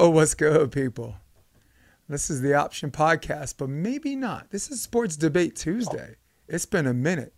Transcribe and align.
Oh, 0.00 0.10
what's 0.10 0.34
good, 0.34 0.70
people? 0.70 1.16
This 2.08 2.30
is 2.30 2.40
the 2.40 2.54
Option 2.54 2.92
Podcast, 2.92 3.54
but 3.58 3.68
maybe 3.68 4.14
not. 4.14 4.50
This 4.50 4.70
is 4.70 4.80
Sports 4.80 5.16
Debate 5.16 5.56
Tuesday. 5.56 6.14
It's 6.46 6.66
been 6.66 6.86
a 6.86 6.94
minute. 6.94 7.34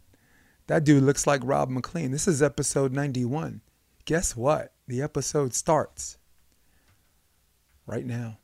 That 0.66 0.84
dude 0.84 1.02
looks 1.02 1.26
like 1.26 1.40
Rob 1.42 1.70
McLean. 1.70 2.10
This 2.10 2.28
is 2.28 2.42
episode 2.42 2.92
91. 2.92 3.62
Guess 4.04 4.36
what? 4.36 4.74
The 4.86 5.00
episode 5.00 5.54
starts 5.54 6.18
right 7.86 8.04
now. 8.04 8.36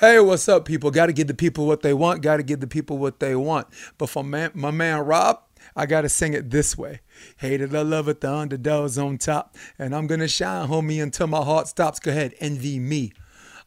Hey, 0.00 0.18
what's 0.18 0.48
up, 0.48 0.64
people? 0.64 0.90
Got 0.90 1.08
to 1.08 1.12
give 1.12 1.26
the 1.26 1.34
people 1.34 1.66
what 1.66 1.82
they 1.82 1.92
want. 1.92 2.22
Got 2.22 2.38
to 2.38 2.42
give 2.42 2.60
the 2.60 2.66
people 2.66 2.96
what 2.96 3.20
they 3.20 3.36
want. 3.36 3.66
But 3.98 4.08
for 4.08 4.24
man, 4.24 4.50
my 4.54 4.70
man 4.70 5.00
Rob, 5.00 5.42
I 5.76 5.84
got 5.84 6.00
to 6.00 6.08
sing 6.08 6.32
it 6.32 6.48
this 6.48 6.78
way. 6.78 7.00
Hated 7.36 7.74
I 7.74 7.82
love 7.82 8.08
it, 8.08 8.22
the 8.22 8.32
underdog's 8.32 8.96
on 8.96 9.18
top. 9.18 9.58
And 9.78 9.94
I'm 9.94 10.06
going 10.06 10.20
to 10.20 10.26
shine, 10.26 10.68
homie, 10.68 11.02
until 11.02 11.26
my 11.26 11.44
heart 11.44 11.68
stops. 11.68 12.00
Go 12.00 12.12
ahead, 12.12 12.32
envy 12.40 12.78
me. 12.78 13.12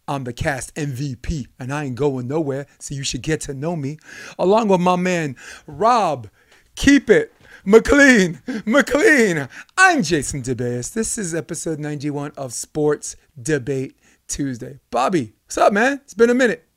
I'm 0.08 0.24
the 0.24 0.34
cast 0.34 0.74
MVP, 0.74 1.50
and 1.60 1.72
I 1.72 1.84
ain't 1.84 1.94
going 1.98 2.28
nowhere, 2.28 2.66
so 2.80 2.96
you 2.96 3.04
should 3.04 3.22
get 3.22 3.42
to 3.42 3.54
know 3.54 3.76
me. 3.76 4.00
Along 4.40 4.70
with 4.70 4.82
my 4.82 4.96
man 4.96 5.36
Rob, 5.68 6.30
keep 6.76 7.12
it. 7.12 7.32
McLean, 7.64 8.42
McLean. 8.66 9.48
I'm 9.78 10.02
Jason 10.02 10.42
DeBeas. 10.42 10.94
This 10.94 11.20
is 11.20 11.36
episode 11.36 11.78
91 11.78 12.32
of 12.38 12.54
Sports 12.54 13.18
Debate 13.40 14.00
Tuesday. 14.28 14.80
Bobby, 14.90 15.34
what's 15.54 15.68
up, 15.68 15.72
man? 15.72 16.02
It's 16.04 16.16
been 16.16 16.32
a 16.32 16.34
minute. 16.34 16.68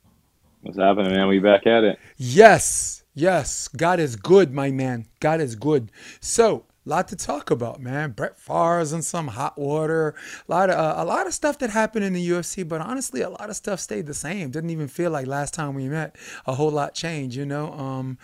What's 0.61 0.77
happening, 0.77 1.11
man? 1.11 1.29
We 1.29 1.39
back 1.39 1.67
at 1.67 1.83
it. 1.83 1.99
Yes, 2.19 3.05
yes. 3.15 3.69
God 3.69 3.99
is 3.99 4.17
good, 4.17 4.53
my 4.53 4.71
man. 4.71 5.07
God 5.19 5.41
is 5.41 5.55
good. 5.55 5.91
So, 6.21 6.67
a 6.85 6.91
lot 6.91 7.09
to 7.09 7.17
talk 7.17 7.51
about, 7.51 7.81
man. 7.81 8.11
Brett 8.11 8.39
Favre's 8.39 8.93
in 8.93 9.01
some 9.01 9.29
hot 9.29 9.57
water. 9.57 10.15
A 10.47 10.53
lot 10.53 10.69
of 10.69 10.77
uh, 10.79 11.03
a 11.03 11.07
lot 11.07 11.27
of 11.27 11.33
stuff 11.33 11.57
that 11.61 11.71
happened 11.71 12.05
in 12.05 12.13
the 12.13 12.29
UFC, 12.29 12.69
but 12.69 12.83
honestly, 12.83 13.23
a 13.23 13.31
lot 13.31 13.49
of 13.49 13.57
stuff 13.57 13.81
stayed 13.81 14.05
the 14.05 14.13
same. 14.13 14.51
Didn't 14.51 14.69
even 14.69 14.89
feel 14.89 15.11
like 15.11 15.27
last 15.27 15.55
time 15.55 15.73
we 15.73 15.89
met 15.89 16.15
a 16.45 16.55
whole 16.55 16.71
lot 16.71 16.93
changed, 16.93 17.35
you 17.35 17.47
know. 17.47 17.73
Um, 17.73 18.19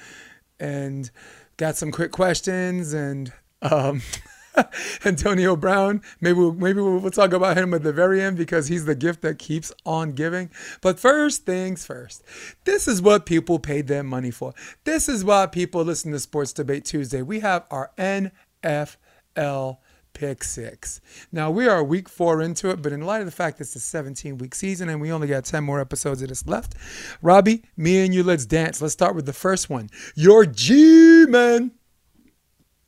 and 0.61 1.11
got 1.57 1.79
some 1.79 1.91
quick 1.91 2.13
questions 2.13 2.93
and 2.93 3.33
um, 3.63 4.03
Antonio 5.05 5.57
Brown. 5.57 6.03
Maybe 6.21 6.39
we'll, 6.39 6.53
maybe 6.53 6.81
we'll 6.81 7.11
talk 7.11 7.33
about 7.33 7.57
him 7.57 7.75
at 7.75 7.83
the 7.83 7.93
very 7.93 8.21
end 8.21 8.37
because 8.37 8.69
he's 8.69 8.85
the 8.85 8.95
gift 8.95 9.23
that 9.23 9.39
keeps 9.39 9.73
on 9.85 10.13
giving. 10.13 10.51
But 10.81 10.99
first 10.99 11.45
things 11.45 11.87
first, 11.87 12.23
this 12.65 12.87
is 12.89 13.03
what 13.03 13.27
people 13.27 13.59
paid 13.59 13.87
their 13.87 14.03
money 14.03 14.31
for. 14.31 14.55
This 14.85 15.09
is 15.09 15.25
why 15.25 15.47
people 15.47 15.83
listen 15.83 16.13
to 16.13 16.21
Sports 16.21 16.53
Debate 16.53 16.85
Tuesday. 16.85 17.23
We 17.23 17.41
have 17.41 17.67
our 17.71 17.93
NFL 17.99 19.79
pick 20.15 20.45
six. 20.45 21.01
Now 21.31 21.51
we 21.51 21.67
are 21.67 21.83
week 21.83 22.09
four 22.09 22.43
into 22.43 22.71
it, 22.71 22.83
but 22.83 22.93
in 22.93 23.01
light 23.03 23.21
of 23.21 23.27
the 23.27 23.33
fact 23.33 23.61
it's 23.61 23.75
a 23.77 23.81
17 23.81 24.39
week 24.39 24.55
season 24.55 24.89
and 24.89 25.01
we 25.01 25.11
only 25.13 25.27
got 25.27 25.45
10 25.45 25.65
more 25.65 25.81
episodes 25.81 26.23
of 26.23 26.29
this 26.29 26.47
left, 26.47 26.75
Robbie, 27.23 27.63
me 27.77 28.05
and 28.05 28.15
you, 28.15 28.23
let's 28.23 28.47
dance. 28.47 28.81
Let's 28.81 28.93
start 28.93 29.15
with 29.15 29.27
the 29.27 29.33
first 29.33 29.71
one. 29.71 29.89
Your 30.15 30.45
G 30.45 31.27
men, 31.29 31.73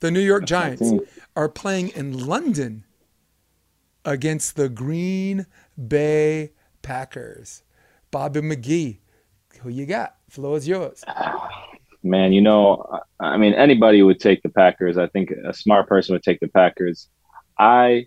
the 0.01 0.11
New 0.11 0.21
York 0.21 0.45
Giants, 0.45 0.93
are 1.37 1.49
playing 1.49 1.89
in 1.91 2.27
London 2.27 2.85
against 4.05 4.57
the 4.57 4.69
Green 4.69 5.47
Bay 5.89 6.53
Packers. 6.83 7.63
Bobby 8.11 8.41
McGee, 8.41 8.99
who 9.61 9.71
you 9.71 9.87
got? 9.87 10.17
Floor 10.29 10.57
is 10.57 10.69
yours. 10.69 11.05
Man, 12.03 12.33
you 12.33 12.41
know, 12.41 13.01
I 13.19 13.37
mean, 13.37 13.55
anybody 13.55 14.03
would 14.03 14.21
take 14.21 14.43
the 14.43 14.51
Packers. 14.51 14.99
I 14.99 15.07
think 15.09 15.31
a 15.31 15.55
smart 15.55 15.89
person 15.89 16.13
would 16.13 16.23
take 16.23 16.41
the 16.41 16.49
Packers. 16.49 17.09
I 17.59 18.07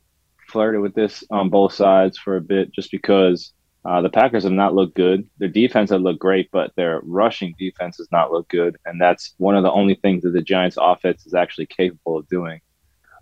flirted 0.49 0.81
with 0.81 0.93
this 0.93 1.23
on 1.29 1.49
both 1.49 1.73
sides 1.73 2.17
for 2.17 2.37
a 2.37 2.41
bit 2.41 2.71
just 2.71 2.91
because 2.91 3.53
uh, 3.85 4.01
the 4.01 4.09
Packers 4.09 4.43
have 4.43 4.51
not 4.51 4.75
looked 4.75 4.95
good. 4.95 5.27
Their 5.39 5.49
defense 5.49 5.89
has 5.89 6.01
looked 6.01 6.19
great, 6.19 6.49
but 6.51 6.71
their 6.75 6.99
rushing 7.03 7.55
defense 7.57 7.97
has 7.97 8.07
not 8.11 8.31
looked 8.31 8.51
good. 8.51 8.77
And 8.85 8.99
that's 9.01 9.33
one 9.37 9.55
of 9.55 9.63
the 9.63 9.71
only 9.71 9.95
things 9.95 10.23
that 10.23 10.31
the 10.31 10.41
Giants 10.41 10.77
offense 10.79 11.25
is 11.25 11.33
actually 11.33 11.67
capable 11.67 12.17
of 12.17 12.27
doing. 12.27 12.59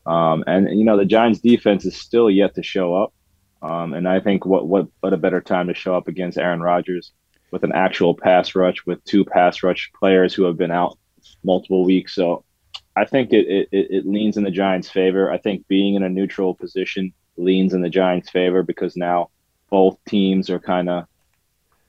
Um, 0.05 0.43
and, 0.47 0.77
you 0.77 0.85
know, 0.85 0.97
the 0.97 1.05
Giants 1.05 1.39
defense 1.39 1.85
is 1.85 1.95
still 1.97 2.29
yet 2.29 2.55
to 2.55 2.63
show 2.63 2.95
up. 2.95 3.13
Um, 3.61 3.93
and 3.93 4.07
I 4.07 4.19
think 4.19 4.45
what, 4.45 4.67
what, 4.67 4.87
what 4.99 5.13
a 5.13 5.17
better 5.17 5.41
time 5.41 5.67
to 5.67 5.73
show 5.73 5.95
up 5.95 6.07
against 6.07 6.37
Aaron 6.37 6.61
Rodgers 6.61 7.11
with 7.51 7.63
an 7.63 7.71
actual 7.73 8.13
pass 8.13 8.53
rush 8.53 8.85
with 8.85 9.03
two 9.05 9.25
pass 9.25 9.63
rush 9.63 9.91
players 9.97 10.33
who 10.33 10.43
have 10.43 10.57
been 10.57 10.71
out 10.71 10.97
multiple 11.43 11.83
weeks. 11.85 12.13
So 12.13 12.43
I 12.95 13.05
think 13.05 13.33
it, 13.33 13.47
it, 13.47 13.67
it 13.71 14.05
leans 14.05 14.37
in 14.37 14.43
the 14.43 14.51
Giants' 14.51 14.89
favor. 14.89 15.31
I 15.31 15.37
think 15.37 15.67
being 15.67 15.95
in 15.95 16.03
a 16.03 16.09
neutral 16.09 16.53
position 16.53 17.13
leans 17.37 17.73
in 17.73 17.81
the 17.81 17.89
Giants' 17.89 18.29
favor 18.29 18.63
because 18.63 18.95
now 18.95 19.29
both 19.69 19.97
teams 20.07 20.49
are 20.49 20.59
kind 20.59 20.89
of 20.89 21.05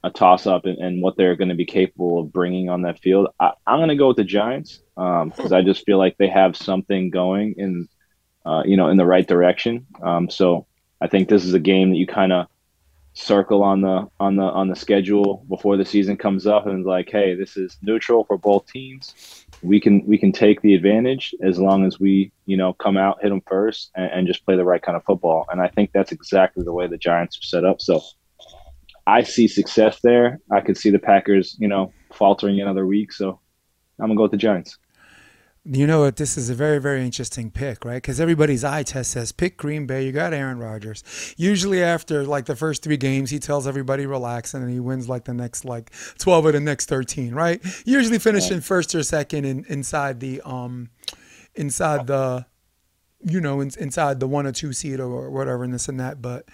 a 0.02 0.10
toss 0.10 0.46
up 0.46 0.66
in, 0.66 1.00
what 1.00 1.16
they're 1.16 1.36
going 1.36 1.48
to 1.48 1.54
be 1.54 1.64
capable 1.64 2.20
of 2.20 2.32
bringing 2.32 2.68
on 2.68 2.82
that 2.82 3.00
field. 3.00 3.28
I, 3.40 3.52
am 3.66 3.78
going 3.78 3.88
to 3.88 3.96
go 3.96 4.08
with 4.08 4.16
the 4.16 4.24
Giants 4.24 4.80
because 4.94 5.52
um, 5.52 5.52
I 5.52 5.62
just 5.62 5.84
feel 5.84 5.98
like 5.98 6.16
they 6.16 6.28
have 6.28 6.56
something 6.56 7.10
going 7.10 7.54
in, 7.58 7.88
uh, 8.46 8.62
you 8.64 8.76
know, 8.76 8.88
in 8.88 8.96
the 8.96 9.04
right 9.04 9.26
direction. 9.26 9.86
Um, 10.02 10.30
so 10.30 10.66
I 11.00 11.08
think 11.08 11.28
this 11.28 11.44
is 11.44 11.52
a 11.52 11.58
game 11.58 11.90
that 11.90 11.96
you 11.96 12.06
kind 12.06 12.32
of 12.32 12.46
circle 13.12 13.62
on 13.62 13.80
the 13.80 14.06
on 14.20 14.36
the 14.36 14.42
on 14.42 14.68
the 14.68 14.76
schedule 14.76 15.42
before 15.48 15.78
the 15.78 15.84
season 15.86 16.18
comes 16.18 16.46
up 16.46 16.66
and 16.66 16.84
like 16.84 17.08
hey 17.10 17.34
this 17.34 17.56
is 17.56 17.78
neutral 17.82 18.24
for 18.24 18.36
both 18.36 18.66
teams. 18.66 19.46
We 19.62 19.80
can 19.80 20.04
we 20.06 20.18
can 20.18 20.32
take 20.32 20.60
the 20.60 20.74
advantage 20.74 21.34
as 21.42 21.58
long 21.58 21.86
as 21.86 21.98
we 21.98 22.30
you 22.44 22.56
know 22.56 22.74
come 22.74 22.96
out 22.96 23.18
hit 23.22 23.30
them 23.30 23.42
first 23.46 23.90
and, 23.96 24.12
and 24.12 24.26
just 24.26 24.44
play 24.44 24.54
the 24.54 24.64
right 24.64 24.82
kind 24.82 24.96
of 24.96 25.04
football. 25.04 25.46
And 25.50 25.60
i 25.62 25.68
think 25.68 25.92
that's 25.92 26.12
exactly 26.12 26.62
the 26.62 26.72
way 26.72 26.86
the 26.86 26.98
giants 26.98 27.38
are 27.38 27.42
set 27.42 27.64
up. 27.64 27.80
So 27.80 28.00
i 29.06 29.22
see 29.22 29.48
success 29.48 30.00
there. 30.02 30.38
I 30.52 30.60
could 30.60 30.76
see 30.76 30.90
the 30.90 30.98
packers 30.98 31.56
you 31.58 31.68
know 31.68 31.92
faltering 32.12 32.60
another 32.60 32.86
week. 32.86 33.12
So 33.12 33.40
i'm 33.98 34.08
gonna 34.08 34.16
go 34.16 34.22
with 34.22 34.32
the 34.32 34.36
giants 34.36 34.78
you 35.68 35.86
know 35.86 36.00
what? 36.00 36.16
This 36.16 36.36
is 36.36 36.48
a 36.48 36.54
very, 36.54 36.78
very 36.78 37.04
interesting 37.04 37.50
pick, 37.50 37.84
right? 37.84 37.96
Because 37.96 38.20
everybody's 38.20 38.62
eye 38.62 38.84
test 38.84 39.10
says 39.10 39.32
pick 39.32 39.56
Green 39.56 39.86
Bay. 39.86 40.06
You 40.06 40.12
got 40.12 40.32
Aaron 40.32 40.58
Rodgers. 40.58 41.02
Usually, 41.36 41.82
after 41.82 42.24
like 42.24 42.46
the 42.46 42.54
first 42.54 42.82
three 42.82 42.96
games, 42.96 43.30
he 43.30 43.38
tells 43.38 43.66
everybody 43.66 44.06
relax, 44.06 44.54
and 44.54 44.62
then 44.62 44.70
he 44.70 44.78
wins 44.78 45.08
like 45.08 45.24
the 45.24 45.34
next 45.34 45.64
like 45.64 45.90
twelve 46.18 46.46
of 46.46 46.52
the 46.52 46.60
next 46.60 46.88
thirteen, 46.88 47.34
right? 47.34 47.60
Usually 47.84 48.18
finishing 48.18 48.60
first 48.60 48.94
or 48.94 49.02
second 49.02 49.44
in, 49.44 49.64
inside 49.68 50.20
the 50.20 50.40
um, 50.42 50.90
inside 51.54 52.06
the, 52.06 52.46
you 53.24 53.40
know, 53.40 53.60
in, 53.60 53.70
inside 53.78 54.20
the 54.20 54.28
one 54.28 54.46
or 54.46 54.52
two 54.52 54.72
seed 54.72 55.00
or 55.00 55.30
whatever, 55.30 55.64
and 55.64 55.74
this 55.74 55.88
and 55.88 55.98
that. 55.98 56.22
But 56.22 56.46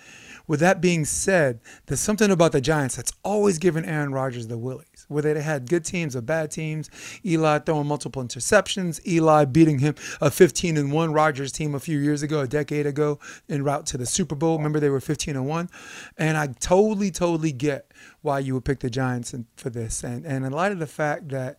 with 0.47 0.61
that 0.61 0.81
being 0.81 1.05
said, 1.05 1.61
there's 1.87 2.01
something 2.01 2.31
about 2.31 2.53
the 2.53 2.61
Giants 2.61 2.97
that's 2.97 3.13
always 3.23 3.59
given 3.59 3.85
Aaron 3.85 4.13
Rodgers 4.13 4.49
the 4.49 4.59
willies. 4.59 5.07
Whether 5.09 5.35
they 5.35 5.43
had 5.43 5.69
good 5.69 5.85
teams 5.85 6.17
or 6.17 6.21
bad 6.21 6.51
teams, 6.51 6.91
Eli 7.25 7.59
throwing 7.61 7.87
multiple 7.87 8.23
interceptions, 8.23 9.05
Eli 9.07 9.45
beating 9.45 9.79
him 9.81 9.95
a 10.21 10.31
15 10.31 10.77
and 10.77 10.93
1 10.93 11.13
Rodgers 11.13 11.53
team 11.53 11.75
a 11.75 11.81
few 11.81 11.99
years 11.99 12.23
ago, 12.23 12.41
a 12.41 12.49
decade 12.49 12.87
ago, 12.87 13.19
en 13.49 13.63
route 13.63 13.87
to 13.87 13.99
the 13.99 14.07
Super 14.07 14.35
Bowl. 14.35 14.57
Remember 14.57 14.81
they 14.81 14.91
were 14.91 15.01
15 15.01 15.37
and 15.37 15.47
1, 15.47 15.71
and 16.19 16.37
I 16.37 16.49
totally, 16.61 17.11
totally 17.11 17.53
get 17.53 17.93
why 18.23 18.39
you 18.39 18.55
would 18.55 18.65
pick 18.65 18.81
the 18.81 18.91
Giants 18.91 19.35
for 19.57 19.71
this. 19.71 20.03
And 20.03 20.25
and 20.25 20.45
in 20.45 20.53
light 20.53 20.73
of 20.73 20.79
the 20.79 20.87
fact 20.87 21.29
that 21.31 21.59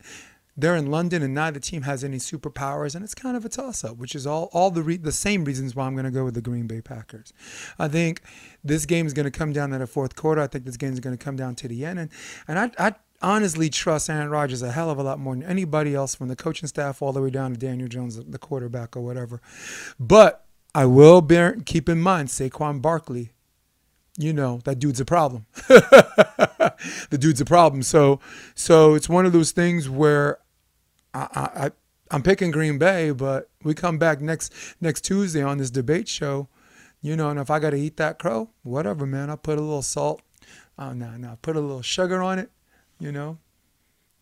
they're 0.56 0.76
in 0.76 0.92
London, 0.92 1.24
and 1.24 1.34
neither 1.34 1.60
team 1.60 1.82
has 1.82 2.04
any 2.04 2.18
superpowers, 2.18 2.94
and 2.96 3.04
it's 3.04 3.16
kind 3.16 3.36
of 3.36 3.44
a 3.44 3.50
toss-up, 3.50 3.98
which 3.98 4.14
is 4.14 4.28
all 4.28 4.50
all 4.54 4.70
the 4.70 4.84
re- 4.84 4.98
the 4.98 5.12
same 5.12 5.44
reasons 5.44 5.76
why 5.76 5.86
I'm 5.86 5.94
going 5.94 6.06
to 6.06 6.12
go 6.12 6.24
with 6.24 6.36
the 6.36 6.42
Green 6.42 6.68
Bay 6.68 6.82
Packers. 6.82 7.34
I 7.80 7.88
think 7.88 8.22
this 8.64 8.86
game 8.86 9.08
is 9.08 9.14
going 9.14 9.26
to 9.26 9.32
come 9.32 9.52
down 9.52 9.72
to 9.72 9.80
the 9.80 9.88
fourth 9.88 10.16
quarter. 10.16 10.42
I 10.42 10.48
think 10.48 10.66
this 10.66 10.78
game 10.78 10.94
is 10.94 11.00
going 11.00 11.18
to 11.18 11.24
come 11.24 11.36
down 11.36 11.56
to 11.56 11.68
the 11.68 11.86
end, 11.86 12.00
and 12.00 12.10
and 12.48 12.60
I, 12.60 12.72
I 12.78 12.96
honestly 13.24 13.70
trust 13.70 14.10
Aaron 14.10 14.30
Rodgers 14.30 14.62
a 14.62 14.72
hell 14.72 14.92
of 14.92 15.00
a 15.00 15.04
lot 15.04 15.20
more 15.20 15.34
than 15.34 15.44
anybody 15.44 15.96
else, 15.96 16.14
from 16.14 16.28
the 16.28 16.36
coaching 16.36 16.68
staff 16.68 17.02
all 17.02 17.14
the 17.14 17.22
way 17.22 17.32
down 17.32 17.54
to 17.54 17.58
Daniel 17.58 17.88
Jones, 17.88 18.24
the 18.24 18.38
quarterback 18.38 18.96
or 18.96 19.02
whatever. 19.02 19.42
But 20.00 20.46
I 20.76 20.86
will 20.86 21.22
bear 21.22 21.56
keep 21.66 21.90
in 21.90 22.00
mind 22.00 22.30
Saquon 22.30 22.82
Barkley. 22.82 23.32
You 24.20 24.34
know 24.34 24.60
that 24.66 24.78
dude's 24.78 25.00
a 25.00 25.06
problem. 25.06 25.48
the 25.68 27.18
dude's 27.18 27.42
a 27.42 27.46
problem. 27.46 27.82
So 27.82 28.20
so 28.54 28.94
it's 28.94 29.10
one 29.10 29.26
of 29.26 29.34
those 29.34 29.52
things 29.52 29.90
where 29.90 30.38
I, 31.14 31.28
I, 31.36 31.72
I'm 32.12 32.24
picking 32.24 32.52
Green 32.52 32.78
Bay, 32.78 33.12
but 33.12 33.50
we 33.64 33.74
come 33.74 33.98
back 33.98 34.22
next 34.22 34.54
next 34.82 35.02
Tuesday 35.02 35.42
on 35.42 35.58
this 35.58 35.70
debate 35.70 36.08
show, 36.08 36.48
you 37.02 37.16
know, 37.16 37.30
and 37.30 37.40
if 37.40 37.50
I 37.50 37.60
got 37.60 37.72
to 37.72 37.78
eat 37.78 37.98
that 37.98 38.20
crow, 38.20 38.50
whatever, 38.64 39.06
man, 39.06 39.30
I'll 39.30 39.38
put 39.38 39.58
a 39.58 39.62
little 39.62 39.82
salt. 39.82 40.22
Oh, 40.78 40.94
no, 40.94 41.12
no, 41.18 41.38
put 41.42 41.56
a 41.56 41.60
little 41.60 41.82
sugar 41.82 42.22
on 42.22 42.40
it, 42.40 42.50
you 43.00 43.12
know, 43.12 43.38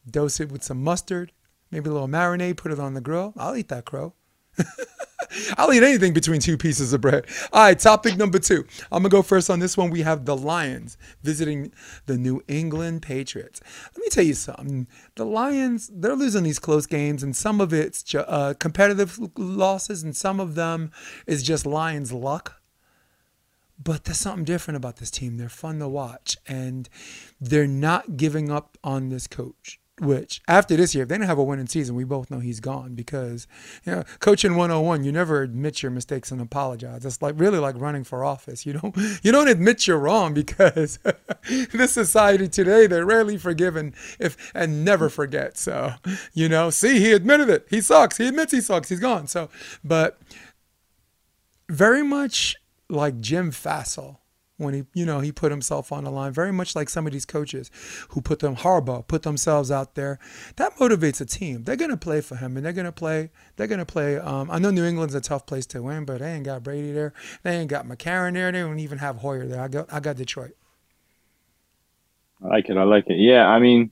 dose 0.10 0.40
it 0.40 0.52
with 0.52 0.64
some 0.64 0.84
mustard, 0.84 1.32
maybe 1.70 1.90
a 1.90 1.94
little 1.94 2.08
marinade, 2.08 2.58
put 2.58 2.72
it 2.72 2.80
on 2.80 2.94
the 2.94 3.02
grill. 3.02 3.34
I'll 3.38 3.56
eat 3.56 3.70
that 3.70 3.86
crow. 3.86 4.14
I'll 5.58 5.72
eat 5.72 5.84
anything 5.84 6.14
between 6.14 6.42
two 6.42 6.58
pieces 6.58 6.94
of 6.94 7.02
bread. 7.02 7.26
All 7.54 7.64
right, 7.64 7.80
topic 7.80 8.18
number 8.18 8.40
two. 8.40 8.66
I'm 8.92 9.04
gonna 9.04 9.10
go 9.10 9.22
first 9.22 9.50
on 9.50 9.60
this 9.60 9.78
one. 9.78 9.90
We 9.90 10.02
have 10.02 10.26
the 10.26 10.36
Lions 10.36 10.98
visiting 11.24 11.72
the 12.06 12.18
New 12.18 12.44
England 12.48 13.02
Patriots. 13.02 13.62
Let 13.96 14.02
me 14.02 14.10
tell 14.10 14.24
you 14.24 14.34
something. 14.34 14.88
The 15.16 15.26
Lions, 15.26 15.90
they're 15.94 16.16
losing 16.16 16.44
these 16.44 16.60
close 16.60 16.86
games, 16.86 17.24
and 17.24 17.36
some 17.36 17.62
of 17.62 17.74
it's 17.74 18.14
uh, 18.14 18.54
competitive 18.60 19.20
losses, 19.38 20.04
and 20.04 20.16
some 20.16 20.40
of 20.40 20.56
them 20.56 20.92
is 21.28 21.44
just 21.44 21.66
Lions 21.66 22.12
luck. 22.12 22.62
But 23.84 24.04
there's 24.04 24.20
something 24.20 24.44
different 24.44 24.78
about 24.78 24.98
this 24.98 25.10
team. 25.10 25.38
They're 25.38 25.50
fun 25.50 25.80
to 25.80 25.88
watch, 25.88 26.38
and 26.46 26.88
they're 27.40 27.68
not 27.68 28.16
giving 28.16 28.52
up 28.52 28.78
on 28.84 29.10
this 29.10 29.26
coach. 29.28 29.81
Which 30.02 30.42
after 30.48 30.76
this 30.76 30.96
year, 30.96 31.04
if 31.04 31.10
they 31.10 31.18
don't 31.20 31.28
have 31.28 31.38
a 31.38 31.44
winning 31.44 31.68
season, 31.68 31.94
we 31.94 32.06
both 32.06 32.32
know 32.32 32.40
he's 32.40 32.60
gone 32.60 32.96
because 32.96 33.46
you 33.86 33.92
know, 33.92 34.04
coaching 34.20 34.56
101, 34.56 35.04
you 35.04 35.12
never 35.12 35.44
admit 35.44 35.84
your 35.84 35.92
mistakes 35.92 36.32
and 36.32 36.42
apologize. 36.42 37.06
It's 37.06 37.22
like 37.22 37.36
really 37.38 37.60
like 37.60 37.80
running 37.80 38.04
for 38.04 38.26
office. 38.26 38.66
You 38.66 38.74
don't 38.74 38.98
you 39.24 39.32
don't 39.32 39.48
admit 39.48 39.86
you're 39.86 40.00
wrong 40.00 40.34
because 40.34 40.98
this 41.48 41.92
society 41.92 42.48
today 42.48 42.88
they're 42.88 43.06
rarely 43.06 43.38
forgiven 43.38 43.94
if 44.20 44.52
and 44.56 44.84
never 44.84 45.08
forget. 45.08 45.56
So 45.56 45.94
you 46.34 46.50
know, 46.50 46.72
see, 46.72 47.00
he 47.00 47.12
admitted 47.12 47.50
it. 47.50 47.68
He 47.70 47.80
sucks. 47.80 48.18
He 48.18 48.28
admits 48.28 48.52
he 48.52 48.62
sucks. 48.62 48.90
He's 48.90 49.00
gone. 49.00 49.28
So, 49.28 49.52
but 49.84 50.20
very 51.70 52.02
much 52.02 52.56
like 52.90 53.20
Jim 53.20 53.52
Fassel 53.52 54.21
when 54.62 54.74
he, 54.74 54.84
you 54.94 55.06
know, 55.06 55.20
he 55.20 55.32
put 55.32 55.52
himself 55.52 55.92
on 55.92 56.04
the 56.04 56.12
line. 56.12 56.32
Very 56.32 56.52
much 56.52 56.76
like 56.76 56.90
some 56.90 57.06
of 57.06 57.14
these 57.14 57.26
coaches 57.26 57.72
who 58.10 58.22
put 58.22 58.40
them 58.40 58.56
Harbaugh, 58.56 59.06
put 59.08 59.24
themselves 59.24 59.72
out 59.72 59.96
there. 59.96 60.20
That 60.56 60.76
motivates 60.78 61.20
a 61.20 61.26
team. 61.26 61.64
They're 61.64 61.76
gonna 61.76 61.98
play 61.98 62.22
for 62.22 62.36
him, 62.36 62.56
and 62.56 62.66
they're 62.66 62.74
gonna 62.74 62.92
play. 62.92 63.32
They're 63.56 63.68
gonna 63.68 63.86
play. 63.86 64.18
Um, 64.18 64.50
I 64.52 64.60
know 64.60 64.72
New 64.72 64.86
England's 64.86 65.16
a 65.16 65.22
tough 65.22 65.46
place 65.46 65.66
to 65.68 65.82
win, 65.82 66.06
but 66.06 66.20
they 66.20 66.32
ain't 66.34 66.46
got 66.46 66.64
Brady 66.64 66.92
there. 66.92 67.14
They 67.44 67.58
ain't 67.58 67.70
got 67.70 67.88
McCarron 67.88 68.34
there. 68.34 68.52
They 68.52 68.60
don't 68.60 68.80
even 68.80 69.00
have 69.00 69.18
Hoyer 69.18 69.46
there. 69.48 69.62
I 69.62 69.68
got, 69.68 69.92
I 69.92 70.00
got 70.00 70.16
Detroit. 70.16 70.56
I 72.44 72.48
like 72.48 72.70
it. 72.70 72.78
I 72.78 72.84
like 72.84 73.06
it. 73.08 73.18
Yeah, 73.18 73.48
I 73.48 73.60
mean, 73.60 73.92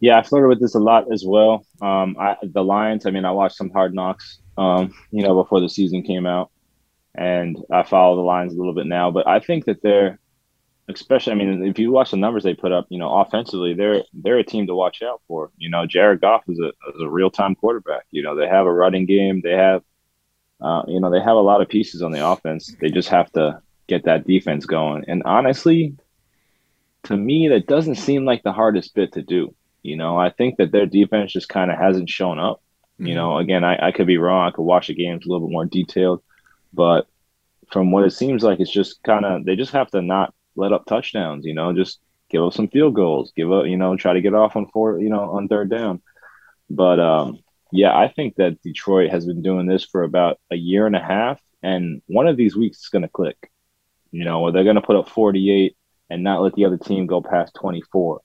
yeah, 0.00 0.18
I 0.18 0.22
flirted 0.22 0.48
with 0.48 0.60
this 0.60 0.74
a 0.74 0.78
lot 0.78 1.12
as 1.12 1.24
well. 1.26 1.64
Um, 1.82 2.16
I, 2.18 2.36
the 2.42 2.62
Lions. 2.62 3.06
I 3.06 3.10
mean, 3.10 3.24
I 3.24 3.30
watched 3.30 3.56
some 3.56 3.70
Hard 3.70 3.94
Knocks. 3.94 4.40
Um, 4.56 4.92
you 5.10 5.22
know, 5.22 5.34
before 5.34 5.60
the 5.60 5.68
season 5.68 6.02
came 6.02 6.26
out 6.26 6.50
and 7.14 7.58
I 7.70 7.82
follow 7.82 8.16
the 8.16 8.22
lines 8.22 8.54
a 8.54 8.56
little 8.56 8.74
bit 8.74 8.86
now. 8.86 9.10
But 9.10 9.26
I 9.26 9.40
think 9.40 9.64
that 9.64 9.82
they're, 9.82 10.18
especially, 10.88 11.32
I 11.32 11.36
mean, 11.36 11.64
if 11.64 11.78
you 11.78 11.90
watch 11.90 12.10
the 12.10 12.16
numbers 12.16 12.44
they 12.44 12.54
put 12.54 12.72
up, 12.72 12.86
you 12.88 12.98
know, 12.98 13.12
offensively, 13.20 13.74
they're 13.74 14.04
they're 14.12 14.38
a 14.38 14.44
team 14.44 14.66
to 14.66 14.74
watch 14.74 15.02
out 15.02 15.20
for. 15.26 15.50
You 15.56 15.70
know, 15.70 15.86
Jared 15.86 16.20
Goff 16.20 16.44
is 16.48 16.58
a 16.58 16.68
is 16.68 17.02
a 17.02 17.08
real 17.08 17.30
time 17.30 17.54
quarterback. 17.54 18.06
You 18.10 18.22
know, 18.22 18.36
they 18.36 18.46
have 18.46 18.66
a 18.66 18.72
running 18.72 19.06
game. 19.06 19.40
They 19.42 19.52
have, 19.52 19.82
uh, 20.60 20.82
you 20.86 21.00
know, 21.00 21.10
they 21.10 21.20
have 21.20 21.36
a 21.36 21.40
lot 21.40 21.62
of 21.62 21.68
pieces 21.68 22.02
on 22.02 22.12
the 22.12 22.26
offense. 22.26 22.74
They 22.80 22.88
just 22.90 23.08
have 23.08 23.30
to 23.32 23.60
get 23.88 24.04
that 24.04 24.26
defense 24.26 24.66
going. 24.66 25.04
And 25.08 25.22
honestly, 25.24 25.96
to 27.04 27.16
me, 27.16 27.48
that 27.48 27.66
doesn't 27.66 27.96
seem 27.96 28.24
like 28.24 28.42
the 28.42 28.52
hardest 28.52 28.94
bit 28.94 29.12
to 29.12 29.22
do. 29.22 29.54
You 29.82 29.96
know, 29.96 30.18
I 30.18 30.30
think 30.30 30.58
that 30.58 30.72
their 30.72 30.86
defense 30.86 31.32
just 31.32 31.48
kind 31.48 31.70
of 31.70 31.78
hasn't 31.78 32.10
shown 32.10 32.38
up. 32.38 32.62
You 32.98 33.06
mm-hmm. 33.06 33.14
know, 33.14 33.38
again, 33.38 33.64
I, 33.64 33.88
I 33.88 33.92
could 33.92 34.06
be 34.06 34.18
wrong. 34.18 34.46
I 34.46 34.54
could 34.54 34.62
watch 34.62 34.88
the 34.88 34.94
games 34.94 35.24
a 35.24 35.28
little 35.28 35.48
bit 35.48 35.52
more 35.52 35.64
detailed 35.64 36.22
but 36.72 37.06
from 37.72 37.90
what 37.90 38.04
it 38.04 38.12
seems 38.12 38.42
like, 38.42 38.60
it's 38.60 38.70
just 38.70 39.02
kind 39.02 39.24
of 39.24 39.44
they 39.44 39.56
just 39.56 39.72
have 39.72 39.90
to 39.90 40.02
not 40.02 40.34
let 40.56 40.72
up 40.72 40.86
touchdowns. 40.86 41.44
You 41.44 41.54
know, 41.54 41.72
just 41.72 42.00
give 42.28 42.42
up 42.42 42.52
some 42.52 42.68
field 42.68 42.94
goals, 42.94 43.32
give 43.36 43.52
up, 43.52 43.66
you 43.66 43.76
know, 43.76 43.96
try 43.96 44.12
to 44.12 44.20
get 44.20 44.34
off 44.34 44.56
on 44.56 44.68
four, 44.68 44.98
you 45.00 45.10
know, 45.10 45.30
on 45.30 45.48
third 45.48 45.70
down. 45.70 46.02
But 46.68 47.00
um, 47.00 47.38
yeah, 47.72 47.96
I 47.96 48.08
think 48.08 48.36
that 48.36 48.60
Detroit 48.62 49.10
has 49.10 49.26
been 49.26 49.42
doing 49.42 49.66
this 49.66 49.84
for 49.84 50.02
about 50.02 50.38
a 50.50 50.56
year 50.56 50.86
and 50.86 50.96
a 50.96 51.02
half, 51.02 51.40
and 51.62 52.02
one 52.06 52.26
of 52.26 52.36
these 52.36 52.56
weeks 52.56 52.78
it's 52.78 52.88
going 52.88 53.02
to 53.02 53.08
click. 53.08 53.50
You 54.12 54.24
know, 54.24 54.40
or 54.40 54.50
they're 54.52 54.64
going 54.64 54.74
to 54.74 54.82
put 54.82 54.96
up 54.96 55.08
48 55.08 55.76
and 56.10 56.24
not 56.24 56.42
let 56.42 56.54
the 56.54 56.64
other 56.64 56.76
team 56.76 57.06
go 57.06 57.22
past 57.22 57.54
24. 57.54 58.20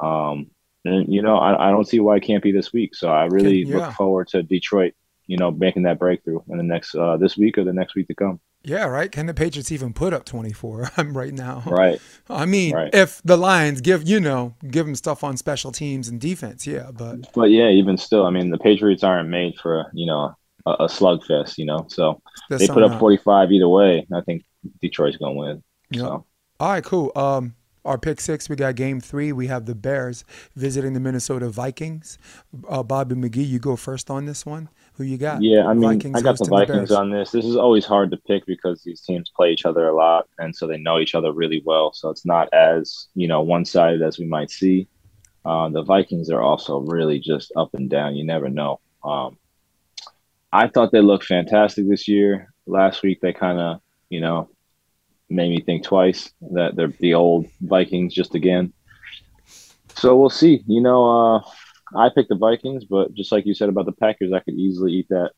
Um, 0.00 0.50
and 0.84 1.12
you 1.12 1.22
know, 1.22 1.36
I, 1.36 1.68
I 1.68 1.70
don't 1.70 1.86
see 1.86 2.00
why 2.00 2.16
it 2.16 2.24
can't 2.24 2.42
be 2.42 2.50
this 2.50 2.72
week. 2.72 2.94
So 2.94 3.08
I 3.08 3.26
really 3.26 3.62
yeah. 3.62 3.76
look 3.76 3.92
forward 3.92 4.28
to 4.28 4.42
Detroit 4.42 4.94
you 5.28 5.36
know, 5.36 5.52
making 5.52 5.84
that 5.84 5.98
breakthrough 5.98 6.40
in 6.48 6.56
the 6.56 6.64
next 6.64 6.94
uh, 6.96 7.16
this 7.16 7.36
week 7.36 7.56
or 7.58 7.64
the 7.64 7.72
next 7.72 7.94
week 7.94 8.08
to 8.08 8.14
come. 8.14 8.40
Yeah, 8.64 8.86
right. 8.86 9.12
Can 9.12 9.26
the 9.26 9.34
Patriots 9.34 9.70
even 9.70 9.92
put 9.92 10.12
up 10.12 10.24
24 10.24 10.90
right 11.04 11.32
now? 11.32 11.62
Right. 11.64 12.00
I 12.28 12.44
mean, 12.44 12.74
right. 12.74 12.92
if 12.92 13.22
the 13.24 13.36
Lions 13.36 13.80
give, 13.80 14.08
you 14.08 14.18
know, 14.18 14.56
give 14.68 14.84
them 14.86 14.96
stuff 14.96 15.22
on 15.22 15.36
special 15.36 15.70
teams 15.70 16.08
and 16.08 16.20
defense, 16.20 16.66
yeah, 16.66 16.90
but 16.92 17.32
But 17.34 17.50
yeah, 17.50 17.68
even 17.68 17.96
still, 17.96 18.26
I 18.26 18.30
mean, 18.30 18.50
the 18.50 18.58
Patriots 18.58 19.04
aren't 19.04 19.28
made 19.28 19.54
for, 19.62 19.86
you 19.94 20.06
know, 20.06 20.34
a, 20.66 20.70
a 20.70 20.86
slugfest, 20.86 21.56
you 21.56 21.66
know. 21.66 21.86
So 21.88 22.20
they 22.50 22.66
put 22.66 22.82
up 22.82 22.98
45 22.98 23.52
either 23.52 23.68
way. 23.68 24.06
I 24.12 24.22
think 24.22 24.44
Detroit's 24.82 25.18
going 25.18 25.34
to 25.34 25.38
win. 25.38 25.62
Yeah. 25.90 26.00
So. 26.00 26.26
All 26.60 26.72
right, 26.72 26.84
cool. 26.84 27.12
Um 27.14 27.54
our 27.88 27.98
pick 27.98 28.20
six, 28.20 28.48
we 28.48 28.56
got 28.56 28.76
game 28.76 29.00
three. 29.00 29.32
We 29.32 29.46
have 29.46 29.66
the 29.66 29.74
Bears 29.74 30.24
visiting 30.54 30.92
the 30.92 31.00
Minnesota 31.00 31.48
Vikings. 31.48 32.18
Uh, 32.68 32.82
Bobby 32.82 33.14
McGee, 33.14 33.48
you 33.48 33.58
go 33.58 33.76
first 33.76 34.10
on 34.10 34.26
this 34.26 34.44
one. 34.44 34.68
Who 34.94 35.04
you 35.04 35.16
got? 35.16 35.42
Yeah, 35.42 35.66
I 35.66 35.74
mean, 35.74 35.98
Vikings 35.98 36.18
I 36.18 36.20
got 36.20 36.38
the 36.38 36.44
Vikings 36.44 36.90
the 36.90 36.98
on 36.98 37.10
this. 37.10 37.30
This 37.30 37.44
is 37.44 37.56
always 37.56 37.84
hard 37.84 38.10
to 38.10 38.16
pick 38.16 38.44
because 38.46 38.82
these 38.82 39.00
teams 39.00 39.30
play 39.34 39.50
each 39.50 39.64
other 39.64 39.88
a 39.88 39.94
lot, 39.94 40.28
and 40.38 40.54
so 40.54 40.66
they 40.66 40.76
know 40.76 40.98
each 40.98 41.14
other 41.14 41.32
really 41.32 41.62
well. 41.64 41.92
So 41.92 42.10
it's 42.10 42.26
not 42.26 42.52
as 42.52 43.08
you 43.14 43.28
know 43.28 43.40
one 43.40 43.64
sided 43.64 44.02
as 44.02 44.18
we 44.18 44.26
might 44.26 44.50
see. 44.50 44.88
Uh, 45.44 45.68
the 45.68 45.82
Vikings 45.82 46.30
are 46.30 46.42
also 46.42 46.80
really 46.80 47.20
just 47.20 47.52
up 47.56 47.72
and 47.74 47.88
down. 47.88 48.16
You 48.16 48.24
never 48.24 48.48
know. 48.48 48.80
Um, 49.02 49.38
I 50.52 50.68
thought 50.68 50.92
they 50.92 51.00
looked 51.00 51.24
fantastic 51.24 51.88
this 51.88 52.08
year. 52.08 52.52
Last 52.66 53.02
week 53.02 53.20
they 53.20 53.32
kind 53.32 53.58
of 53.58 53.80
you 54.10 54.20
know 54.20 54.50
made 55.30 55.50
me 55.50 55.60
think 55.60 55.84
twice 55.84 56.32
that 56.52 56.76
they're 56.76 56.92
the 57.00 57.14
old 57.14 57.46
Vikings 57.60 58.14
just 58.14 58.34
again. 58.34 58.72
So 59.96 60.16
we'll 60.16 60.30
see. 60.30 60.62
You 60.66 60.80
know, 60.80 61.36
uh, 61.36 61.40
I 61.96 62.08
picked 62.14 62.28
the 62.28 62.36
Vikings, 62.36 62.84
but 62.84 63.14
just 63.14 63.32
like 63.32 63.46
you 63.46 63.54
said 63.54 63.68
about 63.68 63.86
the 63.86 63.92
Packers, 63.92 64.32
I 64.32 64.40
could 64.40 64.54
easily 64.54 64.92
eat 64.92 65.08
that 65.08 65.32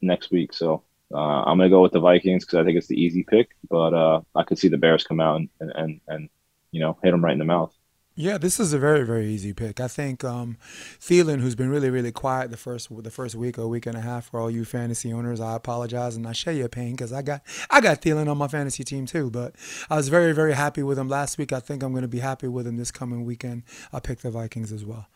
next 0.00 0.30
week. 0.30 0.52
So 0.52 0.84
uh, 1.12 1.42
I'm 1.42 1.58
gonna 1.58 1.70
go 1.70 1.82
with 1.82 1.92
the 1.92 2.00
Vikings 2.00 2.44
because 2.44 2.58
I 2.58 2.64
think 2.64 2.78
it's 2.78 2.88
the 2.88 3.00
easy 3.00 3.24
pick. 3.24 3.50
But 3.68 3.94
uh, 3.94 4.20
I 4.34 4.42
could 4.44 4.58
see 4.58 4.68
the 4.68 4.78
Bears 4.78 5.04
come 5.04 5.20
out 5.20 5.36
and, 5.36 5.50
and, 5.60 6.00
and 6.08 6.28
you 6.70 6.80
know 6.80 6.98
hit 7.02 7.10
them 7.10 7.24
right 7.24 7.32
in 7.32 7.38
the 7.38 7.44
mouth. 7.44 7.74
Yeah, 8.18 8.38
this 8.38 8.58
is 8.58 8.72
a 8.72 8.78
very 8.78 9.04
very 9.04 9.26
easy 9.26 9.52
pick. 9.52 9.78
I 9.78 9.88
think 9.88 10.24
um, 10.24 10.56
Thielen, 10.98 11.40
who's 11.40 11.54
been 11.54 11.68
really 11.68 11.90
really 11.90 12.12
quiet 12.12 12.50
the 12.50 12.56
first 12.56 12.88
the 13.02 13.10
first 13.10 13.34
week 13.34 13.58
or 13.58 13.68
week 13.68 13.84
and 13.84 13.94
a 13.94 14.00
half 14.00 14.30
for 14.30 14.40
all 14.40 14.50
you 14.50 14.64
fantasy 14.64 15.12
owners, 15.12 15.38
I 15.38 15.54
apologize 15.54 16.16
and 16.16 16.26
I 16.26 16.32
share 16.32 16.54
your 16.54 16.70
pain 16.70 16.92
because 16.92 17.12
I 17.12 17.20
got 17.20 17.42
I 17.70 17.82
got 17.82 18.00
Thielen 18.00 18.26
on 18.26 18.38
my 18.38 18.48
fantasy 18.48 18.84
team 18.84 19.04
too. 19.04 19.28
But 19.30 19.54
I 19.90 19.96
was 19.96 20.08
very 20.08 20.32
very 20.32 20.54
happy 20.54 20.82
with 20.82 20.98
him 20.98 21.10
last 21.10 21.36
week. 21.36 21.52
I 21.52 21.60
think 21.60 21.82
I'm 21.82 21.92
going 21.92 22.02
to 22.02 22.08
be 22.08 22.20
happy 22.20 22.48
with 22.48 22.66
him 22.66 22.78
this 22.78 22.90
coming 22.90 23.26
weekend. 23.26 23.64
I 23.92 24.00
picked 24.00 24.22
the 24.22 24.30
Vikings 24.30 24.72
as 24.72 24.82
well. 24.82 25.08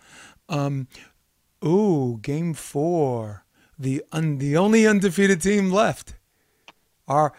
Um, 0.51 0.87
ooh, 1.65 2.19
game 2.21 2.53
four, 2.53 3.47
the 3.79 4.05
un, 4.13 4.37
the 4.37 4.59
only 4.59 4.87
undefeated 4.87 5.41
team 5.41 5.71
left. 5.71 6.17
Our 7.09 7.33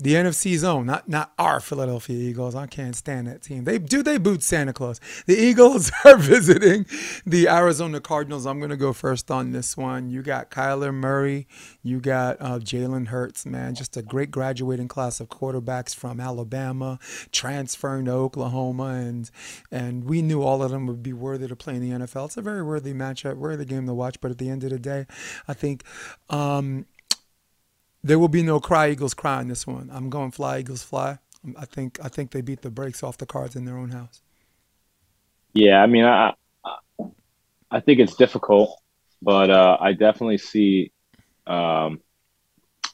the 0.00 0.14
NFC 0.14 0.56
zone, 0.56 0.86
not 0.86 1.08
not 1.08 1.32
our 1.38 1.58
Philadelphia 1.58 2.16
Eagles. 2.16 2.54
I 2.54 2.66
can't 2.66 2.94
stand 2.94 3.26
that 3.26 3.42
team. 3.42 3.64
They 3.64 3.78
do 3.78 4.02
they 4.04 4.16
boot 4.16 4.44
Santa 4.44 4.72
Claus. 4.72 5.00
The 5.26 5.36
Eagles 5.36 5.90
are 6.04 6.16
visiting 6.16 6.86
the 7.26 7.48
Arizona 7.48 8.00
Cardinals. 8.00 8.46
I'm 8.46 8.60
gonna 8.60 8.76
go 8.76 8.92
first 8.92 9.28
on 9.28 9.50
this 9.50 9.76
one. 9.76 10.08
You 10.08 10.22
got 10.22 10.50
Kyler 10.52 10.94
Murray, 10.94 11.48
you 11.82 11.98
got 11.98 12.36
uh, 12.38 12.60
Jalen 12.60 13.08
Hurts, 13.08 13.44
man, 13.44 13.74
just 13.74 13.96
a 13.96 14.02
great 14.02 14.30
graduating 14.30 14.86
class 14.86 15.18
of 15.18 15.28
quarterbacks 15.30 15.96
from 15.96 16.20
Alabama, 16.20 17.00
transferring 17.32 18.04
to 18.04 18.12
Oklahoma, 18.12 18.84
and 18.84 19.30
and 19.72 20.04
we 20.04 20.22
knew 20.22 20.42
all 20.42 20.62
of 20.62 20.70
them 20.70 20.86
would 20.86 21.02
be 21.02 21.12
worthy 21.12 21.48
to 21.48 21.56
play 21.56 21.74
in 21.74 21.80
the 21.80 22.06
NFL. 22.06 22.26
It's 22.26 22.36
a 22.36 22.42
very 22.42 22.62
worthy 22.62 22.94
matchup, 22.94 23.36
worthy 23.36 23.64
game 23.64 23.86
to 23.86 23.94
watch. 23.94 24.20
But 24.20 24.30
at 24.30 24.38
the 24.38 24.48
end 24.48 24.62
of 24.62 24.70
the 24.70 24.78
day, 24.78 25.06
I 25.48 25.54
think. 25.54 25.82
Um, 26.30 26.86
there 28.08 28.18
will 28.18 28.28
be 28.28 28.42
no 28.42 28.58
cry 28.58 28.90
Eagles 28.90 29.14
cry 29.14 29.40
in 29.42 29.48
this 29.48 29.66
one. 29.66 29.90
I'm 29.92 30.08
going 30.08 30.30
fly 30.30 30.60
Eagles 30.60 30.82
fly. 30.82 31.18
I 31.56 31.66
think 31.66 31.98
I 32.02 32.08
think 32.08 32.30
they 32.30 32.40
beat 32.40 32.62
the 32.62 32.70
brakes 32.70 33.02
off 33.02 33.18
the 33.18 33.26
cards 33.26 33.54
in 33.54 33.64
their 33.64 33.76
own 33.76 33.90
house. 33.90 34.22
Yeah, 35.52 35.82
I 35.82 35.86
mean, 35.86 36.04
I 36.04 36.34
I 37.70 37.80
think 37.80 38.00
it's 38.00 38.16
difficult, 38.16 38.80
but 39.22 39.50
uh, 39.50 39.76
I 39.80 39.92
definitely 39.92 40.38
see. 40.38 40.92
Um, 41.46 42.00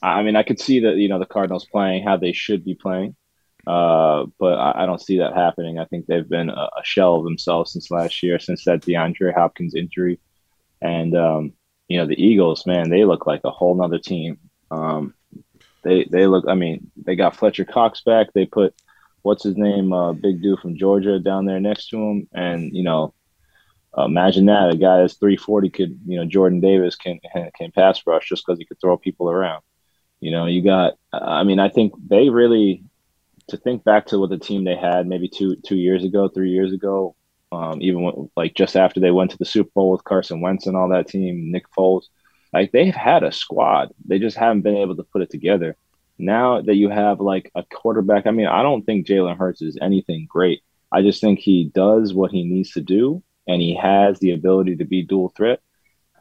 I 0.02 0.22
mean, 0.22 0.36
I 0.36 0.42
could 0.42 0.60
see 0.60 0.80
that 0.80 0.96
you 0.96 1.08
know 1.08 1.18
the 1.18 1.26
Cardinals 1.26 1.64
playing 1.64 2.04
how 2.04 2.16
they 2.16 2.32
should 2.32 2.64
be 2.64 2.74
playing, 2.74 3.14
uh, 3.66 4.26
but 4.38 4.58
I, 4.58 4.82
I, 4.82 4.86
don't 4.86 5.00
see 5.00 5.18
that 5.18 5.34
happening. 5.34 5.78
I 5.78 5.86
think 5.86 6.06
they've 6.06 6.28
been 6.28 6.50
a, 6.50 6.68
a, 6.76 6.84
shell 6.84 7.16
of 7.16 7.24
themselves 7.24 7.72
since 7.72 7.90
last 7.90 8.22
year, 8.22 8.38
since 8.38 8.64
that 8.64 8.82
DeAndre 8.82 9.34
Hopkins 9.34 9.74
injury, 9.74 10.20
and 10.82 11.16
um, 11.16 11.52
you 11.88 11.98
know 11.98 12.06
the 12.06 12.22
Eagles, 12.22 12.66
man, 12.66 12.90
they 12.90 13.04
look 13.04 13.26
like 13.26 13.40
a 13.44 13.50
whole 13.50 13.74
nother 13.74 13.98
team. 13.98 14.38
Um, 14.74 15.14
they 15.82 16.04
they 16.04 16.26
look. 16.26 16.44
I 16.48 16.54
mean, 16.54 16.90
they 16.96 17.16
got 17.16 17.36
Fletcher 17.36 17.64
Cox 17.64 18.02
back. 18.02 18.32
They 18.32 18.46
put 18.46 18.74
what's 19.22 19.44
his 19.44 19.56
name, 19.56 19.92
uh, 19.92 20.12
big 20.12 20.42
dude 20.42 20.60
from 20.60 20.76
Georgia, 20.76 21.18
down 21.18 21.46
there 21.46 21.60
next 21.60 21.88
to 21.88 21.98
him, 21.98 22.28
and 22.32 22.74
you 22.74 22.82
know, 22.82 23.14
imagine 23.96 24.46
that 24.46 24.70
a 24.70 24.76
guy 24.76 24.98
that's 24.98 25.14
340 25.14 25.70
could, 25.70 26.00
you 26.06 26.16
know, 26.16 26.24
Jordan 26.24 26.60
Davis 26.60 26.96
can 26.96 27.20
can 27.56 27.72
pass 27.72 28.02
rush 28.06 28.28
just 28.28 28.44
because 28.46 28.58
he 28.58 28.64
could 28.64 28.80
throw 28.80 28.96
people 28.96 29.30
around. 29.30 29.62
You 30.20 30.30
know, 30.30 30.46
you 30.46 30.62
got. 30.62 30.94
I 31.12 31.44
mean, 31.44 31.58
I 31.58 31.68
think 31.68 31.92
they 32.08 32.28
really 32.28 32.84
to 33.48 33.56
think 33.56 33.84
back 33.84 34.06
to 34.06 34.18
what 34.18 34.30
the 34.30 34.38
team 34.38 34.64
they 34.64 34.76
had 34.76 35.06
maybe 35.06 35.28
two 35.28 35.56
two 35.56 35.76
years 35.76 36.04
ago, 36.04 36.28
three 36.28 36.50
years 36.50 36.72
ago, 36.72 37.14
um, 37.52 37.80
even 37.82 38.02
when, 38.02 38.30
like 38.36 38.54
just 38.54 38.76
after 38.76 39.00
they 39.00 39.10
went 39.10 39.30
to 39.32 39.38
the 39.38 39.44
Super 39.44 39.70
Bowl 39.74 39.90
with 39.90 40.04
Carson 40.04 40.40
Wentz 40.40 40.66
and 40.66 40.76
all 40.76 40.88
that 40.88 41.08
team, 41.08 41.50
Nick 41.50 41.64
Foles, 41.76 42.04
like 42.54 42.72
they've 42.72 42.94
had 42.94 43.24
a 43.24 43.32
squad. 43.32 43.92
They 44.06 44.18
just 44.18 44.36
haven't 44.36 44.62
been 44.62 44.76
able 44.76 44.96
to 44.96 45.02
put 45.02 45.22
it 45.22 45.30
together. 45.30 45.76
Now 46.18 46.62
that 46.62 46.76
you 46.76 46.88
have 46.88 47.20
like 47.20 47.50
a 47.56 47.64
quarterback, 47.64 48.26
I 48.26 48.30
mean, 48.30 48.46
I 48.46 48.62
don't 48.62 48.84
think 48.84 49.06
Jalen 49.06 49.36
Hurts 49.36 49.60
is 49.60 49.76
anything 49.82 50.26
great. 50.28 50.62
I 50.92 51.02
just 51.02 51.20
think 51.20 51.40
he 51.40 51.64
does 51.74 52.14
what 52.14 52.30
he 52.30 52.44
needs 52.44 52.70
to 52.72 52.80
do, 52.80 53.22
and 53.48 53.60
he 53.60 53.74
has 53.74 54.20
the 54.20 54.30
ability 54.30 54.76
to 54.76 54.84
be 54.84 55.02
dual 55.02 55.30
threat. 55.36 55.60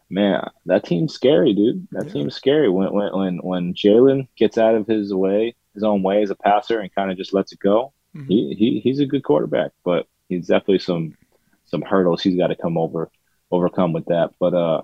Man, 0.09 0.49
that 0.65 0.83
team's 0.83 1.13
scary, 1.13 1.53
dude. 1.53 1.87
That 1.91 2.07
yeah. 2.07 2.13
team's 2.13 2.35
scary. 2.35 2.67
When 2.69 2.91
when 2.91 3.15
when 3.15 3.37
when 3.37 3.73
Jalen 3.75 4.27
gets 4.35 4.57
out 4.57 4.73
of 4.73 4.87
his 4.87 5.13
way, 5.13 5.55
his 5.75 5.83
own 5.83 6.01
way 6.01 6.23
as 6.23 6.31
a 6.31 6.35
passer, 6.35 6.79
and 6.79 6.93
kind 6.93 7.11
of 7.11 7.17
just 7.17 7.33
lets 7.33 7.51
it 7.51 7.59
go, 7.59 7.93
mm-hmm. 8.15 8.27
he, 8.27 8.55
he 8.55 8.79
he's 8.79 8.99
a 8.99 9.05
good 9.05 9.23
quarterback. 9.23 9.71
But 9.85 10.07
he's 10.29 10.47
definitely 10.47 10.79
some 10.79 11.13
some 11.65 11.83
hurdles 11.83 12.23
he's 12.23 12.37
got 12.37 12.47
to 12.47 12.55
come 12.55 12.77
over 12.77 13.11
overcome 13.51 13.93
with 13.93 14.05
that. 14.05 14.31
But 14.39 14.55
uh, 14.55 14.81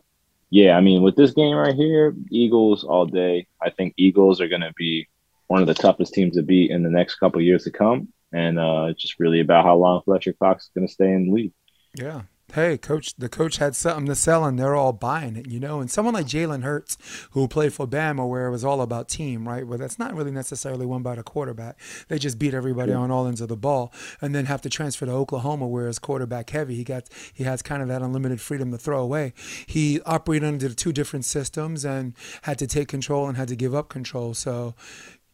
yeah, 0.50 0.76
I 0.76 0.82
mean, 0.82 1.02
with 1.04 1.16
this 1.16 1.32
game 1.32 1.56
right 1.56 1.76
here, 1.76 2.16
Eagles 2.32 2.84
all 2.84 3.06
day. 3.06 3.48
I 3.62 3.70
think 3.70 3.94
Eagles 3.98 4.42
are 4.42 4.48
going 4.48 4.62
to 4.62 4.74
be 4.76 5.08
one 5.48 5.62
of 5.62 5.68
the 5.68 5.74
toughest 5.74 6.14
teams 6.14 6.36
to 6.36 6.44
beat 6.44 6.72
in 6.72 6.84
the 6.84 6.90
next 6.90 7.16
couple 7.16 7.42
years 7.42 7.64
to 7.66 7.72
come, 7.72 8.10
and 8.34 8.60
uh, 8.60 8.88
it's 8.90 9.02
just 9.02 9.20
really 9.20 9.42
about 9.42 9.66
how 9.66 9.76
long 9.76 10.02
Fletcher 10.04 10.34
Cox 10.34 10.66
is 10.66 10.72
going 10.76 10.88
to 10.88 10.94
stay 10.94 11.12
in 11.12 11.28
the 11.28 11.34
league. 11.34 11.54
Yeah, 11.96 12.22
hey, 12.54 12.78
coach, 12.78 13.16
the 13.16 13.30
coach 13.30 13.58
had 13.58 13.76
something 13.76 14.06
to 14.08 14.16
sell 14.16 14.46
and 14.46 14.58
they're 14.58 14.76
all 14.76 14.94
buying 14.94 15.36
it, 15.36 15.48
you 15.48 15.60
know. 15.60 15.80
And 15.80 15.90
someone 15.90 16.14
like 16.14 16.26
Jalen 16.26 16.64
Hurts, 16.64 16.98
who 17.32 17.48
played 17.48 17.74
for 17.74 17.88
Bama, 17.88 18.28
where 18.28 18.48
it 18.48 18.52
was 18.52 18.66
all 18.66 18.82
about 18.82 19.10
team, 19.10 19.48
right? 19.48 19.66
Where 19.66 19.78
that's 19.78 20.00
not 20.00 20.16
really 20.16 20.32
necessarily 20.32 20.86
won 20.86 21.02
by 21.02 21.16
the 21.16 21.24
quarterback. 21.24 21.80
They 22.08 22.20
just 22.20 22.40
beat 22.40 22.54
everybody 22.54 22.94
on 22.94 23.12
all 23.12 23.28
ends 23.28 23.42
of 23.42 23.50
the 23.50 23.58
ball, 23.58 23.94
and 24.22 24.34
then 24.34 24.46
have 24.46 24.62
to 24.62 24.70
transfer 24.70 25.06
to 25.06 25.12
Oklahoma, 25.12 25.68
where 25.68 25.88
it's 25.88 26.00
quarterback 26.00 26.50
heavy. 26.50 26.76
He 26.76 26.84
got 26.84 27.08
he 27.34 27.44
has 27.44 27.62
kind 27.62 27.82
of 27.82 27.88
that 27.88 28.02
unlimited 28.02 28.42
freedom 28.42 28.72
to 28.72 28.78
throw 28.78 29.02
away. 29.02 29.34
He 29.66 30.02
operated 30.02 30.48
under 30.48 30.70
two 30.70 30.94
different 30.94 31.26
systems 31.26 31.86
and 31.86 32.14
had 32.44 32.60
to 32.60 32.68
take 32.68 32.88
control 32.88 33.28
and 33.28 33.38
had 33.38 33.48
to 33.50 33.56
give 33.56 33.76
up 33.76 33.90
control. 33.90 34.34
So 34.34 34.76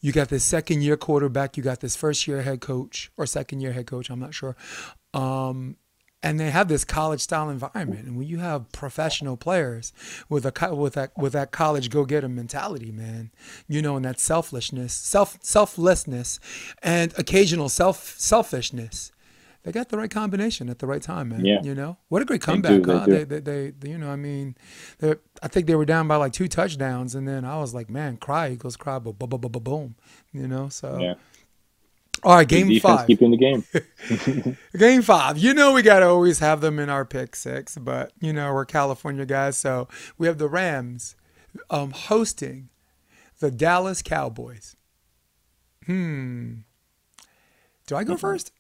you 0.01 0.11
got 0.11 0.29
this 0.29 0.43
second 0.43 0.83
year 0.83 0.97
quarterback, 0.97 1.57
you 1.57 1.63
got 1.63 1.79
this 1.79 1.95
first 1.95 2.27
year 2.27 2.43
head 2.43 2.61
coach 2.61 3.11
or 3.17 3.25
second 3.25 3.61
year 3.61 3.71
head 3.73 3.87
coach, 3.87 4.09
I'm 4.09 4.19
not 4.19 4.33
sure. 4.33 4.55
Um, 5.13 5.77
and 6.25 6.39
they 6.39 6.49
have 6.49 6.67
this 6.67 6.83
college 6.83 7.21
style 7.21 7.51
environment. 7.51 8.07
And 8.07 8.17
when 8.17 8.27
you 8.27 8.39
have 8.39 8.71
professional 8.71 9.37
players 9.37 9.93
with 10.27 10.43
a 10.43 10.75
with 10.75 10.93
that 10.93 11.15
with 11.15 11.33
that 11.33 11.51
college 11.51 11.91
go 11.91 12.03
getter 12.03 12.27
mentality, 12.27 12.91
man, 12.91 13.31
you 13.67 13.79
know, 13.81 13.95
and 13.95 14.03
that 14.05 14.19
selflessness, 14.19 14.91
self 14.91 15.37
selflessness, 15.41 16.39
and 16.81 17.13
occasional 17.17 17.69
self 17.69 18.15
selfishness. 18.17 19.11
They 19.61 19.71
got 19.71 19.89
the 19.89 19.97
right 19.97 20.11
combination 20.11 20.69
at 20.69 20.77
the 20.77 20.85
right 20.85 21.01
time, 21.01 21.29
man. 21.29 21.43
Yeah. 21.43 21.59
You 21.63 21.73
know, 21.73 21.97
what 22.09 22.21
a 22.21 22.25
great 22.25 22.41
comeback, 22.41 22.83
they 22.83 22.93
huh? 22.93 23.05
They, 23.07 23.23
they, 23.23 23.39
they, 23.39 23.69
they, 23.71 23.89
you 23.89 23.97
know, 23.97 24.11
I 24.11 24.15
mean, 24.15 24.55
I 25.01 25.47
think 25.47 25.65
they 25.65 25.73
were 25.73 25.85
down 25.85 26.07
by 26.07 26.17
like 26.17 26.33
two 26.33 26.47
touchdowns, 26.47 27.15
and 27.15 27.27
then 27.27 27.45
I 27.45 27.57
was 27.57 27.73
like, 27.73 27.89
man, 27.89 28.17
cry 28.17 28.49
Eagles, 28.49 28.77
cry, 28.77 28.99
boom, 28.99 29.15
boom, 29.17 29.29
boom, 29.29 29.41
boom, 29.41 29.63
boom. 29.63 29.95
You 30.31 30.47
know, 30.47 30.69
so 30.69 30.99
yeah. 30.99 31.15
All 32.25 32.37
right, 32.37 32.47
game 32.47 32.79
five. 32.79 33.05
Keep 33.05 33.21
in 33.21 33.29
the 33.29 33.37
game. 33.37 34.57
game 34.77 35.03
five. 35.03 35.37
You 35.37 35.53
know 35.53 35.73
we 35.73 35.83
gotta 35.83 36.07
always 36.07 36.39
have 36.39 36.59
them 36.59 36.79
in 36.79 36.89
our 36.89 37.05
pick 37.05 37.35
six, 37.35 37.77
but 37.77 38.13
you 38.19 38.33
know 38.33 38.51
we're 38.51 38.65
California 38.65 39.27
guys, 39.27 39.57
so 39.57 39.87
we 40.17 40.25
have 40.25 40.39
the 40.39 40.47
Rams 40.47 41.15
um, 41.69 41.91
hosting 41.91 42.69
the 43.39 43.51
Dallas 43.51 44.01
Cowboys. 44.01 44.75
Hmm. 45.85 46.61
Do 47.85 47.95
I 47.95 48.03
go 48.03 48.17
first? 48.17 48.51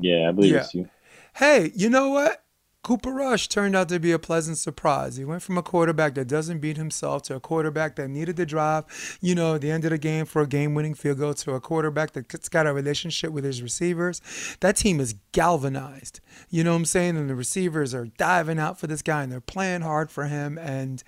Yeah, 0.00 0.28
I 0.28 0.32
believe 0.32 0.52
yeah. 0.52 0.58
it's 0.58 0.74
you. 0.74 0.88
Hey, 1.34 1.70
you 1.76 1.88
know 1.88 2.08
what? 2.08 2.42
Cooper 2.86 3.12
Rush 3.12 3.48
turned 3.48 3.74
out 3.74 3.88
to 3.88 3.98
be 3.98 4.12
a 4.12 4.18
pleasant 4.20 4.58
surprise. 4.58 5.16
He 5.16 5.24
went 5.24 5.42
from 5.42 5.58
a 5.58 5.62
quarterback 5.62 6.14
that 6.14 6.28
doesn't 6.28 6.60
beat 6.60 6.76
himself 6.76 7.24
to 7.24 7.34
a 7.34 7.40
quarterback 7.40 7.96
that 7.96 8.06
needed 8.06 8.36
the 8.36 8.46
drive, 8.46 9.18
you 9.20 9.34
know, 9.34 9.56
at 9.56 9.62
the 9.62 9.72
end 9.72 9.84
of 9.84 9.90
the 9.90 9.98
game 9.98 10.24
for 10.24 10.40
a 10.40 10.46
game 10.46 10.72
winning 10.72 10.94
field 10.94 11.18
goal 11.18 11.34
to 11.34 11.54
a 11.54 11.60
quarterback 11.60 12.12
that's 12.12 12.48
got 12.48 12.64
a 12.64 12.72
relationship 12.72 13.32
with 13.32 13.42
his 13.42 13.60
receivers. 13.60 14.22
That 14.60 14.76
team 14.76 15.00
is 15.00 15.16
galvanized. 15.32 16.20
You 16.48 16.62
know 16.62 16.74
what 16.74 16.76
I'm 16.76 16.84
saying? 16.84 17.16
And 17.16 17.28
the 17.28 17.34
receivers 17.34 17.92
are 17.92 18.06
diving 18.06 18.60
out 18.60 18.78
for 18.78 18.86
this 18.86 19.02
guy 19.02 19.24
and 19.24 19.32
they're 19.32 19.40
playing 19.40 19.80
hard 19.80 20.08
for 20.08 20.26
him. 20.26 20.56
And 20.56 21.02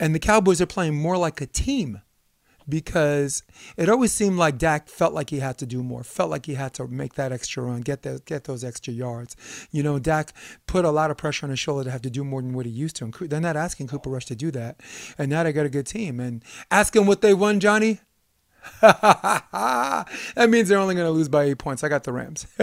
and 0.00 0.14
the 0.14 0.20
Cowboys 0.20 0.62
are 0.62 0.66
playing 0.66 0.94
more 0.94 1.18
like 1.18 1.42
a 1.42 1.46
team 1.46 2.00
because 2.70 3.42
it 3.76 3.88
always 3.88 4.12
seemed 4.12 4.36
like 4.36 4.58
Dak 4.58 4.88
felt 4.88 5.12
like 5.12 5.30
he 5.30 5.40
had 5.40 5.58
to 5.58 5.66
do 5.66 5.82
more, 5.82 6.04
felt 6.04 6.30
like 6.30 6.46
he 6.46 6.54
had 6.54 6.74
to 6.74 6.86
make 6.86 7.14
that 7.14 7.32
extra 7.32 7.62
run, 7.62 7.80
get 7.80 8.02
that, 8.02 8.24
get 8.26 8.44
those 8.44 8.62
extra 8.62 8.92
yards. 8.92 9.36
You 9.70 9.82
know, 9.82 9.98
Dak 9.98 10.32
put 10.66 10.84
a 10.84 10.90
lot 10.90 11.10
of 11.10 11.16
pressure 11.16 11.46
on 11.46 11.50
his 11.50 11.58
shoulder 11.58 11.84
to 11.84 11.90
have 11.90 12.02
to 12.02 12.10
do 12.10 12.24
more 12.24 12.42
than 12.42 12.52
what 12.52 12.66
he 12.66 12.72
used 12.72 12.96
to. 12.96 13.04
And 13.04 13.14
they're 13.14 13.40
not 13.40 13.56
asking 13.56 13.88
Cooper 13.88 14.10
Rush 14.10 14.26
to 14.26 14.36
do 14.36 14.50
that. 14.52 14.80
And 15.18 15.30
now 15.30 15.42
they 15.42 15.52
got 15.52 15.66
a 15.66 15.70
good 15.70 15.86
team. 15.86 16.20
And 16.20 16.44
ask 16.70 16.90
asking 16.90 17.06
what 17.06 17.20
they 17.20 17.34
won, 17.34 17.60
Johnny. 17.60 18.00
that 18.80 20.06
means 20.48 20.68
they're 20.68 20.78
only 20.78 20.94
going 20.96 21.06
to 21.06 21.12
lose 21.12 21.28
by 21.28 21.44
eight 21.44 21.58
points. 21.58 21.84
I 21.84 21.88
got 21.88 22.02
the 22.02 22.12
Rams. 22.12 22.46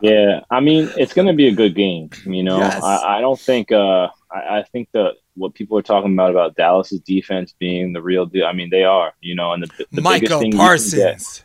yeah, 0.00 0.40
I 0.50 0.60
mean, 0.60 0.90
it's 0.96 1.12
going 1.12 1.28
to 1.28 1.34
be 1.34 1.48
a 1.48 1.52
good 1.52 1.74
game. 1.74 2.10
You 2.24 2.42
know, 2.42 2.58
yes. 2.58 2.82
I, 2.82 3.18
I, 3.18 3.20
don't 3.20 3.38
think. 3.38 3.70
Uh, 3.72 4.08
I, 4.30 4.58
I 4.58 4.62
think 4.72 4.88
the 4.92 5.12
what 5.36 5.54
people 5.54 5.78
are 5.78 5.82
talking 5.82 6.12
about 6.12 6.30
about 6.30 6.56
Dallas's 6.56 7.00
defense 7.00 7.54
being 7.58 7.92
the 7.92 8.02
real 8.02 8.26
deal. 8.26 8.46
I 8.46 8.52
mean, 8.52 8.70
they 8.70 8.84
are. 8.84 9.12
You 9.20 9.34
know, 9.34 9.52
and 9.52 9.62
the, 9.62 9.86
the 9.92 10.02
biggest 10.02 10.38
thing 10.38 10.52
Parsons. 10.52 11.44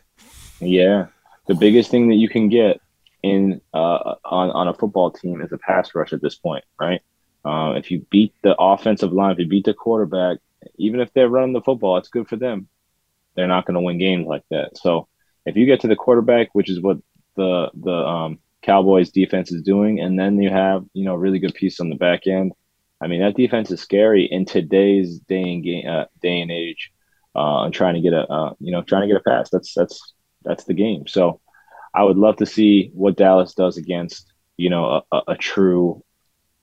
Get, 0.60 0.68
yeah, 0.68 1.06
the 1.46 1.54
biggest 1.54 1.90
thing 1.90 2.08
that 2.08 2.16
you 2.16 2.28
can 2.28 2.48
get 2.48 2.80
in 3.22 3.60
uh, 3.72 4.14
on 4.24 4.50
on 4.50 4.68
a 4.68 4.74
football 4.74 5.10
team 5.10 5.40
is 5.40 5.52
a 5.52 5.58
pass 5.58 5.94
rush 5.94 6.12
at 6.12 6.22
this 6.22 6.34
point, 6.34 6.64
right? 6.80 7.00
Uh, 7.44 7.74
if 7.76 7.90
you 7.90 8.06
beat 8.10 8.34
the 8.42 8.54
offensive 8.58 9.12
line, 9.12 9.32
if 9.32 9.38
you 9.38 9.46
beat 9.46 9.64
the 9.64 9.74
quarterback, 9.74 10.38
even 10.76 11.00
if 11.00 11.12
they're 11.12 11.28
running 11.28 11.52
the 11.52 11.60
football, 11.60 11.96
it's 11.96 12.08
good 12.08 12.28
for 12.28 12.36
them. 12.36 12.68
They're 13.34 13.48
not 13.48 13.66
going 13.66 13.74
to 13.74 13.80
win 13.80 13.98
games 13.98 14.26
like 14.26 14.44
that. 14.50 14.76
So 14.76 15.08
if 15.46 15.56
you 15.56 15.66
get 15.66 15.80
to 15.80 15.88
the 15.88 15.96
quarterback, 15.96 16.54
which 16.54 16.70
is 16.70 16.80
what 16.80 16.98
the 17.36 17.70
the 17.74 17.92
um, 17.92 18.38
Cowboys 18.62 19.10
defense 19.10 19.50
is 19.50 19.62
doing, 19.62 20.00
and 20.00 20.18
then 20.18 20.40
you 20.40 20.50
have 20.50 20.84
you 20.92 21.04
know 21.04 21.14
really 21.14 21.38
good 21.38 21.54
piece 21.54 21.80
on 21.80 21.88
the 21.88 21.96
back 21.96 22.26
end. 22.26 22.52
I 23.02 23.08
mean 23.08 23.20
that 23.20 23.36
defense 23.36 23.70
is 23.70 23.80
scary 23.80 24.26
in 24.30 24.44
today's 24.44 25.18
day 25.18 25.42
and 25.42 25.64
game, 25.64 25.88
uh, 25.88 26.04
day 26.22 26.40
and 26.40 26.50
age. 26.50 26.92
Uh, 27.34 27.70
trying 27.70 27.94
to 27.94 28.00
get 28.00 28.12
a 28.12 28.30
uh, 28.30 28.54
you 28.60 28.70
know 28.70 28.82
trying 28.82 29.02
to 29.02 29.08
get 29.08 29.16
a 29.16 29.28
pass. 29.28 29.50
That's 29.50 29.74
that's 29.74 30.14
that's 30.44 30.64
the 30.64 30.74
game. 30.74 31.06
So 31.06 31.40
I 31.94 32.04
would 32.04 32.16
love 32.16 32.36
to 32.36 32.46
see 32.46 32.90
what 32.94 33.16
Dallas 33.16 33.54
does 33.54 33.76
against 33.76 34.32
you 34.56 34.70
know 34.70 35.02
a, 35.10 35.22
a 35.28 35.36
true 35.36 36.04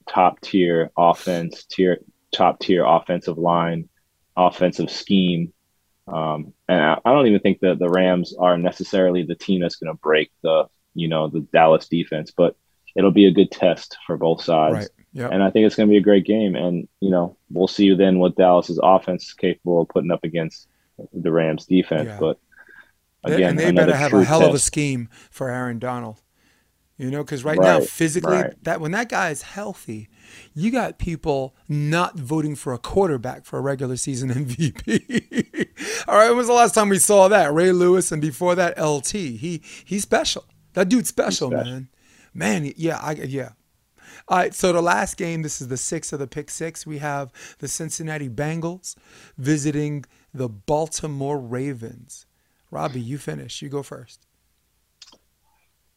top 0.08 0.40
tier 0.40 0.90
offense, 0.96 1.64
tier 1.64 1.98
top 2.32 2.60
tier 2.60 2.84
offensive 2.84 3.38
line, 3.38 3.88
offensive 4.36 4.90
scheme. 4.90 5.52
Um, 6.08 6.54
and 6.68 6.80
I, 6.80 6.98
I, 7.04 7.12
don't 7.12 7.26
even 7.26 7.40
think 7.40 7.60
that 7.60 7.78
the 7.78 7.88
Rams 7.88 8.34
are 8.36 8.58
necessarily 8.58 9.22
the 9.22 9.36
team 9.36 9.60
that's 9.60 9.76
going 9.76 9.94
to 9.94 10.00
break 10.00 10.32
the 10.42 10.64
you 10.94 11.08
know 11.08 11.28
the 11.28 11.40
Dallas 11.52 11.88
defense, 11.88 12.32
but 12.36 12.56
it'll 12.96 13.12
be 13.12 13.26
a 13.26 13.32
good 13.32 13.50
test 13.50 13.96
for 14.06 14.16
both 14.16 14.42
sides. 14.42 14.74
Right. 14.74 14.99
And 15.14 15.42
I 15.42 15.50
think 15.50 15.66
it's 15.66 15.76
going 15.76 15.88
to 15.88 15.92
be 15.92 15.98
a 15.98 16.02
great 16.02 16.24
game. 16.24 16.54
And 16.54 16.88
you 17.00 17.10
know 17.10 17.36
we'll 17.50 17.68
see 17.68 17.94
then 17.94 18.18
what 18.18 18.36
Dallas's 18.36 18.80
offense 18.82 19.26
is 19.26 19.34
capable 19.34 19.82
of 19.82 19.88
putting 19.88 20.10
up 20.10 20.24
against 20.24 20.68
the 21.12 21.32
Rams 21.32 21.66
defense. 21.66 22.08
Yeah. 22.08 22.18
But 22.18 22.38
again, 23.24 23.50
and 23.50 23.58
they 23.58 23.72
better 23.72 23.96
have 23.96 24.12
a 24.12 24.24
hell 24.24 24.40
test. 24.40 24.48
of 24.48 24.54
a 24.54 24.58
scheme 24.58 25.08
for 25.30 25.50
Aaron 25.50 25.78
Donald. 25.78 26.20
You 26.96 27.10
know, 27.10 27.24
because 27.24 27.44
right, 27.44 27.56
right, 27.56 27.78
now 27.78 27.80
physically, 27.80 28.36
right. 28.36 28.64
that 28.64 28.78
when 28.78 28.90
that 28.90 29.08
guy 29.08 29.30
is 29.30 29.40
healthy, 29.40 30.10
you 30.52 30.70
got 30.70 30.98
people 30.98 31.56
not 31.66 32.18
voting 32.18 32.54
for 32.54 32.74
a 32.74 32.78
quarterback 32.78 33.46
for 33.46 33.58
a 33.58 33.62
regular 33.62 33.96
season 33.96 34.28
MVP. 34.34 35.68
All 36.06 36.16
right, 36.16 36.28
when 36.28 36.36
was 36.36 36.48
the 36.48 36.52
last 36.52 36.74
time 36.74 36.90
we 36.90 36.98
saw 36.98 37.28
that? 37.28 37.54
Ray 37.54 37.72
Lewis, 37.72 38.12
and 38.12 38.20
before 38.20 38.54
that, 38.54 38.78
LT. 38.78 39.12
He 39.12 39.62
he's 39.82 40.02
special. 40.02 40.44
That 40.74 40.90
dude's 40.90 41.08
special, 41.08 41.50
special. 41.50 41.64
man. 41.72 41.88
Man, 42.34 42.72
yeah, 42.76 42.98
I 42.98 43.12
yeah. 43.12 43.52
All 44.30 44.38
right, 44.38 44.54
so 44.54 44.72
the 44.72 44.80
last 44.80 45.16
game, 45.16 45.42
this 45.42 45.60
is 45.60 45.66
the 45.66 45.76
sixth 45.76 46.12
of 46.12 46.20
the 46.20 46.28
pick 46.28 46.50
six. 46.50 46.86
We 46.86 46.98
have 46.98 47.32
the 47.58 47.66
Cincinnati 47.66 48.28
Bengals 48.28 48.94
visiting 49.36 50.04
the 50.32 50.48
Baltimore 50.48 51.36
Ravens. 51.36 52.26
Robbie, 52.70 53.00
you 53.00 53.18
finish. 53.18 53.60
You 53.60 53.68
go 53.68 53.82
first. 53.82 54.28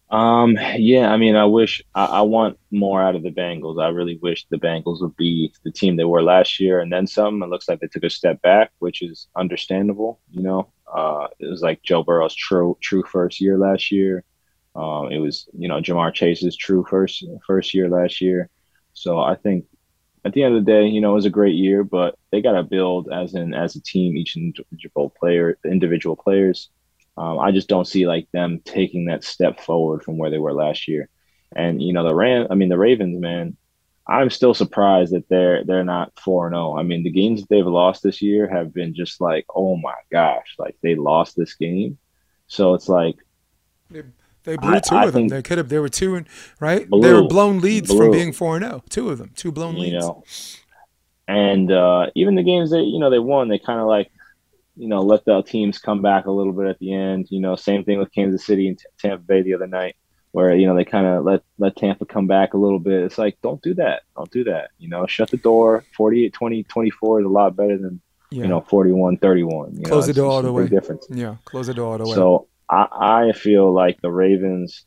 Um, 0.09 0.57
yeah, 0.77 1.11
I 1.11 1.17
mean, 1.17 1.35
I 1.35 1.45
wish 1.45 1.83
I, 1.93 2.05
I, 2.05 2.21
want 2.21 2.57
more 2.71 3.03
out 3.03 3.15
of 3.15 3.21
the 3.21 3.29
Bengals. 3.29 3.79
I 3.79 3.89
really 3.89 4.17
wish 4.19 4.47
the 4.49 4.57
Bengals 4.57 5.01
would 5.01 5.15
be 5.15 5.53
the 5.63 5.71
team 5.71 5.95
they 5.95 6.03
were 6.03 6.23
last 6.23 6.59
year 6.59 6.79
and 6.79 6.91
then 6.91 7.05
some. 7.05 7.43
It 7.43 7.49
looks 7.49 7.69
like 7.69 7.81
they 7.81 7.87
took 7.87 8.03
a 8.03 8.09
step 8.09 8.41
back, 8.41 8.71
which 8.79 9.03
is 9.03 9.27
understandable. 9.35 10.19
You 10.31 10.41
know, 10.41 10.71
uh, 10.91 11.27
it 11.39 11.49
was 11.49 11.61
like 11.61 11.83
Joe 11.83 12.03
Burrow's 12.03 12.35
true 12.35 12.77
true 12.81 13.03
first 13.03 13.39
year 13.39 13.59
last 13.59 13.91
year. 13.91 14.23
Um, 14.75 15.11
it 15.11 15.19
was 15.19 15.47
you 15.57 15.67
know 15.67 15.79
Ja'Marr 15.79 16.13
Chase's 16.13 16.55
true 16.55 16.85
first 16.89 17.23
first 17.45 17.73
year 17.73 17.89
last 17.89 18.21
year, 18.21 18.49
so 18.93 19.19
I 19.19 19.35
think 19.35 19.65
at 20.25 20.33
the 20.33 20.43
end 20.43 20.55
of 20.55 20.63
the 20.63 20.71
day, 20.71 20.87
you 20.87 21.01
know, 21.01 21.11
it 21.11 21.15
was 21.15 21.25
a 21.25 21.31
great 21.31 21.55
year, 21.55 21.83
but 21.83 22.17
they 22.31 22.41
got 22.41 22.53
to 22.53 22.63
build 22.63 23.09
as 23.11 23.33
in 23.33 23.53
as 23.53 23.75
a 23.75 23.81
team, 23.81 24.15
each 24.15 24.37
individual 24.37 25.09
player, 25.09 25.57
individual 25.65 26.15
players. 26.15 26.69
Um, 27.17 27.39
I 27.39 27.51
just 27.51 27.67
don't 27.67 27.87
see 27.87 28.07
like 28.07 28.27
them 28.31 28.61
taking 28.63 29.05
that 29.05 29.23
step 29.23 29.59
forward 29.59 30.03
from 30.03 30.17
where 30.17 30.29
they 30.29 30.39
were 30.39 30.53
last 30.53 30.87
year. 30.87 31.09
And 31.55 31.81
you 31.81 31.93
know, 31.93 32.03
the 32.03 32.15
Ram, 32.15 32.47
I 32.49 32.55
mean, 32.55 32.69
the 32.69 32.77
Ravens, 32.77 33.19
man, 33.19 33.57
I'm 34.07 34.29
still 34.29 34.53
surprised 34.53 35.13
that 35.13 35.27
they're 35.29 35.63
they're 35.63 35.83
not 35.83 36.17
four 36.19 36.47
and 36.47 36.53
zero. 36.53 36.73
Oh. 36.73 36.77
I 36.77 36.83
mean, 36.83 37.03
the 37.03 37.11
games 37.11 37.41
that 37.41 37.49
they've 37.49 37.65
lost 37.65 38.01
this 38.01 38.21
year 38.21 38.47
have 38.47 38.73
been 38.73 38.95
just 38.95 39.21
like, 39.21 39.45
oh 39.53 39.75
my 39.75 39.95
gosh, 40.11 40.55
like 40.57 40.77
they 40.81 40.95
lost 40.95 41.35
this 41.35 41.53
game. 41.55 41.97
So 42.47 42.73
it's 42.73 42.89
like 42.89 43.15
they 44.43 44.57
blew 44.57 44.75
I, 44.75 44.79
two 44.79 44.95
I 44.95 45.05
of 45.05 45.13
them. 45.13 45.27
They 45.27 45.41
could 45.41 45.57
have. 45.57 45.69
They 45.69 45.79
were 45.79 45.89
two 45.89 46.15
and 46.15 46.27
right. 46.59 46.89
Blew, 46.89 47.01
they 47.01 47.13
were 47.13 47.27
blown 47.27 47.59
leads 47.59 47.89
blew. 47.89 47.97
from 47.97 48.11
being 48.11 48.33
four 48.33 48.55
and 48.55 48.65
zero. 48.65 48.77
Oh. 48.77 48.83
Two 48.89 49.09
of 49.09 49.17
them, 49.17 49.31
two 49.35 49.51
blown 49.51 49.75
leads. 49.75 49.93
You 49.93 49.99
know, 49.99 50.23
and 51.27 51.71
uh, 51.71 52.07
even 52.15 52.35
the 52.35 52.43
games 52.43 52.71
that 52.71 52.83
you 52.83 52.99
know 52.99 53.09
they 53.09 53.19
won, 53.19 53.47
they 53.47 53.59
kind 53.59 53.79
of 53.79 53.87
like 53.87 54.11
you 54.75 54.87
know 54.87 55.01
let 55.01 55.25
the 55.25 55.41
teams 55.43 55.77
come 55.77 56.01
back 56.01 56.25
a 56.25 56.31
little 56.31 56.53
bit 56.53 56.67
at 56.67 56.79
the 56.79 56.93
end. 56.93 57.27
You 57.29 57.39
know, 57.39 57.55
same 57.55 57.83
thing 57.83 57.99
with 57.99 58.11
Kansas 58.11 58.45
City 58.45 58.67
and 58.67 58.81
Tampa 58.97 59.23
Bay 59.23 59.41
the 59.41 59.53
other 59.53 59.67
night 59.67 59.95
where 60.33 60.55
you 60.55 60.65
know 60.65 60.75
they 60.75 60.83
kind 60.83 61.05
of 61.05 61.23
let 61.23 61.43
let 61.59 61.75
Tampa 61.77 62.05
come 62.05 62.27
back 62.27 62.53
a 62.53 62.57
little 62.57 62.79
bit. 62.79 63.03
It's 63.03 63.17
like 63.17 63.37
don't 63.41 63.61
do 63.61 63.73
that. 63.75 64.01
Don't 64.17 64.29
do 64.31 64.43
that. 64.45 64.71
You 64.79 64.89
know, 64.89 65.05
shut 65.07 65.29
the 65.29 65.37
door. 65.37 65.85
48 65.95 66.33
20 66.33 66.63
24 66.63 67.19
is 67.21 67.25
a 67.25 67.29
lot 67.29 67.55
better 67.55 67.77
than 67.77 68.01
yeah. 68.31 68.41
you 68.41 68.49
know 68.49 68.61
41 68.61 69.17
31. 69.17 69.75
You 69.75 69.83
close 69.83 70.07
know, 70.07 70.07
the 70.07 70.13
door 70.13 70.31
all 70.31 70.41
the 70.41 70.51
way. 70.51 70.67
Difference. 70.67 71.07
Yeah, 71.09 71.37
close 71.45 71.67
the 71.67 71.73
door 71.73 71.93
all 71.93 71.97
the 71.99 72.05
way. 72.05 72.15
So 72.15 72.47
I, 72.73 73.27
I 73.27 73.31
feel 73.33 73.71
like 73.71 74.01
the 74.01 74.11
Ravens 74.11 74.85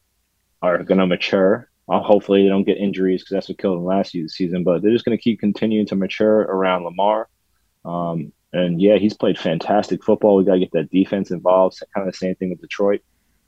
are 0.62 0.82
going 0.82 0.98
to 0.98 1.06
mature. 1.06 1.70
Uh, 1.88 2.00
hopefully 2.00 2.42
they 2.42 2.48
don't 2.48 2.64
get 2.64 2.78
injuries 2.78 3.22
because 3.22 3.34
that's 3.34 3.48
what 3.48 3.58
killed 3.58 3.78
them 3.78 3.84
last 3.84 4.10
season. 4.10 4.64
But 4.64 4.82
they're 4.82 4.92
just 4.92 5.04
going 5.04 5.16
to 5.16 5.22
keep 5.22 5.38
continuing 5.38 5.86
to 5.86 5.96
mature 5.96 6.40
around 6.40 6.84
Lamar. 6.84 7.28
Um, 7.84 8.32
and 8.52 8.80
yeah, 8.80 8.96
he's 8.96 9.14
played 9.14 9.38
fantastic 9.38 10.02
football. 10.02 10.36
We 10.36 10.44
got 10.44 10.54
to 10.54 10.60
get 10.60 10.72
that 10.72 10.90
defense 10.90 11.30
involved. 11.30 11.78
Kind 11.94 12.08
of 12.08 12.12
the 12.12 12.18
same 12.18 12.34
thing 12.34 12.50
with 12.50 12.60
Detroit. 12.60 13.02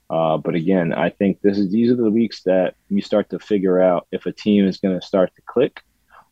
Uh, 0.09 0.37
but 0.37 0.55
again, 0.55 0.93
I 0.93 1.09
think 1.09 1.41
this 1.41 1.57
is 1.57 1.71
these 1.71 1.91
are 1.91 1.95
the 1.95 2.09
weeks 2.09 2.43
that 2.43 2.75
you 2.89 3.01
start 3.01 3.29
to 3.29 3.39
figure 3.39 3.79
out 3.79 4.07
if 4.11 4.25
a 4.25 4.31
team 4.31 4.65
is 4.65 4.77
going 4.77 4.99
to 4.99 5.05
start 5.05 5.31
to 5.35 5.41
click, 5.45 5.81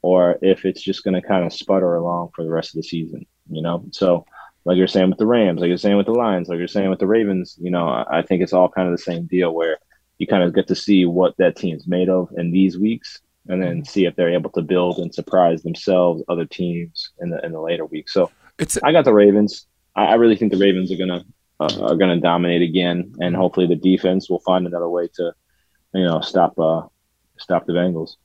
or 0.02 0.40
if 0.42 0.66
it's 0.66 0.82
just 0.82 1.04
going 1.04 1.14
to 1.20 1.28
kind 1.28 1.46
of 1.46 1.54
sputter 1.54 1.96
along 1.96 2.32
for 2.36 2.44
the 2.44 2.50
rest 2.50 2.72
of 2.72 2.78
the 2.78 2.88
season. 2.88 3.26
You 3.50 3.62
know, 3.62 3.86
so 3.92 4.26
like 4.68 4.78
you're 4.78 4.88
saying 4.88 5.10
with 5.10 5.18
the 5.18 5.26
Rams, 5.26 5.62
like 5.62 5.70
you're 5.70 5.78
saying 5.78 5.96
with 5.96 6.08
the 6.08 6.12
Lions, 6.12 6.50
like 6.50 6.60
you're 6.60 6.68
saying 6.68 6.90
with 6.90 7.00
the 7.00 7.08
Ravens, 7.08 7.58
you 7.58 7.72
know, 7.72 7.88
I 8.12 8.22
think 8.22 8.44
it's 8.44 8.52
all 8.52 8.68
kind 8.68 8.90
of 8.90 8.92
the 8.92 9.02
same 9.02 9.26
deal 9.26 9.56
where 9.56 9.78
you 10.18 10.28
kind 10.28 10.44
of 10.44 10.54
get 10.54 10.68
to 10.68 10.76
see 10.76 11.06
what 11.06 11.38
that 11.38 11.56
team's 11.56 11.88
made 11.88 12.10
of 12.10 12.30
in 12.36 12.52
these 12.52 12.78
weeks, 12.78 13.22
and 13.48 13.64
then 13.64 13.86
see 13.86 14.06
if 14.06 14.16
they're 14.18 14.34
able 14.34 14.50
to 14.52 14.62
build 14.62 15.00
and 15.00 15.16
surprise 15.16 15.64
themselves, 15.64 16.22
other 16.28 16.46
teams 16.46 17.12
in 17.22 17.30
the 17.30 17.44
in 17.46 17.54
the 17.54 17.62
later 17.62 17.86
weeks. 17.86 18.14
So 18.14 18.30
it's 18.60 18.78
I 18.84 18.92
got 18.92 19.06
the 19.06 19.14
Ravens. 19.14 19.66
I, 19.96 20.08
I 20.08 20.14
really 20.16 20.36
think 20.36 20.52
the 20.52 20.58
Ravens 20.58 20.92
are 20.92 20.98
gonna 20.98 21.24
uh, 21.60 21.80
are 21.82 21.96
going 21.96 22.14
to 22.14 22.20
dominate 22.20 22.62
again, 22.62 23.14
and 23.20 23.36
hopefully 23.36 23.68
the 23.68 23.76
defense 23.76 24.30
will 24.30 24.42
find 24.42 24.68
another 24.68 24.90
way 24.90 25.08
to, 25.16 25.34
you 25.94 26.04
know, 26.04 26.22
stop 26.22 26.60
uh, 26.60 26.82
stop 27.40 27.66
the 27.66 27.74
Bengals. 27.74 28.18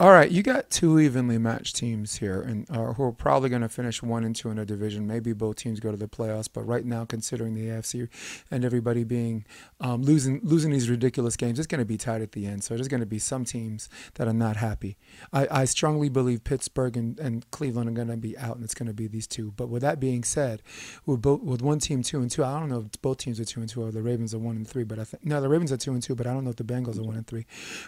All 0.00 0.12
right, 0.12 0.30
you 0.30 0.42
got 0.42 0.70
two 0.70 0.98
evenly 0.98 1.36
matched 1.36 1.76
teams 1.76 2.16
here, 2.16 2.40
and 2.40 2.66
uh, 2.70 2.94
who 2.94 3.02
are 3.02 3.12
probably 3.12 3.50
going 3.50 3.60
to 3.60 3.68
finish 3.68 4.02
one 4.02 4.24
and 4.24 4.34
two 4.34 4.48
in 4.48 4.58
a 4.58 4.64
division. 4.64 5.06
Maybe 5.06 5.34
both 5.34 5.56
teams 5.56 5.78
go 5.78 5.90
to 5.90 5.96
the 5.98 6.08
playoffs, 6.08 6.48
but 6.50 6.62
right 6.62 6.86
now, 6.86 7.04
considering 7.04 7.52
the 7.52 7.66
AFC 7.66 8.08
and 8.50 8.64
everybody 8.64 9.04
being 9.04 9.44
um, 9.78 10.02
losing 10.02 10.40
losing 10.42 10.70
these 10.70 10.88
ridiculous 10.88 11.36
games, 11.36 11.58
it's 11.58 11.66
going 11.66 11.80
to 11.80 11.84
be 11.84 11.98
tight 11.98 12.22
at 12.22 12.32
the 12.32 12.46
end. 12.46 12.64
So 12.64 12.74
there's 12.74 12.88
going 12.88 13.00
to 13.00 13.06
be 13.06 13.18
some 13.18 13.44
teams 13.44 13.90
that 14.14 14.26
are 14.26 14.32
not 14.32 14.56
happy. 14.56 14.96
I, 15.34 15.46
I 15.50 15.64
strongly 15.66 16.08
believe 16.08 16.44
Pittsburgh 16.44 16.96
and, 16.96 17.20
and 17.20 17.50
Cleveland 17.50 17.90
are 17.90 17.92
going 17.92 18.08
to 18.08 18.16
be 18.16 18.38
out, 18.38 18.56
and 18.56 18.64
it's 18.64 18.72
going 18.72 18.86
to 18.86 18.94
be 18.94 19.06
these 19.06 19.26
two. 19.26 19.52
But 19.54 19.68
with 19.68 19.82
that 19.82 20.00
being 20.00 20.24
said, 20.24 20.62
with 21.04 21.20
both 21.20 21.42
with 21.42 21.60
one 21.60 21.78
team 21.78 22.02
two 22.02 22.22
and 22.22 22.30
two, 22.30 22.42
I 22.42 22.58
don't 22.58 22.70
know 22.70 22.86
if 22.90 23.02
both 23.02 23.18
teams 23.18 23.38
are 23.38 23.44
two 23.44 23.60
and 23.60 23.68
two 23.68 23.82
or 23.82 23.90
the 23.90 24.00
Ravens 24.00 24.32
are 24.32 24.38
one 24.38 24.56
and 24.56 24.66
three. 24.66 24.84
But 24.84 24.98
I 24.98 25.04
think 25.04 25.26
no, 25.26 25.42
the 25.42 25.50
Ravens 25.50 25.72
are 25.72 25.76
two 25.76 25.92
and 25.92 26.02
two, 26.02 26.14
but 26.14 26.26
I 26.26 26.32
don't 26.32 26.44
know 26.44 26.50
if 26.52 26.56
the 26.56 26.64
Bengals 26.64 26.98
are 26.98 27.02
one 27.02 27.16
and 27.16 27.26
three. 27.26 27.44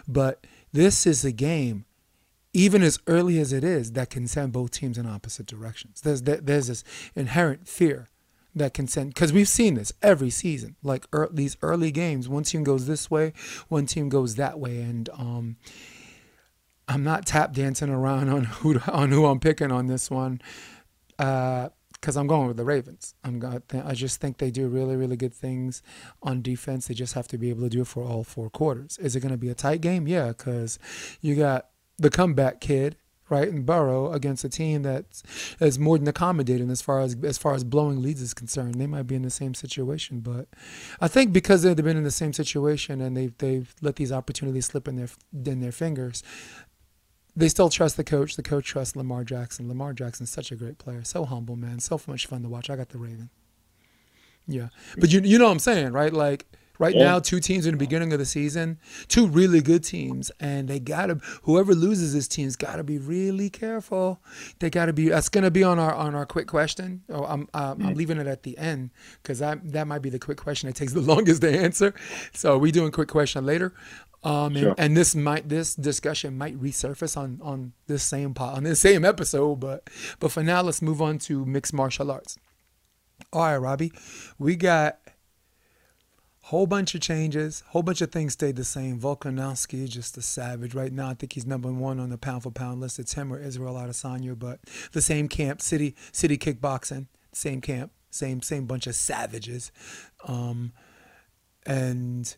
But 0.07 0.45
this 0.71 1.07
is 1.07 1.25
a 1.25 1.31
game 1.31 1.85
even 2.53 2.83
as 2.83 2.99
early 3.07 3.39
as 3.39 3.51
it 3.51 3.63
is, 3.63 3.93
that 3.93 4.09
can 4.09 4.27
send 4.27 4.53
both 4.53 4.71
teams 4.71 4.97
in 4.97 5.05
opposite 5.05 5.47
directions. 5.47 6.01
There's 6.01 6.21
there's 6.21 6.67
this 6.67 6.83
inherent 7.15 7.67
fear 7.67 8.07
that 8.55 8.73
can 8.73 8.87
send 8.87 9.13
because 9.13 9.33
we've 9.33 9.47
seen 9.47 9.73
this 9.73 9.91
every 10.01 10.29
season. 10.29 10.75
Like 10.83 11.07
er, 11.13 11.29
these 11.31 11.57
early 11.61 11.91
games, 11.91 12.29
one 12.29 12.43
team 12.43 12.63
goes 12.63 12.85
this 12.85 13.09
way, 13.09 13.33
one 13.67 13.87
team 13.87 14.09
goes 14.09 14.35
that 14.35 14.59
way, 14.59 14.81
and 14.81 15.09
um, 15.09 15.57
I'm 16.87 17.03
not 17.03 17.25
tap 17.25 17.53
dancing 17.53 17.89
around 17.89 18.29
on 18.29 18.43
who 18.45 18.79
on 18.87 19.11
who 19.11 19.25
I'm 19.25 19.39
picking 19.39 19.71
on 19.71 19.87
this 19.87 20.09
one. 20.09 20.41
Uh, 21.17 21.69
because 21.93 22.17
I'm 22.17 22.27
going 22.27 22.47
with 22.49 22.57
the 22.57 22.65
Ravens. 22.65 23.15
I'm 23.23 23.39
going. 23.39 23.61
I 23.73 23.93
just 23.93 24.19
think 24.19 24.37
they 24.37 24.51
do 24.51 24.67
really, 24.67 24.97
really 24.97 25.15
good 25.15 25.33
things 25.33 25.81
on 26.21 26.41
defense. 26.41 26.87
They 26.87 26.93
just 26.93 27.13
have 27.13 27.29
to 27.29 27.37
be 27.37 27.49
able 27.49 27.61
to 27.61 27.69
do 27.69 27.81
it 27.83 27.87
for 27.87 28.03
all 28.03 28.25
four 28.25 28.49
quarters. 28.49 28.97
Is 28.97 29.15
it 29.15 29.21
going 29.21 29.31
to 29.31 29.37
be 29.37 29.47
a 29.47 29.55
tight 29.55 29.79
game? 29.79 30.05
Yeah, 30.05 30.27
because 30.27 30.79
you 31.21 31.35
got 31.35 31.67
the 31.97 32.09
comeback 32.09 32.59
kid, 32.59 32.95
right, 33.29 33.47
and 33.47 33.65
Burrow 33.65 34.11
against 34.11 34.43
a 34.43 34.49
team 34.49 34.83
that's 34.83 35.23
is 35.59 35.79
more 35.79 35.97
than 35.97 36.07
accommodating 36.07 36.69
as 36.69 36.81
far 36.81 37.01
as 37.01 37.15
as 37.23 37.37
far 37.37 37.53
as 37.53 37.63
blowing 37.63 38.01
leads 38.01 38.21
is 38.21 38.33
concerned. 38.33 38.75
They 38.75 38.87
might 38.87 39.07
be 39.07 39.15
in 39.15 39.21
the 39.21 39.29
same 39.29 39.53
situation, 39.53 40.19
but 40.19 40.47
I 40.99 41.07
think 41.07 41.33
because 41.33 41.63
they've 41.63 41.75
been 41.75 41.97
in 41.97 42.03
the 42.03 42.11
same 42.11 42.33
situation 42.33 43.01
and 43.01 43.15
they've 43.15 43.37
they've 43.37 43.73
let 43.81 43.95
these 43.95 44.11
opportunities 44.11 44.67
slip 44.67 44.87
in 44.87 44.95
their 44.95 45.09
in 45.45 45.59
their 45.59 45.71
fingers. 45.71 46.23
They 47.35 47.49
still 47.49 47.69
trust 47.69 47.97
the 47.97 48.03
coach. 48.03 48.35
The 48.35 48.43
coach 48.43 48.65
trusts 48.65 48.95
Lamar 48.95 49.23
Jackson. 49.23 49.67
Lamar 49.67 49.93
Jackson's 49.93 50.29
such 50.29 50.51
a 50.51 50.55
great 50.55 50.77
player. 50.77 51.03
So 51.03 51.25
humble, 51.25 51.55
man. 51.55 51.79
So 51.79 51.99
much 52.05 52.27
fun 52.27 52.43
to 52.43 52.49
watch. 52.49 52.69
I 52.69 52.75
got 52.75 52.89
the 52.89 52.99
Raven. 52.99 53.31
Yeah. 54.47 54.67
But 54.97 55.11
you 55.11 55.21
you 55.21 55.39
know 55.39 55.45
what 55.45 55.51
I'm 55.51 55.59
saying, 55.59 55.93
right? 55.93 56.13
Like 56.13 56.45
Right 56.79 56.95
yeah. 56.95 57.03
now, 57.03 57.19
two 57.19 57.39
teams 57.39 57.67
in 57.67 57.73
the 57.73 57.77
beginning 57.77 58.13
of 58.13 58.19
the 58.19 58.25
season, 58.25 58.79
two 59.07 59.27
really 59.27 59.61
good 59.61 59.83
teams, 59.83 60.31
and 60.39 60.67
they 60.67 60.79
gotta 60.79 61.19
whoever 61.43 61.75
loses 61.75 62.13
this 62.13 62.27
team's 62.27 62.55
gotta 62.55 62.83
be 62.83 62.97
really 62.97 63.51
careful. 63.51 64.19
They 64.57 64.71
gotta 64.71 64.91
be. 64.91 65.09
That's 65.09 65.29
gonna 65.29 65.51
be 65.51 65.63
on 65.63 65.77
our 65.77 65.93
on 65.93 66.15
our 66.15 66.25
quick 66.25 66.47
question. 66.47 67.03
Oh, 67.09 67.25
I'm 67.25 67.47
uh, 67.53 67.75
I'm 67.79 67.93
leaving 67.93 68.17
it 68.17 68.25
at 68.25 68.41
the 68.41 68.57
end 68.57 68.89
because 69.21 69.37
that 69.37 69.59
that 69.71 69.87
might 69.87 70.01
be 70.01 70.09
the 70.09 70.17
quick 70.17 70.37
question 70.37 70.67
that 70.67 70.75
takes 70.75 70.93
the 70.93 71.01
longest 71.13 71.41
to 71.41 71.51
answer. 71.51 71.93
So 72.33 72.57
we 72.57 72.71
doing 72.71 72.91
quick 72.91 73.09
question 73.09 73.45
later. 73.45 73.73
Um, 74.23 74.55
sure. 74.55 74.69
and, 74.69 74.79
and, 74.79 74.97
this 74.97 75.15
might 75.15 75.49
this 75.49 75.75
discussion 75.75 76.37
might 76.37 76.57
resurface 76.59 77.17
on 77.17 77.39
on 77.43 77.73
this 77.87 78.03
same 78.03 78.33
pot 78.33 78.55
on 78.55 78.63
this 78.63 78.79
same 78.79 79.03
episode, 79.05 79.59
but 79.59 79.89
but 80.19 80.31
for 80.31 80.41
now, 80.41 80.61
let's 80.61 80.81
move 80.81 81.01
on 81.01 81.19
to 81.19 81.45
mixed 81.45 81.73
martial 81.73 82.09
arts. 82.09 82.37
All 83.31 83.41
right, 83.41 83.57
Robbie, 83.57 83.91
we 84.39 84.55
got 84.55 84.99
Whole 86.47 86.67
bunch 86.67 86.93
of 86.93 86.99
changes, 86.99 87.63
whole 87.67 87.83
bunch 87.83 88.01
of 88.01 88.11
things 88.11 88.33
stayed 88.33 88.57
the 88.57 88.65
same. 88.65 88.99
Volkanovski, 88.99 89.87
just 89.87 90.17
a 90.17 90.21
savage. 90.21 90.75
Right 90.75 90.91
now, 90.91 91.09
I 91.09 91.13
think 91.13 91.31
he's 91.31 91.45
number 91.45 91.71
one 91.71 92.01
on 92.01 92.09
the 92.09 92.17
pound 92.17 92.43
for 92.43 92.51
pound 92.51 92.81
list. 92.81 92.99
It's 92.99 93.13
him 93.13 93.31
or 93.31 93.39
Israel 93.39 93.75
Adesanya, 93.75 94.37
but 94.37 94.59
the 94.91 95.01
same 95.01 95.29
camp, 95.29 95.61
city 95.61 95.95
city 96.11 96.37
kickboxing, 96.37 97.07
same 97.31 97.61
camp, 97.61 97.93
same 98.09 98.41
same 98.41 98.65
bunch 98.65 98.87
of 98.87 98.95
savages. 98.95 99.71
Um, 100.27 100.73
and 101.65 102.35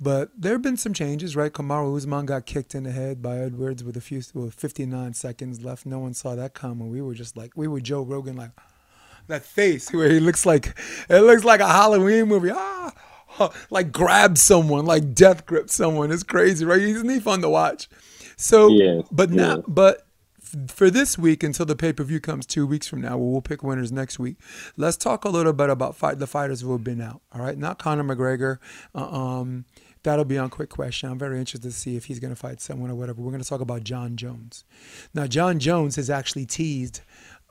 but 0.00 0.30
there 0.36 0.54
have 0.54 0.62
been 0.62 0.76
some 0.76 0.92
changes, 0.92 1.36
right? 1.36 1.52
Kamaru 1.52 1.96
Usman 1.96 2.26
got 2.26 2.46
kicked 2.46 2.74
in 2.74 2.82
the 2.82 2.90
head 2.90 3.22
by 3.22 3.38
Edwards 3.38 3.84
with 3.84 3.96
a 3.96 4.00
few 4.00 4.20
with 4.34 4.54
59 4.54 5.14
seconds 5.14 5.62
left. 5.62 5.86
No 5.86 6.00
one 6.00 6.14
saw 6.14 6.34
that 6.34 6.54
coming. 6.54 6.90
We 6.90 7.00
were 7.00 7.14
just 7.14 7.36
like, 7.36 7.52
we 7.54 7.68
were 7.68 7.80
Joe 7.80 8.02
Rogan, 8.02 8.34
like 8.34 8.50
that 9.28 9.44
face 9.44 9.92
where 9.92 10.10
he 10.10 10.18
looks 10.18 10.44
like 10.44 10.76
it 11.08 11.20
looks 11.20 11.44
like 11.44 11.60
a 11.60 11.68
Halloween 11.68 12.26
movie. 12.26 12.50
Ah 12.52 12.73
like 13.70 13.92
grab 13.92 14.38
someone, 14.38 14.84
like 14.84 15.14
death 15.14 15.46
grip 15.46 15.70
someone. 15.70 16.10
It's 16.10 16.22
crazy, 16.22 16.64
right? 16.64 16.80
Isn't 16.80 17.08
he 17.08 17.20
fun 17.20 17.42
to 17.42 17.48
watch? 17.48 17.88
So, 18.36 18.68
yeah, 18.68 19.02
but 19.10 19.30
yeah. 19.30 19.36
now, 19.36 19.64
but 19.66 20.06
for 20.68 20.90
this 20.90 21.18
week 21.18 21.42
until 21.42 21.66
the 21.66 21.76
pay 21.76 21.92
per 21.92 22.04
view 22.04 22.20
comes 22.20 22.46
two 22.46 22.66
weeks 22.66 22.86
from 22.86 23.00
now, 23.00 23.16
we'll 23.16 23.40
pick 23.40 23.62
winners 23.62 23.92
next 23.92 24.18
week. 24.18 24.36
Let's 24.76 24.96
talk 24.96 25.24
a 25.24 25.28
little 25.28 25.52
bit 25.52 25.70
about 25.70 25.96
fight 25.96 26.18
the 26.18 26.26
fighters 26.26 26.60
who 26.60 26.72
have 26.72 26.84
been 26.84 27.00
out. 27.00 27.22
All 27.32 27.40
right, 27.40 27.58
not 27.58 27.78
Conor 27.78 28.04
McGregor. 28.04 28.58
Uh, 28.94 29.08
um, 29.08 29.64
that'll 30.02 30.24
be 30.24 30.38
on 30.38 30.50
quick 30.50 30.70
question. 30.70 31.10
I'm 31.10 31.18
very 31.18 31.38
interested 31.38 31.68
to 31.68 31.72
see 31.72 31.96
if 31.96 32.04
he's 32.04 32.20
going 32.20 32.32
to 32.32 32.40
fight 32.40 32.60
someone 32.60 32.90
or 32.90 32.94
whatever. 32.94 33.20
We're 33.20 33.32
going 33.32 33.42
to 33.42 33.48
talk 33.48 33.60
about 33.60 33.84
Jon 33.84 34.16
Jones. 34.16 34.64
Now, 35.12 35.26
Jon 35.26 35.58
Jones 35.58 35.96
has 35.96 36.10
actually 36.10 36.46
teased 36.46 37.00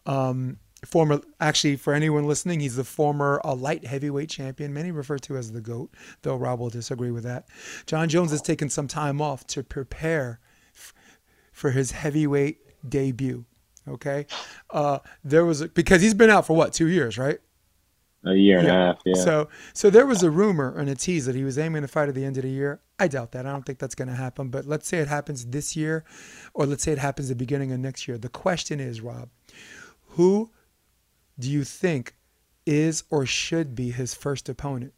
um, 0.06 0.58
former 0.86 1.22
actually 1.40 1.76
for 1.76 1.94
anyone 1.94 2.28
listening 2.28 2.60
he's 2.60 2.76
the 2.76 2.84
former 2.84 3.42
uh, 3.44 3.56
light 3.56 3.86
heavyweight 3.86 4.30
champion 4.30 4.74
many 4.74 4.92
refer 4.92 5.18
to 5.18 5.38
as 5.38 5.52
the 5.52 5.62
goat 5.62 5.94
though 6.24 6.36
rob 6.36 6.60
will 6.60 6.70
disagree 6.70 7.12
with 7.12 7.24
that 7.24 7.48
jon 7.86 8.10
jones 8.10 8.32
has 8.32 8.42
taken 8.42 8.70
some 8.70 8.88
time 8.88 9.22
off 9.22 9.46
to 9.48 9.64
prepare 9.64 10.40
f- 10.76 10.94
for 11.52 11.72
his 11.72 11.92
heavyweight 11.92 12.60
debut 12.88 13.46
okay 13.88 14.26
uh, 14.72 15.00
there 15.24 15.46
was 15.46 15.62
a, 15.62 15.68
because 15.70 16.02
he's 16.02 16.14
been 16.14 16.30
out 16.30 16.46
for 16.46 16.56
what 16.56 16.74
two 16.74 16.88
years 16.88 17.18
right 17.18 17.40
A 18.26 18.34
year 18.36 18.60
and 18.60 18.68
yeah. 18.68 18.74
a 18.74 18.86
half, 18.88 19.02
yeah. 19.06 19.16
So, 19.16 19.50
so 19.74 19.90
there 19.90 20.06
was 20.06 20.24
a 20.24 20.32
rumor 20.32 20.78
and 20.78 20.90
a 20.90 20.96
tease 20.96 21.26
that 21.26 21.36
he 21.36 21.44
was 21.44 21.58
aiming 21.58 21.82
to 21.82 21.90
fight 21.90 22.08
at 22.08 22.16
the 22.16 22.24
end 22.24 22.38
of 22.38 22.44
the 22.44 22.50
year. 22.50 22.80
I 22.98 23.10
doubt 23.10 23.34
that. 23.34 23.46
I 23.46 23.52
don't 23.52 23.66
think 23.66 23.80
that's 23.80 23.96
going 23.96 24.08
to 24.08 24.16
happen. 24.16 24.48
But 24.48 24.66
let's 24.66 24.88
say 24.88 25.00
it 25.00 25.10
happens 25.10 25.46
this 25.48 25.76
year, 25.76 26.06
or 26.54 26.66
let's 26.66 26.84
say 26.84 26.94
it 26.94 27.00
happens 27.00 27.30
at 27.30 27.38
the 27.38 27.44
beginning 27.44 27.74
of 27.74 27.80
next 27.80 28.08
year. 28.08 28.18
The 28.18 28.30
question 28.30 28.80
is, 28.80 29.02
Rob, 29.02 29.28
who 30.16 30.52
do 31.38 31.50
you 31.50 31.64
think 31.64 32.16
is 32.66 33.04
or 33.10 33.26
should 33.26 33.76
be 33.76 33.92
his 33.92 34.14
first 34.14 34.50
opponent? 34.50 34.94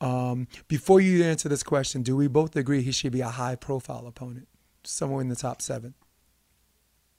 Um, 0.00 0.48
before 0.68 1.00
you 1.00 1.24
answer 1.24 1.48
this 1.48 1.62
question, 1.62 2.02
do 2.02 2.16
we 2.16 2.26
both 2.26 2.56
agree 2.56 2.82
he 2.82 2.92
should 2.92 3.12
be 3.12 3.20
a 3.20 3.28
high 3.28 3.54
profile 3.54 4.06
opponent, 4.06 4.48
somewhere 4.82 5.20
in 5.20 5.28
the 5.28 5.36
top 5.36 5.62
seven? 5.62 5.94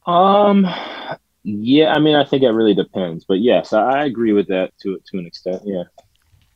Um, 0.06 0.67
yeah, 1.43 1.93
I 1.93 1.99
mean, 1.99 2.15
I 2.15 2.25
think 2.25 2.43
it 2.43 2.49
really 2.49 2.75
depends, 2.75 3.25
but 3.25 3.39
yes, 3.39 3.73
I, 3.73 4.06
agree 4.06 4.34
with 4.34 4.47
that 4.47 4.71
to 4.82 4.99
to 5.06 5.17
an 5.17 5.25
extent. 5.25 5.63
Yeah, 5.65 5.84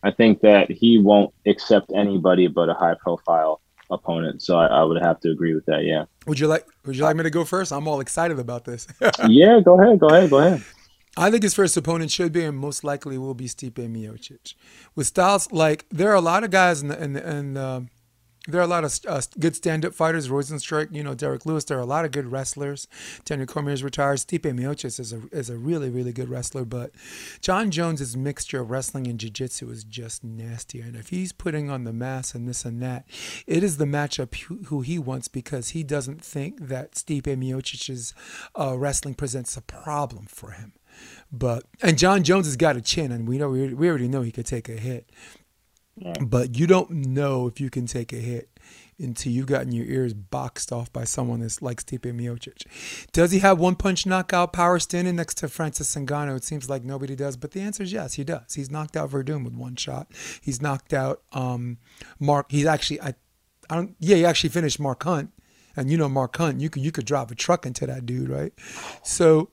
I 0.03 0.11
think 0.11 0.41
that 0.41 0.69
he 0.69 0.97
won't 0.97 1.33
accept 1.47 1.91
anybody 1.95 2.47
but 2.47 2.69
a 2.69 2.73
high 2.73 2.95
profile 3.01 3.61
opponent, 3.89 4.41
so 4.41 4.57
I, 4.57 4.67
I, 4.67 4.83
would 4.83 5.01
have 5.01 5.19
to 5.21 5.31
agree 5.31 5.55
with 5.55 5.65
that. 5.65 5.83
Yeah. 5.83 6.05
Would 6.27 6.39
you 6.39 6.47
like 6.47 6.65
Would 6.85 6.95
you 6.95 7.03
like 7.03 7.15
me 7.15 7.23
to 7.23 7.29
go 7.29 7.43
first? 7.43 7.71
I'm 7.71 7.87
all 7.87 8.01
excited 8.01 8.37
about 8.37 8.65
this. 8.65 8.87
yeah, 9.27 9.59
go 9.61 9.79
ahead, 9.79 9.99
go 9.99 10.07
ahead, 10.07 10.29
go 10.29 10.39
ahead. 10.39 10.63
I 11.19 11.29
think 11.29 11.43
his 11.43 11.53
first 11.53 11.75
opponent 11.75 12.11
should 12.11 12.31
be 12.31 12.45
and 12.45 12.57
most 12.57 12.81
likely 12.81 13.17
will 13.17 13.33
be 13.33 13.45
Stipe 13.47 13.73
Miocic. 13.73 14.53
With 14.95 15.07
styles 15.07 15.51
like 15.51 15.85
there 15.91 16.09
are 16.11 16.15
a 16.15 16.21
lot 16.21 16.45
of 16.45 16.49
guys 16.49 16.81
in 16.81 16.87
the 16.87 17.03
in 17.03 17.13
the, 17.13 17.29
in 17.29 17.53
the 17.55 17.87
there 18.47 18.61
are 18.61 18.63
a 18.63 18.67
lot 18.67 18.85
of 18.85 18.97
uh, 19.05 19.21
good 19.37 19.55
stand-up 19.55 19.93
fighters. 19.93 20.29
Rozenstruik, 20.29 20.95
you 20.95 21.03
know, 21.03 21.13
Derrick 21.13 21.45
Lewis. 21.45 21.65
There 21.65 21.77
are 21.77 21.81
a 21.81 21.85
lot 21.85 22.05
of 22.05 22.11
good 22.11 22.31
wrestlers. 22.31 22.87
Daniel 23.25 23.45
Cormier 23.45 23.73
is 23.73 23.83
retired. 23.83 24.19
Stipe 24.19 24.41
Miocic 24.41 24.97
is 24.97 25.11
a 25.11 25.21
is 25.33 25.49
a 25.49 25.57
really 25.57 25.89
really 25.89 26.13
good 26.13 26.29
wrestler. 26.29 26.63
But 26.63 26.91
Jon 27.41 27.69
Jones's 27.69 28.15
mixture 28.15 28.61
of 28.61 28.71
wrestling 28.71 29.05
and 29.05 29.19
jiu-jitsu 29.19 29.69
is 29.69 29.83
just 29.83 30.23
nasty. 30.23 30.79
And 30.79 30.95
if 30.95 31.09
he's 31.09 31.33
putting 31.33 31.69
on 31.69 31.83
the 31.83 31.93
mass 31.93 32.33
and 32.33 32.47
this 32.47 32.63
and 32.63 32.81
that, 32.81 33.05
it 33.45 33.61
is 33.61 33.75
the 33.75 33.83
matchup 33.83 34.33
who 34.67 34.81
he 34.81 34.97
wants 34.97 35.27
because 35.27 35.69
he 35.69 35.83
doesn't 35.83 36.23
think 36.23 36.69
that 36.69 36.93
Stipe 36.93 37.23
Miocic's 37.23 38.13
uh, 38.55 38.77
wrestling 38.77 39.15
presents 39.15 39.57
a 39.57 39.61
problem 39.61 40.25
for 40.25 40.51
him. 40.51 40.71
But 41.31 41.63
and 41.81 41.97
Jon 41.97 42.23
Jones 42.23 42.45
has 42.47 42.55
got 42.55 42.77
a 42.77 42.81
chin, 42.81 43.11
and 43.11 43.27
we 43.27 43.37
know 43.37 43.49
we 43.49 43.89
already 43.89 44.07
know 44.07 44.21
he 44.21 44.31
could 44.31 44.45
take 44.45 44.69
a 44.69 44.73
hit. 44.73 45.09
But 46.21 46.57
you 46.57 46.65
don't 46.65 46.91
know 46.91 47.47
if 47.47 47.59
you 47.59 47.69
can 47.69 47.85
take 47.85 48.13
a 48.13 48.17
hit 48.17 48.49
until 48.99 49.31
you've 49.31 49.45
gotten 49.45 49.71
your 49.71 49.85
ears 49.85 50.13
boxed 50.13 50.71
off 50.71 50.91
by 50.91 51.03
someone 51.03 51.39
that's 51.39 51.61
like 51.61 51.83
Stipe 51.83 52.01
Miocic. 52.01 52.63
Does 53.11 53.31
he 53.31 53.39
have 53.39 53.59
one 53.59 53.75
punch 53.75 54.05
knockout 54.05 54.53
power 54.53 54.79
standing 54.79 55.15
next 55.15 55.35
to 55.35 55.47
Francis 55.47 55.93
Ngannou? 55.95 56.37
It 56.37 56.43
seems 56.43 56.69
like 56.69 56.83
nobody 56.83 57.15
does, 57.15 57.37
but 57.37 57.51
the 57.51 57.61
answer 57.61 57.83
is 57.83 57.93
yes, 57.93 58.13
he 58.13 58.23
does. 58.23 58.53
He's 58.53 58.69
knocked 58.69 58.95
out 58.95 59.11
Werdum 59.11 59.43
with 59.43 59.53
one 59.53 59.75
shot. 59.75 60.07
He's 60.41 60.61
knocked 60.61 60.93
out 60.93 61.21
um, 61.33 61.77
Mark. 62.19 62.51
He's 62.51 62.65
actually 62.65 63.01
I, 63.01 63.13
I 63.69 63.75
don't. 63.75 63.95
Yeah, 63.99 64.17
he 64.17 64.25
actually 64.25 64.49
finished 64.49 64.79
Mark 64.79 65.03
Hunt, 65.03 65.31
and 65.75 65.89
you 65.89 65.97
know 65.97 66.09
Mark 66.09 66.35
Hunt. 66.37 66.61
You 66.61 66.69
could 66.69 66.83
you 66.83 66.91
could 66.91 67.05
drive 67.05 67.31
a 67.31 67.35
truck 67.35 67.65
into 67.65 67.85
that 67.87 68.05
dude, 68.05 68.29
right? 68.29 68.53
So, 69.03 69.49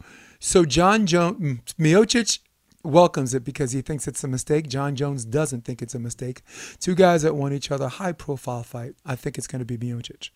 so 0.46 0.64
Jon 0.64 1.06
Jones, 1.06 1.40
mm, 1.40 1.60
Miocic 1.74 2.38
welcomes 2.84 3.34
it 3.34 3.42
because 3.42 3.72
he 3.72 3.80
thinks 3.82 4.06
it's 4.06 4.22
a 4.22 4.28
mistake. 4.28 4.68
Jon 4.68 4.94
Jones 4.94 5.24
doesn't 5.24 5.64
think 5.64 5.82
it's 5.82 5.92
a 5.96 5.98
mistake. 5.98 6.42
Two 6.78 6.94
guys 6.94 7.22
that 7.22 7.34
won 7.34 7.52
each 7.52 7.72
other, 7.72 7.88
high 7.88 8.12
profile 8.12 8.62
fight. 8.62 8.94
I 9.04 9.16
think 9.16 9.38
it's 9.38 9.48
going 9.48 9.58
to 9.58 9.64
be 9.64 9.76
Miocic. 9.76 10.30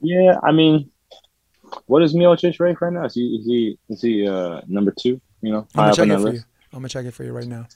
Yeah, 0.00 0.38
I 0.42 0.52
mean, 0.52 0.90
what 1.84 2.02
is 2.02 2.14
Miocic 2.14 2.58
rank 2.60 2.80
right 2.80 2.94
now? 2.94 3.04
Is 3.04 3.14
he 3.14 3.36
is 3.36 3.46
he 3.46 3.78
is 3.90 4.00
he 4.00 4.26
uh, 4.26 4.62
number 4.66 4.94
two? 4.98 5.20
You 5.42 5.52
know, 5.52 5.68
I'm 5.74 5.92
gonna 5.92 5.94
check 5.94 6.08
it 6.08 6.20
for 6.20 6.32
you. 6.32 6.40
I'm 6.72 6.78
gonna 6.78 6.88
check 6.88 7.04
it 7.04 7.12
for 7.12 7.24
you 7.24 7.32
right 7.32 7.46
now. 7.46 7.66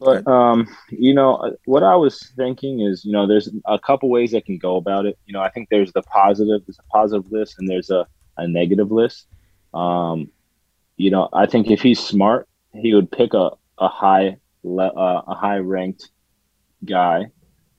But 0.00 0.26
um, 0.26 0.66
you 0.90 1.14
know, 1.14 1.56
what 1.66 1.84
I 1.84 1.94
was 1.94 2.32
thinking 2.36 2.80
is, 2.80 3.04
you 3.04 3.12
know, 3.12 3.28
there's 3.28 3.48
a 3.66 3.78
couple 3.78 4.10
ways 4.10 4.32
that 4.32 4.44
can 4.44 4.58
go 4.58 4.74
about 4.76 5.06
it. 5.06 5.18
You 5.26 5.34
know, 5.34 5.40
I 5.40 5.50
think 5.50 5.68
there's 5.70 5.92
the 5.92 6.02
positive, 6.02 6.62
there's 6.66 6.80
a 6.80 6.92
positive 6.92 7.30
list, 7.30 7.56
and 7.58 7.68
there's 7.68 7.90
a, 7.90 8.06
a 8.40 8.48
negative 8.48 8.90
list. 8.90 9.26
Um, 9.72 10.30
you 10.96 11.10
know, 11.10 11.28
I 11.32 11.46
think 11.46 11.70
if 11.70 11.80
he's 11.80 12.00
smart, 12.00 12.48
he 12.72 12.94
would 12.94 13.10
pick 13.10 13.34
a 13.34 13.50
a 13.78 13.88
high 13.88 14.36
le- 14.62 14.88
uh, 14.88 15.22
a 15.26 15.34
high 15.34 15.58
ranked 15.58 16.10
guy 16.84 17.26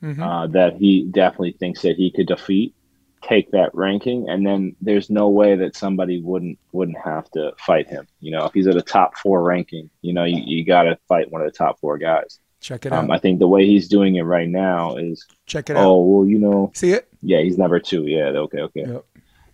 mm-hmm. 0.01 0.21
uh, 0.21 0.47
that 0.47 0.75
he 0.75 1.03
definitely 1.11 1.53
thinks 1.53 1.81
that 1.83 1.95
he 1.95 2.11
could 2.11 2.27
defeat, 2.27 2.73
take 3.21 3.51
that 3.51 3.73
ranking, 3.73 4.27
and 4.29 4.45
then 4.45 4.75
there's 4.81 5.09
no 5.09 5.29
way 5.29 5.55
that 5.55 5.75
somebody 5.75 6.21
wouldn't 6.21 6.57
wouldn't 6.71 6.97
have 6.97 7.29
to 7.31 7.53
fight 7.57 7.87
him. 7.87 8.07
You 8.19 8.31
know, 8.31 8.45
if 8.45 8.53
he's 8.53 8.67
at 8.67 8.75
a 8.75 8.81
top 8.81 9.17
four 9.17 9.43
ranking, 9.43 9.89
you 10.01 10.13
know, 10.13 10.23
you, 10.23 10.41
you 10.45 10.65
got 10.65 10.83
to 10.83 10.97
fight 11.07 11.31
one 11.31 11.41
of 11.41 11.51
the 11.51 11.57
top 11.57 11.79
four 11.79 11.97
guys. 11.97 12.39
Check 12.59 12.85
it 12.85 12.93
um, 12.93 13.09
out. 13.09 13.15
I 13.15 13.19
think 13.19 13.39
the 13.39 13.47
way 13.47 13.65
he's 13.65 13.87
doing 13.87 14.15
it 14.15 14.23
right 14.23 14.49
now 14.49 14.95
is 14.95 15.25
check 15.45 15.69
it 15.69 15.77
out. 15.77 15.85
Oh 15.85 16.01
well, 16.01 16.27
you 16.27 16.37
know, 16.37 16.71
see 16.75 16.91
it? 16.91 17.07
Yeah, 17.21 17.41
he's 17.41 17.57
number 17.57 17.79
two. 17.79 18.05
Yeah, 18.05 18.25
okay, 18.25 18.59
okay. 18.59 18.85
Yep. 18.87 19.05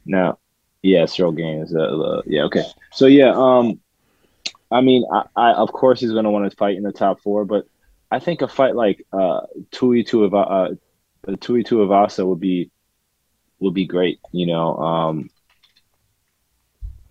Now 0.06 0.40
yeah, 0.88 1.04
Ciryl 1.04 1.36
Gane. 1.36 1.66
Uh, 1.76 1.80
uh, 1.80 2.22
yeah, 2.26 2.44
okay. 2.44 2.64
So 2.92 3.08
yeah, 3.08 3.34
um, 3.36 3.80
I 4.72 4.82
mean, 4.82 5.06
I, 5.12 5.24
I 5.36 5.54
of 5.54 5.72
course 5.72 6.00
he's 6.00 6.12
going 6.12 6.24
to 6.24 6.32
want 6.32 6.50
to 6.50 6.56
fight 6.56 6.78
in 6.78 6.84
the 6.84 6.94
top 6.94 7.22
four, 7.22 7.46
but 7.46 7.66
I 8.10 8.20
think 8.20 8.42
a 8.42 8.48
fight 8.48 8.76
like 8.76 9.06
uh, 9.12 9.42
Tai 9.72 10.04
Tuivasa, 10.04 10.78
uh, 11.28 11.36
Tai 11.36 11.64
Tuivasa 11.64 12.26
would 12.26 12.40
be 12.40 12.72
would 13.60 13.74
be 13.74 13.86
great. 13.86 14.20
You 14.32 14.48
know, 14.48 14.78
um, 14.78 15.30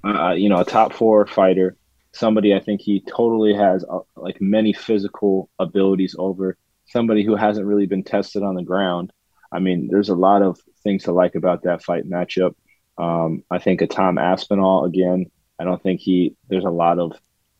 uh, 0.02 0.32
you 0.32 0.48
know, 0.48 0.60
a 0.60 0.64
top 0.64 0.94
four 0.94 1.26
fighter, 1.26 1.76
somebody 2.12 2.54
I 2.54 2.60
think 2.60 2.80
he 2.80 3.00
totally 3.00 3.54
has 3.54 3.84
uh, 3.84 4.00
like 4.16 4.40
many 4.40 4.72
physical 4.72 5.50
abilities 5.58 6.16
over 6.18 6.56
somebody 6.86 7.24
who 7.24 7.36
hasn't 7.36 7.66
really 7.66 7.86
been 7.86 8.04
tested 8.04 8.42
on 8.42 8.54
the 8.54 8.62
ground. 8.62 9.12
I 9.52 9.58
mean, 9.58 9.88
there's 9.88 10.08
a 10.08 10.14
lot 10.14 10.42
of 10.42 10.58
things 10.82 11.04
to 11.04 11.12
like 11.12 11.34
about 11.34 11.64
that 11.64 11.82
fight 11.82 12.08
matchup. 12.08 12.54
Um, 12.98 13.42
I 13.50 13.58
think 13.58 13.82
a 13.82 13.86
Tom 13.86 14.18
Aspinall 14.18 14.84
again. 14.84 15.26
I 15.58 15.64
don't 15.64 15.82
think 15.82 16.00
he. 16.00 16.36
There's 16.48 16.64
a 16.64 16.70
lot 16.70 16.98
of. 16.98 17.12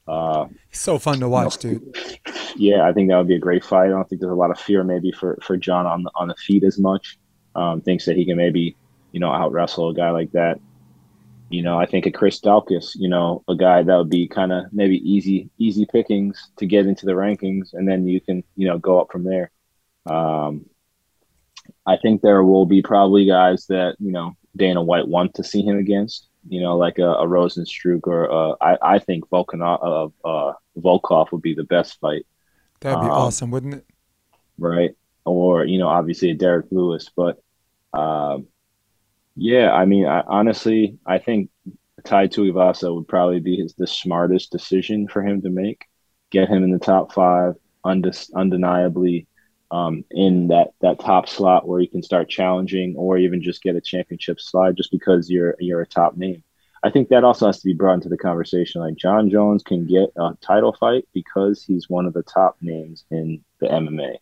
Uh, 0.07 0.46
so 0.70 0.99
fun 0.99 1.20
to 1.20 1.29
watch, 1.29 1.64
you 1.64 1.72
know, 1.72 1.79
dude. 1.79 2.20
Yeah, 2.59 2.88
I 2.88 2.92
think 2.94 3.11
that 3.11 3.18
would 3.18 3.29
be 3.29 3.35
a 3.35 3.40
great 3.40 3.62
fight. 3.64 3.87
I 3.87 3.88
don't 3.88 4.09
think 4.09 4.20
there's 4.20 4.33
a 4.33 4.35
lot 4.35 4.51
of 4.51 4.59
fear 4.59 4.83
maybe 4.83 5.12
for 5.12 5.38
for 5.42 5.59
Jon 5.59 5.87
on 5.87 6.05
the 6.05 6.11
on 6.14 6.29
the 6.29 6.35
feet 6.37 6.64
as 6.64 6.79
much. 6.79 7.18
Um, 7.55 7.83
thinks 7.83 8.07
that 8.07 8.16
he 8.16 8.25
can 8.25 8.37
maybe 8.37 8.77
you 9.12 9.20
know 9.20 9.31
out 9.31 9.53
wrestle 9.53 9.90
a 9.90 9.94
guy 9.94 10.11
like 10.11 10.33
that. 10.33 10.59
You 11.51 11.62
know, 11.62 11.79
I 11.79 11.87
think 11.87 12.07
a 12.07 12.11
Chris 12.11 12.40
Daukaus, 12.40 12.92
you 12.96 13.09
know, 13.09 13.44
a 13.46 13.55
guy 13.55 13.83
that 13.83 13.96
would 13.96 14.11
be 14.11 14.27
kind 14.27 14.53
of 14.53 14.64
maybe 14.72 14.96
easy 14.96 15.51
easy 15.59 15.87
pickings 15.87 16.51
to 16.57 16.66
get 16.66 16.87
into 16.87 17.05
the 17.05 17.12
rankings, 17.12 17.75
and 17.75 17.87
then 17.87 18.07
you 18.07 18.20
can 18.20 18.42
you 18.57 18.66
know 18.66 18.79
go 18.79 19.01
up 19.01 19.12
from 19.12 19.25
there. 19.25 19.51
Um, 20.07 20.66
I 21.85 21.96
think 21.96 22.22
there 22.22 22.42
will 22.42 22.66
be 22.66 22.83
probably 22.83 23.27
guys 23.27 23.66
that 23.66 23.96
you 23.99 24.12
know 24.12 24.35
Dana 24.57 24.83
White 24.83 25.07
want 25.07 25.35
to 25.35 25.45
see 25.45 25.62
him 25.62 25.79
against. 25.79 26.29
You 26.49 26.61
know, 26.61 26.77
like 26.77 26.99
a, 26.99 27.11
a 27.11 27.27
Rozenstruik 27.27 28.07
or 28.07 28.31
uh, 28.31 28.55
I, 28.61 28.95
I 28.95 28.99
think 29.01 29.29
Volkanov, 29.31 30.12
uh, 30.25 30.29
uh, 30.29 30.53
Volkov 30.79 31.33
would 31.33 31.42
be 31.42 31.55
the 31.55 31.64
best 31.64 31.99
fight. 31.99 32.25
That'd 32.81 33.01
be 33.01 33.07
um, 33.07 33.11
awesome, 33.11 33.51
wouldn't 33.51 33.75
it? 33.75 33.87
Right. 34.57 34.92
Or, 35.25 35.64
you 35.64 35.79
know, 35.79 35.88
obviously 35.88 36.33
Derrick 36.35 36.66
Lewis. 36.71 37.11
But 37.16 37.42
um, 37.92 38.47
yeah, 39.35 39.73
I 39.73 39.87
mean, 39.87 40.07
I, 40.07 40.21
honestly, 40.21 40.99
I 41.05 41.19
think 41.19 41.51
Tai 42.05 42.29
Tuivasa 42.29 42.95
would 42.95 43.09
probably 43.09 43.40
be 43.40 43.57
his, 43.57 43.75
the 43.75 43.88
smartest 43.88 44.53
decision 44.53 45.09
for 45.09 45.23
him 45.23 45.42
to 45.42 45.51
make. 45.51 45.87
Get 46.31 46.49
him 46.49 46.62
in 46.62 46.71
the 46.71 46.79
top 46.79 47.12
five, 47.12 47.55
undis- 47.85 48.33
undeniably 48.35 49.27
um, 49.70 50.05
in 50.11 50.48
that 50.48 50.72
that 50.81 51.00
top 51.00 51.29
slot 51.29 51.66
where 51.66 51.81
you 51.81 51.88
can 51.88 52.02
start 52.02 52.29
challenging 52.29 52.94
or 52.96 53.18
even 53.18 53.42
just 53.42 53.62
get 53.62 53.76
a 53.76 53.81
championship 53.81 54.40
slide 54.40 54.76
just 54.76 54.90
because 54.90 55.31
you're 55.31 55.57
you're 55.59 55.81
a 55.81 55.87
top 55.87 56.16
name. 56.16 56.42
I 56.83 56.90
think 56.90 57.09
that 57.09 57.24
also 57.24 57.46
has 57.46 57.59
to 57.59 57.64
be 57.64 57.74
brought 57.74 57.94
into 57.94 58.09
the 58.09 58.18
conversation. 58.18 58.81
Like 58.81 58.96
Jon 58.96 59.31
Jones 59.31 59.62
can 59.62 59.87
get 59.87 60.11
a 60.16 60.37
title 60.40 60.72
fight 60.79 61.09
because 61.12 61.62
he's 61.62 61.88
one 61.88 62.07
of 62.07 62.12
the 62.12 62.22
top 62.22 62.57
names 62.61 63.05
in 63.11 63.42
the 63.61 63.66
MMA, 63.66 64.16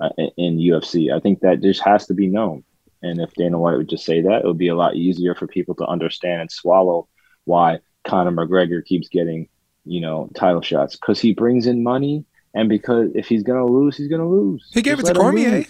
uh, 0.00 0.08
in 0.36 0.58
UFC. 0.58 1.14
I 1.14 1.20
think 1.20 1.40
that 1.40 1.62
just 1.62 1.82
has 1.82 2.06
to 2.06 2.14
be 2.14 2.26
known. 2.26 2.64
And 3.02 3.20
if 3.20 3.32
Dana 3.34 3.58
White 3.58 3.76
would 3.76 3.88
just 3.88 4.04
say 4.04 4.22
that, 4.22 4.42
it 4.42 4.44
would 4.44 4.58
be 4.58 4.68
a 4.68 4.74
lot 4.74 4.96
easier 4.96 5.34
for 5.34 5.46
people 5.46 5.74
to 5.76 5.86
understand 5.86 6.40
and 6.40 6.50
swallow 6.50 7.08
why 7.44 7.78
Conor 8.04 8.32
McGregor 8.32 8.84
keeps 8.84 9.08
getting, 9.08 9.48
you 9.84 10.00
know, 10.00 10.28
title 10.34 10.62
shots 10.62 10.96
because 10.96 11.20
he 11.20 11.32
brings 11.32 11.66
in 11.66 11.82
money 11.82 12.24
and 12.54 12.68
because 12.68 13.10
if 13.14 13.28
he's 13.28 13.42
gonna 13.42 13.66
lose, 13.66 13.96
he's 13.96 14.08
gonna 14.08 14.28
lose. 14.28 14.68
He 14.72 14.82
gave 14.82 14.98
Just 14.98 15.10
it 15.10 15.14
to 15.14 15.20
Cormier. 15.20 15.64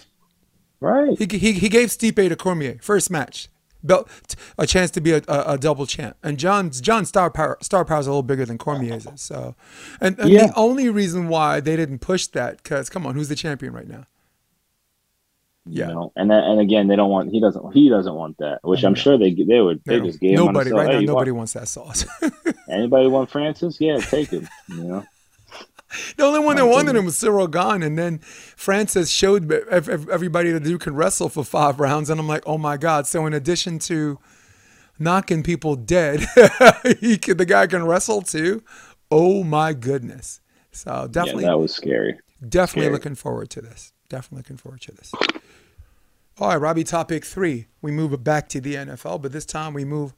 Right. 0.79 1.17
He, 1.17 1.37
he, 1.37 1.53
he 1.53 1.69
gave 1.69 1.89
Stipe 1.89 2.27
to 2.27 2.35
Cormier 2.35 2.79
first 2.81 3.11
match, 3.11 3.49
belt 3.83 4.09
a 4.57 4.65
chance 4.65 4.89
to 4.91 5.01
be 5.01 5.11
a, 5.11 5.21
a, 5.27 5.53
a 5.53 5.57
double 5.57 5.85
champ. 5.85 6.17
And 6.23 6.37
Jon's 6.39 6.81
Jon's 6.81 7.09
star 7.09 7.29
power 7.29 7.57
star 7.61 7.85
power 7.85 7.99
is 7.99 8.07
a 8.07 8.09
little 8.09 8.23
bigger 8.23 8.45
than 8.45 8.57
Cormier's 8.57 9.05
is. 9.05 9.21
So, 9.21 9.55
and, 9.99 10.17
and 10.19 10.29
yeah. 10.29 10.47
the 10.47 10.55
only 10.55 10.89
reason 10.89 11.27
why 11.27 11.59
they 11.59 11.75
didn't 11.75 11.99
push 11.99 12.27
that 12.27 12.63
because 12.63 12.89
come 12.89 13.05
on, 13.05 13.13
who's 13.15 13.29
the 13.29 13.35
champion 13.35 13.73
right 13.73 13.87
now? 13.87 14.05
Yeah, 15.67 15.89
you 15.89 15.93
know, 15.93 16.11
and 16.15 16.31
that, 16.31 16.43
and 16.43 16.59
again, 16.59 16.87
they 16.87 16.95
don't 16.95 17.11
want 17.11 17.29
he 17.29 17.39
doesn't 17.39 17.71
he 17.73 17.87
doesn't 17.87 18.15
want 18.15 18.39
that, 18.39 18.61
which 18.63 18.83
I'm 18.83 18.95
sure 18.95 19.19
they 19.19 19.31
they 19.31 19.61
would 19.61 19.83
they, 19.85 19.99
they 19.99 20.07
just 20.07 20.19
gave 20.19 20.33
nobody 20.33 20.71
him 20.71 20.77
right 20.77 20.89
hey, 20.89 20.99
now. 21.01 21.13
Nobody 21.13 21.29
want, 21.29 21.37
wants 21.37 21.53
that 21.53 21.67
sauce. 21.67 22.05
anybody 22.69 23.07
want 23.07 23.29
Francis? 23.29 23.79
Yeah, 23.79 23.99
take 23.99 24.29
him. 24.29 24.49
You 24.69 24.83
know. 24.83 25.05
the 26.17 26.23
only 26.23 26.39
one 26.39 26.55
that 26.55 26.65
wanted 26.65 26.95
him 26.95 27.05
was 27.05 27.15
Ciryl 27.15 27.49
Gane, 27.49 27.83
and 27.83 27.97
then 27.97 28.19
Francis 28.19 29.09
showed 29.09 29.51
everybody 29.51 30.51
that 30.51 30.65
you 30.65 30.77
can 30.77 30.95
wrestle 30.95 31.29
for 31.29 31.43
five 31.43 31.79
rounds, 31.79 32.09
and 32.09 32.19
I'm 32.19 32.27
like, 32.27 32.43
oh 32.45 32.57
my 32.57 32.77
god! 32.77 33.07
So 33.07 33.25
in 33.25 33.33
addition 33.33 33.79
to 33.79 34.19
knocking 34.99 35.43
people 35.43 35.75
dead, 35.75 36.25
he 36.99 37.17
could, 37.17 37.37
the 37.37 37.45
guy 37.45 37.67
can 37.67 37.85
wrestle 37.85 38.21
too. 38.21 38.63
Oh 39.09 39.43
my 39.43 39.73
goodness! 39.73 40.41
So 40.71 41.07
definitely, 41.09 41.43
yeah, 41.43 41.51
that 41.51 41.57
was 41.57 41.73
scary. 41.73 42.19
Definitely 42.41 42.83
scary. 42.83 42.93
looking 42.93 43.15
forward 43.15 43.49
to 43.51 43.61
this. 43.61 43.93
Definitely 44.09 44.39
looking 44.39 44.57
forward 44.57 44.81
to 44.81 44.91
this. 44.91 45.11
All 46.39 46.49
right, 46.49 46.55
Robbie. 46.55 46.83
Topic 46.83 47.25
three. 47.25 47.67
We 47.81 47.91
move 47.91 48.23
back 48.23 48.49
to 48.49 48.61
the 48.61 48.75
NFL, 48.75 49.21
but 49.21 49.31
this 49.31 49.45
time 49.45 49.73
we 49.73 49.85
move 49.85 50.13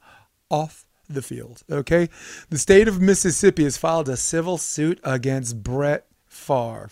off 0.50 0.84
the 1.08 1.22
field. 1.22 1.62
Okay. 1.70 2.08
The 2.50 2.58
state 2.58 2.88
of 2.88 3.00
Mississippi 3.00 3.64
has 3.64 3.76
filed 3.76 4.08
a 4.08 4.16
civil 4.16 4.58
suit 4.58 5.00
against 5.04 5.62
Brett 5.62 6.06
Favre 6.26 6.90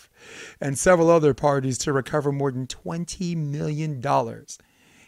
and 0.61 0.77
several 0.77 1.09
other 1.09 1.33
parties 1.33 1.77
to 1.79 1.93
recover 1.93 2.31
more 2.31 2.51
than 2.51 2.67
$20 2.67 3.35
million 3.35 4.01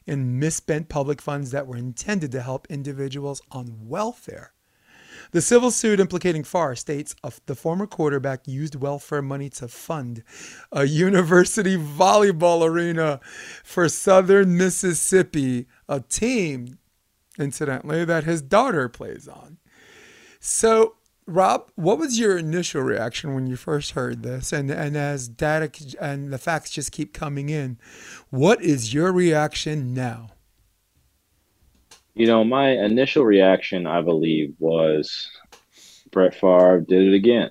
in 0.05 0.39
misspent 0.39 0.89
public 0.89 1.21
funds 1.21 1.51
that 1.51 1.67
were 1.67 1.77
intended 1.77 2.31
to 2.31 2.41
help 2.41 2.67
individuals 2.69 3.41
on 3.51 3.87
welfare. 3.87 4.51
The 5.31 5.41
civil 5.41 5.71
suit 5.71 5.99
implicating 5.99 6.43
Favre 6.43 6.75
states 6.75 7.15
the 7.45 7.55
former 7.55 7.87
quarterback 7.87 8.47
used 8.47 8.75
welfare 8.75 9.21
money 9.21 9.49
to 9.51 9.67
fund 9.67 10.23
a 10.71 10.85
university 10.85 11.77
volleyball 11.77 12.67
arena 12.67 13.19
for 13.63 13.89
Southern 13.89 14.57
Mississippi, 14.57 15.67
a 15.89 16.01
team 16.01 16.77
incidentally, 17.39 18.06
that 18.06 18.24
his 18.24 18.41
daughter 18.41 18.89
plays 18.89 19.28
on. 19.28 19.58
So, 20.39 20.95
Rob, 21.28 21.71
what 21.76 21.98
was 21.98 22.19
your 22.19 22.38
initial 22.38 22.84
reaction 22.84 23.34
when 23.34 23.48
you 23.48 23.56
first 23.56 23.91
heard 23.91 24.21
this? 24.21 24.54
And 24.54 24.69
and 24.69 24.95
as 24.95 25.28
data 25.28 25.71
and 26.00 26.32
the 26.32 26.38
facts 26.38 26.69
just 26.69 26.91
keep 26.91 27.13
coming 27.13 27.50
in, 27.50 27.80
what 28.30 28.62
is 28.62 28.93
your 28.93 29.12
reaction 29.12 29.93
now? 29.93 30.30
You 32.13 32.28
know, 32.28 32.43
my 32.43 32.69
initial 32.69 33.26
reaction, 33.26 33.88
I 33.88 34.02
believe, 34.02 34.54
was 34.60 35.30
Brett 36.12 36.34
Favre 36.34 36.80
did 36.80 37.08
it 37.08 37.13
again. 37.13 37.50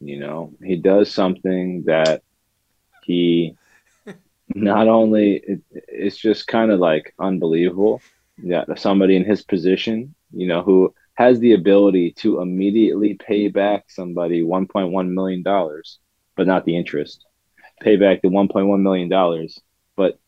You 0.00 0.20
know, 0.20 0.52
he 0.62 0.76
does 0.76 1.10
something 1.10 1.82
that 1.86 2.22
he 3.02 3.56
not 4.54 4.86
only 4.86 5.42
it, 5.44 5.60
it's 5.72 6.16
just 6.16 6.46
kind 6.46 6.70
of 6.70 6.78
like 6.78 7.14
unbelievable 7.18 8.00
yeah, 8.42 8.64
somebody 8.76 9.16
in 9.16 9.24
his 9.24 9.42
position, 9.42 10.14
you 10.32 10.46
know, 10.46 10.62
who 10.62 10.94
has 11.14 11.40
the 11.40 11.52
ability 11.52 12.12
to 12.12 12.40
immediately 12.40 13.14
pay 13.14 13.48
back 13.48 13.90
somebody 13.90 14.42
$1.1 14.42 15.08
million, 15.10 15.42
but 16.36 16.46
not 16.46 16.64
the 16.64 16.76
interest. 16.76 17.24
Pay 17.80 17.96
back 17.96 18.22
the 18.22 18.28
$1.1 18.28 18.80
million, 18.80 19.48
but 19.96 20.18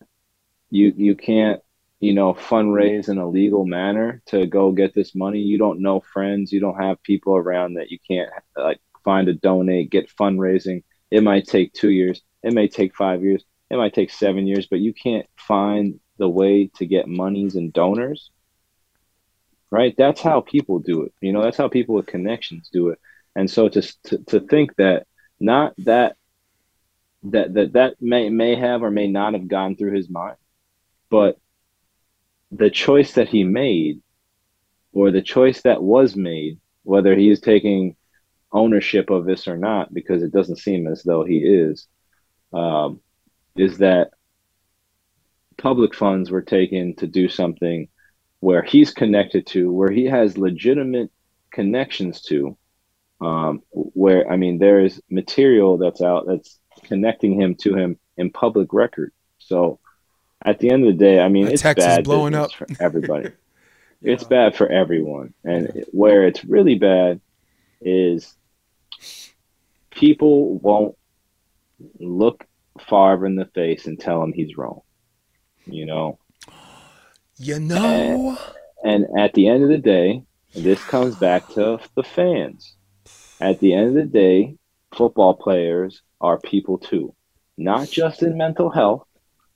you 0.71 0.93
you 0.97 1.15
can't, 1.15 1.61
you 2.01 2.13
know, 2.15 2.33
fundraise 2.35 3.09
in 3.09 3.19
a 3.19 3.29
legal 3.29 3.65
manner 3.65 4.23
to 4.27 4.47
go 4.47 4.73
get 4.73 4.95
this 4.95 5.15
money. 5.15 5.41
You 5.41 5.59
don't 5.59 5.81
know 5.81 6.01
friends, 6.01 6.53
you 6.53 6.61
don't 6.61 6.81
have 6.81 7.03
people 7.03 7.37
around 7.37 7.75
that 7.75 7.91
you 7.91 7.99
can't 8.09 8.31
like 8.57 8.81
find 9.05 9.29
a 9.29 9.35
donate, 9.35 9.91
get 9.91 10.11
fundraising. 10.17 10.83
It 11.11 11.23
might 11.23 11.47
take 11.47 11.73
two 11.73 11.91
years, 11.91 12.23
it 12.43 12.53
may 12.53 12.69
take 12.69 12.95
five 12.95 13.23
years, 13.23 13.45
it 13.69 13.77
might 13.77 13.95
take 13.95 14.11
seven 14.11 14.47
years, 14.47 14.67
but 14.69 14.81
you 14.81 14.93
can't 14.93 15.27
find 15.37 16.01
the 16.21 16.29
way 16.29 16.71
to 16.77 16.87
get 16.87 17.09
monies 17.09 17.57
and 17.57 17.73
donors 17.73 18.31
right? 19.71 19.95
That's 19.97 20.21
how 20.21 20.41
people 20.41 20.81
do 20.81 21.03
it. 21.03 21.13
You 21.21 21.33
know 21.33 21.43
that's 21.43 21.57
how 21.57 21.69
people 21.69 21.95
with 21.95 22.07
connections 22.07 22.69
do 22.73 22.89
it. 22.89 22.99
And 23.37 23.51
so 23.51 23.69
to 23.69 23.83
to, 24.05 24.19
to 24.19 24.41
think 24.41 24.77
that 24.77 25.07
not 25.39 25.75
that 25.79 26.17
that 27.25 27.55
that 27.55 27.73
that 27.75 27.95
may 28.01 28.29
may 28.29 28.57
have 28.57 28.83
or 28.83 28.91
may 28.91 29.07
not 29.07 29.35
have 29.35 29.49
gone 29.49 29.77
through 29.77 29.93
his 29.93 30.09
mind 30.09 30.37
but 31.11 31.39
the 32.51 32.71
choice 32.71 33.13
that 33.13 33.29
he 33.29 33.45
made 33.45 34.01
or 34.93 35.11
the 35.11 35.23
choice 35.23 35.61
that 35.63 35.83
was 35.83 36.17
made 36.17 36.59
whether 36.83 37.15
he 37.15 37.31
is 37.31 37.41
taking 37.41 37.95
ownership 38.53 39.11
of 39.11 39.27
this 39.27 39.47
or 39.47 39.57
not 39.57 39.93
because 39.93 40.23
it 40.23 40.33
doesn't 40.33 40.57
seem 40.57 40.87
as 40.87 41.03
though 41.03 41.25
he 41.25 41.39
is 41.39 41.87
um, 42.55 43.01
is 43.57 43.79
that 43.79 44.13
public 45.61 45.95
funds 45.95 46.31
were 46.31 46.43
taken 46.43 46.97
to 46.97 47.07
do 47.07 47.29
something 47.29 47.89
where 48.41 48.63
he's 48.63 48.91
connected 48.91 49.47
to, 49.47 49.71
where 49.71 49.91
he 49.91 50.07
has 50.07 50.39
legitimate 50.39 51.11
connections 51.53 52.23
to, 52.23 52.57
um, 53.21 53.63
where 53.71 54.29
I 54.31 54.37
mean 54.37 54.59
there 54.59 54.81
is 54.81 55.01
material 55.11 55.77
that's 55.77 56.01
out 56.01 56.27
that's 56.27 56.59
connecting 56.85 57.39
him 57.39 57.55
to 57.57 57.75
him 57.75 57.99
in 58.17 58.31
public 58.31 58.73
record. 58.73 59.13
So 59.39 59.79
at 60.43 60.59
the 60.59 60.71
end 60.71 60.87
of 60.87 60.93
the 60.97 61.05
day, 61.05 61.21
I 61.21 61.29
mean 61.29 61.47
it's 61.47 61.63
Texas 61.63 61.85
bad 61.85 62.05
blowing 62.05 62.35
up 62.35 62.53
for 62.53 62.67
everybody. 62.81 63.25
yeah. 64.01 64.15
It's 64.15 64.25
bad 64.25 64.57
for 64.57 64.67
everyone, 64.67 65.35
and 65.45 65.71
yeah. 65.75 65.83
where 65.93 66.27
it's 66.27 66.43
really 66.43 66.77
bad 66.77 67.21
is 67.83 68.35
people 69.91 70.57
won't 70.59 70.97
look 71.99 72.47
Favre 72.89 73.27
in 73.27 73.37
the 73.37 73.45
face 73.45 73.87
and 73.87 74.01
tell 74.01 74.23
him 74.23 74.33
he's 74.33 74.57
wrong 74.57 74.81
you 75.73 75.87
know. 75.87 76.19
You 77.37 77.61
know. 77.61 78.39
And, 78.83 79.05
and 79.05 79.19
at 79.21 79.35
the 79.35 79.49
end 79.49 79.63
of 79.63 79.69
the 79.69 79.79
day, 79.79 80.23
this 80.55 80.83
comes 80.85 81.17
back 81.17 81.49
to 81.51 81.79
the 81.95 82.03
fans. 82.03 82.75
At 83.41 83.61
the 83.61 83.75
end 83.75 83.89
of 83.89 83.95
the 83.95 84.05
day, 84.05 84.57
football 84.95 85.35
players 85.35 86.03
are 86.21 86.39
people 86.39 86.79
too, 86.79 87.15
not 87.57 87.89
just 87.89 88.23
in 88.23 88.37
mental 88.37 88.71
health, 88.71 89.07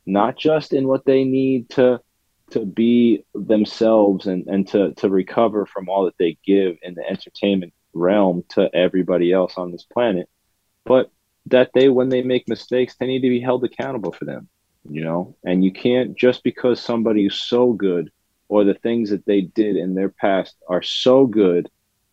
not 0.07 0.37
just 0.37 0.73
in 0.73 0.87
what 0.89 1.05
they 1.05 1.25
need 1.25 1.69
to 1.71 2.01
to 2.51 2.65
be 2.65 3.25
themselves 3.35 4.27
and, 4.27 4.47
and 4.47 4.69
to, 4.69 4.93
to 4.95 5.09
recover 5.09 5.65
from 5.65 5.89
all 5.89 6.05
that 6.05 6.17
they 6.19 6.37
give 6.45 6.77
in 6.83 6.95
the 6.95 7.03
entertainment 7.09 7.73
realm 7.95 8.45
to 8.51 8.69
everybody 8.75 9.33
else 9.33 9.55
on 9.57 9.73
this 9.73 9.85
planet, 9.85 10.29
but 10.85 11.11
that 11.47 11.71
they 11.75 11.89
when 11.89 12.11
they 12.11 12.23
make 12.23 12.47
mistakes, 12.47 12.97
they 12.97 13.07
need 13.07 13.23
to 13.23 13.31
be 13.31 13.41
held 13.41 13.65
accountable 13.65 14.13
for 14.13 14.27
them 14.27 14.49
you 14.89 15.05
know? 15.05 15.37
And 15.45 15.65
you 15.65 15.73
can't 15.73 16.17
just 16.17 16.43
because 16.43 16.81
somebody 16.81 17.27
is 17.27 17.35
so 17.35 17.73
good 17.73 18.11
or 18.49 18.65
the 18.65 18.75
things 18.75 19.11
that 19.11 19.27
they 19.27 19.43
did 19.43 19.77
in 19.77 19.95
their 19.95 20.09
past 20.09 20.57
are 20.69 20.83
so 20.83 21.27
good 21.27 21.69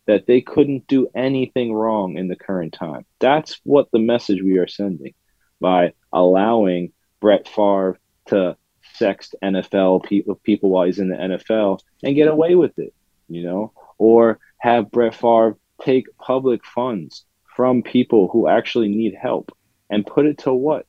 that 0.06 0.26
they 0.26 0.40
couldn't 0.40 0.86
do 0.88 1.08
anything 1.14 1.72
wrong 1.72 2.16
in 2.16 2.28
the 2.28 2.36
current 2.36 2.72
time. 2.72 3.04
That's 3.20 3.60
what 3.64 3.90
the 3.92 4.00
message 4.00 4.42
we 4.42 4.58
are 4.58 4.66
sending 4.66 5.14
by 5.60 5.92
allowing 6.12 6.92
Brett 7.20 7.46
Favre 7.46 7.98
to 8.26 8.56
sext 8.98 9.34
NFL 9.42 10.04
people 10.04 10.34
people 10.34 10.70
while 10.70 10.86
he's 10.86 10.98
in 10.98 11.08
the 11.08 11.16
NFL 11.16 11.78
and 12.02 12.16
get 12.16 12.28
away 12.28 12.56
with 12.56 12.78
it 12.78 12.92
you 13.32 13.42
know? 13.42 13.72
Or 13.98 14.38
have 14.58 14.90
Brett 14.90 15.14
Favre 15.14 15.56
take 15.84 16.06
public 16.18 16.64
funds 16.64 17.24
from 17.56 17.82
people 17.82 18.28
who 18.28 18.48
actually 18.48 18.88
need 18.88 19.14
help 19.20 19.56
and 19.90 20.06
put 20.06 20.26
it 20.26 20.38
to 20.38 20.52
what 20.52 20.86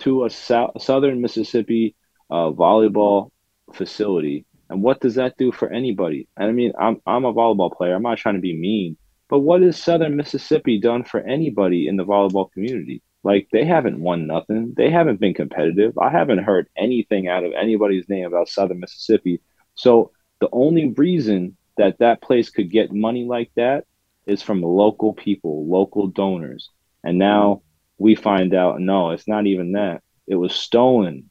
to 0.00 0.24
a 0.24 0.30
south, 0.30 0.80
southern 0.82 1.20
Mississippi 1.20 1.94
uh, 2.30 2.50
volleyball 2.50 3.30
facility. 3.72 4.44
And 4.68 4.82
what 4.82 5.00
does 5.00 5.16
that 5.16 5.36
do 5.36 5.50
for 5.52 5.70
anybody? 5.70 6.28
And 6.36 6.48
I 6.48 6.52
mean, 6.52 6.72
I'm 6.78 7.00
I'm 7.06 7.24
a 7.24 7.34
volleyball 7.34 7.76
player. 7.76 7.94
I'm 7.94 8.02
not 8.02 8.18
trying 8.18 8.36
to 8.36 8.40
be 8.40 8.56
mean, 8.56 8.96
but 9.28 9.40
what 9.40 9.62
has 9.62 9.82
Southern 9.82 10.16
Mississippi 10.16 10.80
done 10.80 11.04
for 11.04 11.20
anybody 11.20 11.88
in 11.88 11.96
the 11.96 12.04
volleyball 12.04 12.50
community? 12.52 13.02
Like 13.22 13.48
they 13.52 13.64
haven't 13.64 14.00
won 14.00 14.26
nothing. 14.26 14.74
They 14.76 14.90
haven't 14.90 15.20
been 15.20 15.34
competitive. 15.34 15.96
I 15.98 16.10
haven't 16.10 16.44
heard 16.44 16.68
anything 16.76 17.28
out 17.28 17.44
of 17.44 17.52
anybody's 17.52 18.08
name 18.08 18.26
about 18.26 18.48
Southern 18.48 18.80
Mississippi. 18.80 19.40
So 19.74 20.12
the 20.40 20.48
only 20.52 20.90
reason 20.96 21.56
that 21.76 21.98
that 21.98 22.22
place 22.22 22.50
could 22.50 22.70
get 22.70 22.92
money 22.92 23.24
like 23.24 23.50
that 23.56 23.84
is 24.26 24.42
from 24.42 24.62
local 24.62 25.12
people, 25.12 25.66
local 25.68 26.06
donors. 26.06 26.70
And 27.04 27.18
now 27.18 27.62
we 28.00 28.14
find 28.14 28.54
out 28.54 28.80
no, 28.80 29.10
it's 29.10 29.28
not 29.28 29.46
even 29.46 29.72
that. 29.72 30.02
It 30.26 30.34
was 30.34 30.54
stolen 30.54 31.30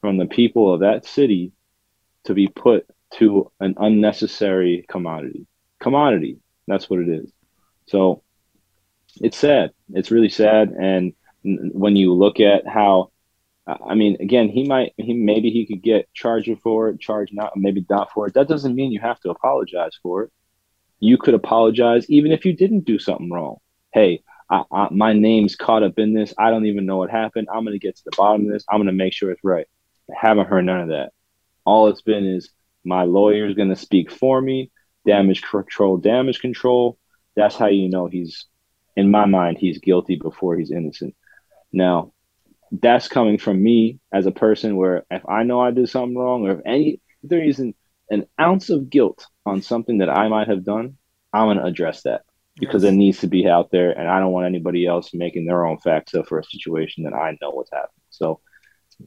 from 0.00 0.16
the 0.16 0.26
people 0.26 0.72
of 0.72 0.80
that 0.80 1.04
city 1.04 1.50
to 2.22 2.34
be 2.34 2.46
put 2.46 2.86
to 3.14 3.50
an 3.58 3.74
unnecessary 3.78 4.86
commodity. 4.88 5.46
Commodity, 5.80 6.38
that's 6.68 6.88
what 6.88 7.00
it 7.00 7.08
is. 7.08 7.32
So 7.86 8.22
it's 9.20 9.36
sad. 9.36 9.72
It's 9.92 10.12
really 10.12 10.28
sad. 10.28 10.70
And 10.70 11.14
when 11.42 11.96
you 11.96 12.14
look 12.14 12.38
at 12.38 12.66
how, 12.66 13.10
I 13.66 13.96
mean, 13.96 14.16
again, 14.20 14.48
he 14.48 14.68
might, 14.68 14.92
he 14.96 15.14
maybe 15.14 15.50
he 15.50 15.66
could 15.66 15.82
get 15.82 16.12
charged 16.14 16.60
for 16.62 16.90
it, 16.90 17.00
charged 17.00 17.34
not, 17.34 17.56
maybe 17.56 17.84
not 17.90 18.12
for 18.12 18.28
it. 18.28 18.34
That 18.34 18.48
doesn't 18.48 18.76
mean 18.76 18.92
you 18.92 19.00
have 19.00 19.18
to 19.20 19.30
apologize 19.30 19.98
for 20.00 20.22
it. 20.22 20.32
You 21.00 21.18
could 21.18 21.34
apologize 21.34 22.08
even 22.08 22.30
if 22.30 22.44
you 22.44 22.52
didn't 22.52 22.84
do 22.84 23.00
something 23.00 23.32
wrong. 23.32 23.56
Hey, 23.92 24.22
I, 24.54 24.62
I, 24.70 24.88
my 24.90 25.12
name's 25.12 25.56
caught 25.56 25.82
up 25.82 25.98
in 25.98 26.14
this. 26.14 26.32
I 26.38 26.50
don't 26.50 26.66
even 26.66 26.86
know 26.86 26.98
what 26.98 27.10
happened. 27.10 27.48
I'm 27.52 27.64
going 27.64 27.78
to 27.78 27.84
get 27.84 27.96
to 27.96 28.04
the 28.04 28.16
bottom 28.16 28.46
of 28.46 28.52
this. 28.52 28.64
I'm 28.68 28.78
going 28.78 28.86
to 28.86 28.92
make 28.92 29.12
sure 29.12 29.30
it's 29.30 29.42
right. 29.42 29.66
I 30.10 30.14
haven't 30.16 30.46
heard 30.46 30.64
none 30.64 30.80
of 30.80 30.88
that. 30.88 31.12
All 31.64 31.88
it's 31.88 32.02
been 32.02 32.24
is 32.24 32.50
my 32.84 33.02
lawyer 33.02 33.46
is 33.46 33.56
going 33.56 33.70
to 33.70 33.76
speak 33.76 34.10
for 34.10 34.40
me. 34.40 34.70
Damage 35.06 35.42
control, 35.42 35.96
damage 35.96 36.40
control. 36.40 36.98
That's 37.34 37.56
how 37.56 37.66
you 37.66 37.88
know 37.88 38.06
he's 38.06 38.46
in 38.96 39.10
my 39.10 39.26
mind, 39.26 39.58
he's 39.58 39.78
guilty 39.78 40.14
before 40.14 40.56
he's 40.56 40.70
innocent. 40.70 41.16
Now, 41.72 42.12
that's 42.70 43.08
coming 43.08 43.38
from 43.38 43.60
me 43.60 43.98
as 44.12 44.26
a 44.26 44.30
person 44.30 44.76
where 44.76 45.04
if 45.10 45.28
I 45.28 45.42
know 45.42 45.60
I 45.60 45.72
did 45.72 45.88
something 45.88 46.16
wrong 46.16 46.46
or 46.46 46.52
if 46.52 46.60
any 46.64 47.00
if 47.22 47.30
there 47.30 47.42
isn't 47.42 47.76
an 48.08 48.26
ounce 48.40 48.70
of 48.70 48.88
guilt 48.88 49.26
on 49.44 49.62
something 49.62 49.98
that 49.98 50.10
I 50.10 50.28
might 50.28 50.48
have 50.48 50.64
done, 50.64 50.96
I'm 51.32 51.48
gonna 51.48 51.64
address 51.64 52.02
that 52.02 52.22
because 52.58 52.84
yes. 52.84 52.92
it 52.92 52.96
needs 52.96 53.18
to 53.20 53.26
be 53.26 53.48
out 53.48 53.70
there 53.70 53.90
and 53.98 54.08
I 54.08 54.20
don't 54.20 54.32
want 54.32 54.46
anybody 54.46 54.86
else 54.86 55.12
making 55.12 55.46
their 55.46 55.66
own 55.66 55.78
facts 55.78 56.14
up 56.14 56.28
for 56.28 56.38
a 56.38 56.44
situation 56.44 57.04
that 57.04 57.14
I 57.14 57.36
know 57.40 57.50
what's 57.50 57.72
happening. 57.72 58.04
So 58.10 58.40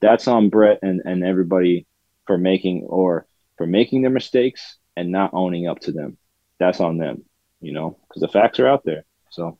that's 0.02 0.28
on 0.28 0.50
Brett 0.50 0.80
and, 0.82 1.02
and 1.06 1.24
everybody 1.24 1.88
for 2.26 2.38
making 2.38 2.84
or 2.84 3.26
for 3.58 3.66
making 3.66 4.02
their 4.02 4.12
mistakes 4.12 4.78
and 4.96 5.12
not 5.12 5.34
owning 5.34 5.68
up 5.68 5.80
to 5.82 5.92
them. 5.92 6.18
That's 6.60 6.82
on 6.82 6.98
them, 6.98 7.24
you 7.62 7.72
know, 7.72 7.98
because 8.08 8.22
the 8.22 8.28
facts 8.28 8.60
are 8.60 8.68
out 8.68 8.84
there. 8.84 9.06
So 9.30 9.58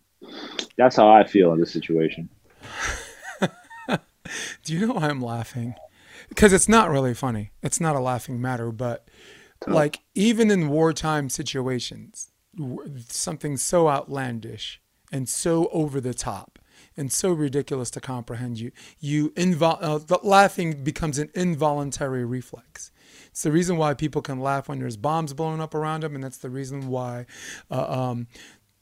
that's 0.78 0.96
how 0.96 1.10
I 1.10 1.26
feel 1.26 1.54
in 1.54 1.60
this 1.60 1.72
situation. 1.72 2.30
Do 4.64 4.74
you 4.74 4.86
know 4.86 4.94
why 4.94 5.10
I'm 5.10 5.22
laughing? 5.22 5.76
Because 6.28 6.52
it's 6.52 6.68
not 6.68 6.90
really 6.90 7.14
funny. 7.14 7.52
It's 7.64 7.80
not 7.80 7.96
a 7.96 8.02
laughing 8.02 8.42
matter, 8.42 8.72
but 8.72 9.08
like 9.66 10.00
even 10.14 10.52
in 10.52 10.68
wartime 10.70 11.30
situations, 11.30 12.32
something 13.08 13.58
so 13.58 13.88
outlandish 13.88 14.82
and 15.12 15.28
so 15.30 15.68
over 15.72 16.02
the 16.02 16.14
top 16.14 16.60
and 16.96 17.12
so 17.12 17.32
ridiculous 17.32 17.90
to 17.92 18.00
comprehend 18.00 18.60
you 18.60 18.72
you 19.00 19.30
invol- 19.32 19.78
uh, 19.82 19.98
the 19.98 20.20
laughing 20.24 20.84
becomes 20.84 21.18
an 21.20 21.30
involuntary 21.34 22.26
reflex 22.26 22.92
it's 23.28 23.44
the 23.44 23.52
reason 23.52 23.78
why 23.78 23.94
people 23.94 24.22
can 24.22 24.40
laugh 24.40 24.68
when 24.68 24.80
there's 24.80 24.98
bombs 24.98 25.34
blowing 25.34 25.62
up 25.62 25.76
around 25.76 26.04
them 26.04 26.16
and 26.16 26.24
that's 26.24 26.38
the 26.38 26.50
reason 26.50 26.88
why 26.88 27.26
uh, 27.70 27.86
um, 27.90 28.28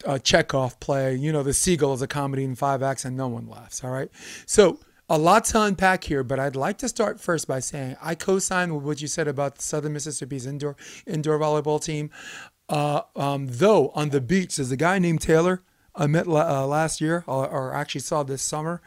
a 0.04 0.20
Chekhov 0.20 0.80
play, 0.80 1.16
you 1.16 1.32
know, 1.32 1.44
The 1.44 1.54
Seagull 1.54 1.94
is 1.94 2.02
a 2.02 2.08
comedy 2.08 2.44
in 2.44 2.56
five 2.56 2.84
acts 2.84 3.06
and 3.06 3.16
no 3.16 3.28
one 3.28 3.48
laughs. 3.48 3.84
All 3.84 3.92
right. 3.92 4.10
So 4.46 4.80
a 5.08 5.18
lot 5.18 5.46
to 5.46 5.62
unpack 5.62 6.04
here, 6.04 6.24
but 6.24 6.40
I'd 6.40 6.56
like 6.56 6.78
to 6.80 6.90
start 6.90 7.20
first 7.20 7.48
by 7.48 7.60
saying 7.60 7.96
I 8.02 8.16
co-sign 8.16 8.74
with 8.74 8.84
what 8.84 9.02
you 9.02 9.08
said 9.08 9.28
about 9.28 9.56
the 9.56 9.62
Southern 9.62 9.94
Mississippi's 9.94 10.46
indoor 10.46 10.76
indoor 11.06 11.38
volleyball 11.40 11.84
team. 11.84 12.10
Uh, 12.68 13.02
um, 13.16 13.48
though 13.50 13.90
on 13.90 14.10
the 14.10 14.22
beach, 14.22 14.56
there's 14.56 14.72
a 14.72 14.78
guy 14.78 15.00
named 15.00 15.22
Taylor 15.22 15.62
I 15.96 16.08
met 16.08 16.28
uh, 16.28 16.66
last 16.66 17.00
year, 17.00 17.24
or, 17.28 17.48
or 17.48 17.74
actually 17.74 18.02
saw 18.02 18.24
this 18.24 18.42
summer 18.42 18.82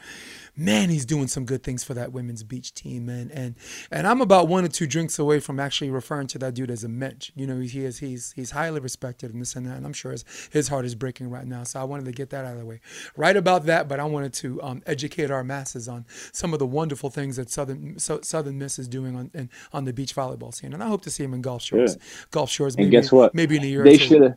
man, 0.59 0.91
he's 0.91 1.07
doing 1.07 1.29
some 1.29 1.45
good 1.45 1.63
things 1.63 1.85
for 1.85 1.95
that 1.95 2.13
women's 2.13 2.43
beach 2.43 2.75
team, 2.75 3.07
man. 3.07 3.31
And 3.33 3.55
and 3.91 4.07
I'm 4.07 4.21
about 4.21 4.49
one 4.49 4.65
or 4.65 4.69
two 4.69 4.87
drinks 4.87 5.19
away 5.19 5.41
from 5.41 5.61
actually 5.61 5.91
referring 5.91 6.27
to 6.29 6.39
that 6.41 6.55
dude 6.55 6.71
as 6.71 6.85
a 6.85 6.89
mensch. 6.89 7.31
You 7.37 7.47
know, 7.47 7.61
he 7.61 7.85
is 7.85 7.99
he's 7.99 8.33
he's 8.33 8.51
highly 8.51 8.81
respected 8.81 9.33
and 9.33 9.41
this 9.41 9.55
and 9.55 9.67
that. 9.67 9.77
And 9.77 9.87
I'm 9.87 9.93
sure 9.93 10.13
his, 10.13 10.25
his 10.51 10.69
heart 10.69 10.85
is 10.85 10.95
breaking 10.95 11.31
right 11.31 11.47
now. 11.47 11.63
So 11.63 11.81
I 11.81 11.85
wanted 11.85 12.07
to 12.07 12.13
get 12.13 12.31
that 12.31 12.45
out 12.45 12.55
of 12.55 12.59
the 12.59 12.67
way. 12.67 12.81
Right 13.17 13.37
about 13.37 13.67
that, 13.67 13.89
but 13.89 14.01
I 14.01 14.05
wanted 14.05 14.33
to 14.35 14.61
um, 14.63 14.83
educate 14.87 15.31
our 15.31 15.45
masses 15.45 15.89
on 15.89 16.05
some 16.33 16.53
of 16.53 16.59
the 16.59 16.67
wonderful 16.67 17.11
things 17.11 17.37
that 17.37 17.51
Southern 17.51 17.99
so, 17.99 18.21
Southern 18.23 18.59
Miss 18.59 18.79
is 18.79 18.89
doing 18.89 19.17
on 19.17 19.31
in, 19.33 19.49
on 19.73 19.85
the 19.85 19.93
beach 19.93 20.15
volleyball 20.15 20.53
scene. 20.53 20.73
And 20.75 20.83
I 20.83 20.89
hope 20.89 21.03
to 21.03 21.11
see 21.11 21.23
him 21.23 21.35
in 21.35 21.43
Gulf 21.43 21.63
Shores. 21.63 21.97
Yeah. 21.97 22.27
Gulf 22.33 22.51
Shores. 22.51 22.77
Maybe, 22.77 22.85
and 22.85 22.91
guess 22.93 23.13
what? 23.13 23.35
Maybe 23.35 23.57
in 23.57 23.63
a 23.63 23.67
year. 23.67 23.85
They 23.85 23.99
should 23.99 24.23
have. 24.23 24.35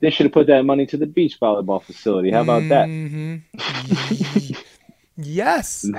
They 0.00 0.10
should 0.10 0.26
have 0.26 0.32
put 0.32 0.48
that 0.48 0.66
money 0.66 0.84
to 0.86 0.98
the 0.98 1.06
beach 1.06 1.40
volleyball 1.40 1.82
facility. 1.82 2.30
How 2.30 2.42
about 2.42 2.62
mm-hmm. 2.64 3.38
that? 3.54 4.64
yes. 5.16 5.86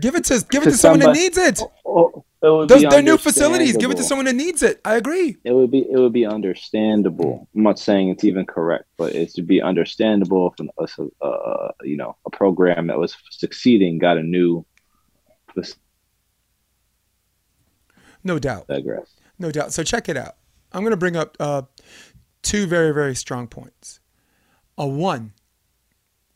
Give 0.00 0.14
it 0.14 0.24
to 0.24 0.44
give 0.50 0.62
it 0.62 0.66
to, 0.66 0.70
to 0.72 0.76
someone 0.76 1.00
that 1.00 1.12
needs 1.12 1.36
it. 1.36 1.60
Oh, 1.84 2.24
oh, 2.42 2.62
it 2.62 2.68
Those, 2.68 2.82
they're 2.82 3.02
new 3.02 3.18
facilities. 3.18 3.76
Give 3.76 3.90
it 3.90 3.98
to 3.98 4.02
someone 4.02 4.24
that 4.24 4.34
needs 4.34 4.62
it. 4.62 4.80
I 4.84 4.96
agree. 4.96 5.36
It 5.44 5.52
would 5.52 5.70
be 5.70 5.80
it 5.80 5.96
would 5.96 6.14
be 6.14 6.24
understandable. 6.24 7.46
I'm 7.54 7.62
not 7.62 7.78
saying 7.78 8.08
it's 8.08 8.24
even 8.24 8.46
correct, 8.46 8.86
but 8.96 9.14
it 9.14 9.30
would 9.36 9.46
be 9.46 9.60
understandable 9.60 10.50
if 10.50 10.58
an, 10.60 11.10
uh, 11.20 11.68
you 11.82 11.96
know 11.96 12.16
a 12.24 12.30
program 12.30 12.86
that 12.86 12.98
was 12.98 13.14
succeeding 13.30 13.98
got 13.98 14.16
a 14.16 14.22
new. 14.22 14.64
No 18.24 18.38
doubt. 18.38 18.68
Digress. 18.68 19.14
No 19.38 19.50
doubt. 19.50 19.72
So 19.72 19.82
check 19.82 20.08
it 20.08 20.16
out. 20.16 20.36
I'm 20.72 20.82
going 20.82 20.92
to 20.92 20.96
bring 20.96 21.16
up 21.16 21.36
uh, 21.38 21.62
two 22.42 22.66
very 22.66 22.94
very 22.94 23.14
strong 23.14 23.46
points. 23.46 24.00
A 24.78 24.86
one, 24.86 25.34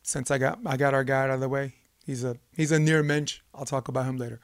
since 0.03 0.31
I 0.31 0.37
got 0.37 0.59
I 0.67 0.77
got 0.77 0.93
our 0.93 1.05
guy 1.05 1.25
out 1.25 1.31
of 1.31 1.41
the 1.41 1.49
way, 1.49 1.75
He's 2.07 2.23
a 2.23 2.37
he's 2.53 2.71
a 2.71 2.79
near 2.79 3.03
mensch. 3.03 3.41
I'll 3.53 3.65
talk 3.65 3.89
about 3.89 4.07
him 4.07 4.17
later. 4.17 4.41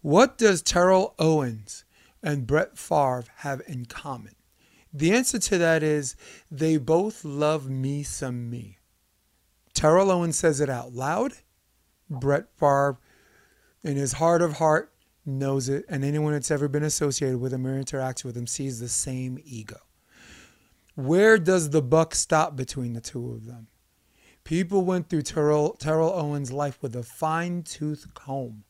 What 0.00 0.38
does 0.38 0.62
Terrell 0.62 1.14
Owens 1.18 1.84
and 2.22 2.46
Brett 2.46 2.78
Favre 2.78 3.24
have 3.36 3.60
in 3.66 3.84
common? 3.84 4.34
The 4.90 5.12
answer 5.12 5.38
to 5.38 5.58
that 5.58 5.82
is 5.82 6.16
they 6.50 6.78
both 6.78 7.26
love 7.26 7.68
me 7.68 8.02
some 8.02 8.48
me. 8.48 8.78
Terrell 9.74 10.10
Owens 10.10 10.38
says 10.38 10.60
it 10.60 10.70
out 10.70 10.94
loud. 10.94 11.34
Brett 12.08 12.46
Favre, 12.58 12.98
in 13.82 13.96
his 13.96 14.14
heart 14.14 14.40
of 14.40 14.54
heart, 14.54 14.90
knows 15.26 15.68
it, 15.68 15.84
and 15.90 16.02
anyone 16.04 16.32
that's 16.32 16.50
ever 16.50 16.68
been 16.68 16.82
associated 16.82 17.38
with 17.38 17.52
him 17.52 17.66
or 17.66 17.78
interacts 17.78 18.24
with 18.24 18.34
him 18.34 18.46
sees 18.46 18.80
the 18.80 18.88
same 18.88 19.38
ego. 19.44 19.76
Where 20.94 21.38
does 21.38 21.68
the 21.68 21.82
buck 21.82 22.14
stop 22.14 22.56
between 22.56 22.94
the 22.94 23.02
two 23.02 23.30
of 23.30 23.44
them? 23.44 23.68
People 24.48 24.82
went 24.82 25.10
through 25.10 25.20
Terrell, 25.20 25.76
Terrell 25.78 26.10
Owens' 26.10 26.50
life 26.50 26.78
with 26.80 26.96
a 26.96 27.02
fine 27.02 27.62
tooth 27.62 28.14
comb, 28.14 28.64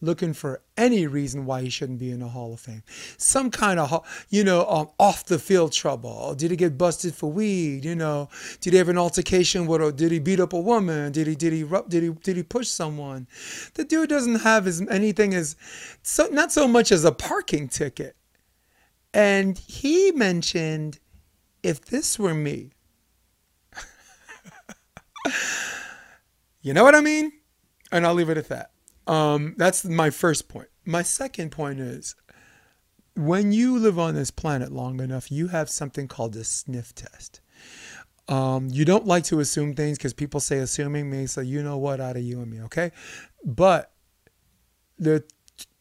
looking 0.00 0.32
for 0.32 0.62
any 0.76 1.08
reason 1.08 1.44
why 1.44 1.62
he 1.62 1.68
shouldn't 1.68 1.98
be 1.98 2.12
in 2.12 2.20
the 2.20 2.28
Hall 2.28 2.52
of 2.52 2.60
Fame. 2.60 2.84
Some 3.16 3.50
kind 3.50 3.80
of, 3.80 4.06
you 4.30 4.44
know, 4.44 4.64
um, 4.68 4.88
off 5.00 5.24
the 5.24 5.40
field 5.40 5.72
trouble. 5.72 6.36
Did 6.36 6.52
he 6.52 6.56
get 6.56 6.78
busted 6.78 7.12
for 7.12 7.28
weed? 7.28 7.84
You 7.84 7.96
know, 7.96 8.28
did 8.60 8.72
he 8.72 8.78
have 8.78 8.88
an 8.88 8.98
altercation 8.98 9.66
with? 9.66 9.82
A, 9.82 9.90
did 9.90 10.12
he 10.12 10.20
beat 10.20 10.38
up 10.38 10.52
a 10.52 10.60
woman? 10.60 11.10
Did 11.10 11.26
he 11.26 11.34
did 11.34 11.52
he 11.52 11.64
did 11.88 12.04
he 12.04 12.10
did 12.10 12.36
he 12.36 12.44
push 12.44 12.68
someone? 12.68 13.26
The 13.74 13.82
dude 13.82 14.08
doesn't 14.08 14.42
have 14.42 14.68
as 14.68 14.80
anything 14.88 15.34
as, 15.34 15.56
so 16.04 16.28
not 16.30 16.52
so 16.52 16.68
much 16.68 16.92
as 16.92 17.04
a 17.04 17.10
parking 17.10 17.66
ticket. 17.66 18.14
And 19.12 19.58
he 19.58 20.12
mentioned, 20.12 21.00
if 21.64 21.84
this 21.84 22.16
were 22.16 22.32
me, 22.32 22.75
you 26.62 26.74
know 26.74 26.84
what 26.84 26.94
I 26.94 27.00
mean? 27.00 27.32
And 27.92 28.06
I'll 28.06 28.14
leave 28.14 28.30
it 28.30 28.38
at 28.38 28.48
that. 28.48 28.70
Um, 29.06 29.54
that's 29.56 29.84
my 29.84 30.10
first 30.10 30.48
point. 30.48 30.68
My 30.84 31.02
second 31.02 31.50
point 31.50 31.80
is 31.80 32.14
when 33.14 33.52
you 33.52 33.78
live 33.78 33.98
on 33.98 34.14
this 34.14 34.30
planet 34.30 34.72
long 34.72 35.00
enough, 35.00 35.30
you 35.30 35.48
have 35.48 35.70
something 35.70 36.08
called 36.08 36.36
a 36.36 36.44
sniff 36.44 36.94
test. 36.94 37.40
Um, 38.28 38.68
you 38.70 38.84
don't 38.84 39.06
like 39.06 39.24
to 39.24 39.40
assume 39.40 39.74
things 39.74 39.98
because 39.98 40.12
people 40.12 40.40
say 40.40 40.58
assuming 40.58 41.08
me, 41.08 41.26
so 41.26 41.40
you 41.40 41.62
know 41.62 41.78
what 41.78 42.00
out 42.00 42.16
of 42.16 42.22
you 42.22 42.40
and 42.40 42.50
me, 42.50 42.60
okay? 42.62 42.90
But 43.44 43.92
the 44.98 45.24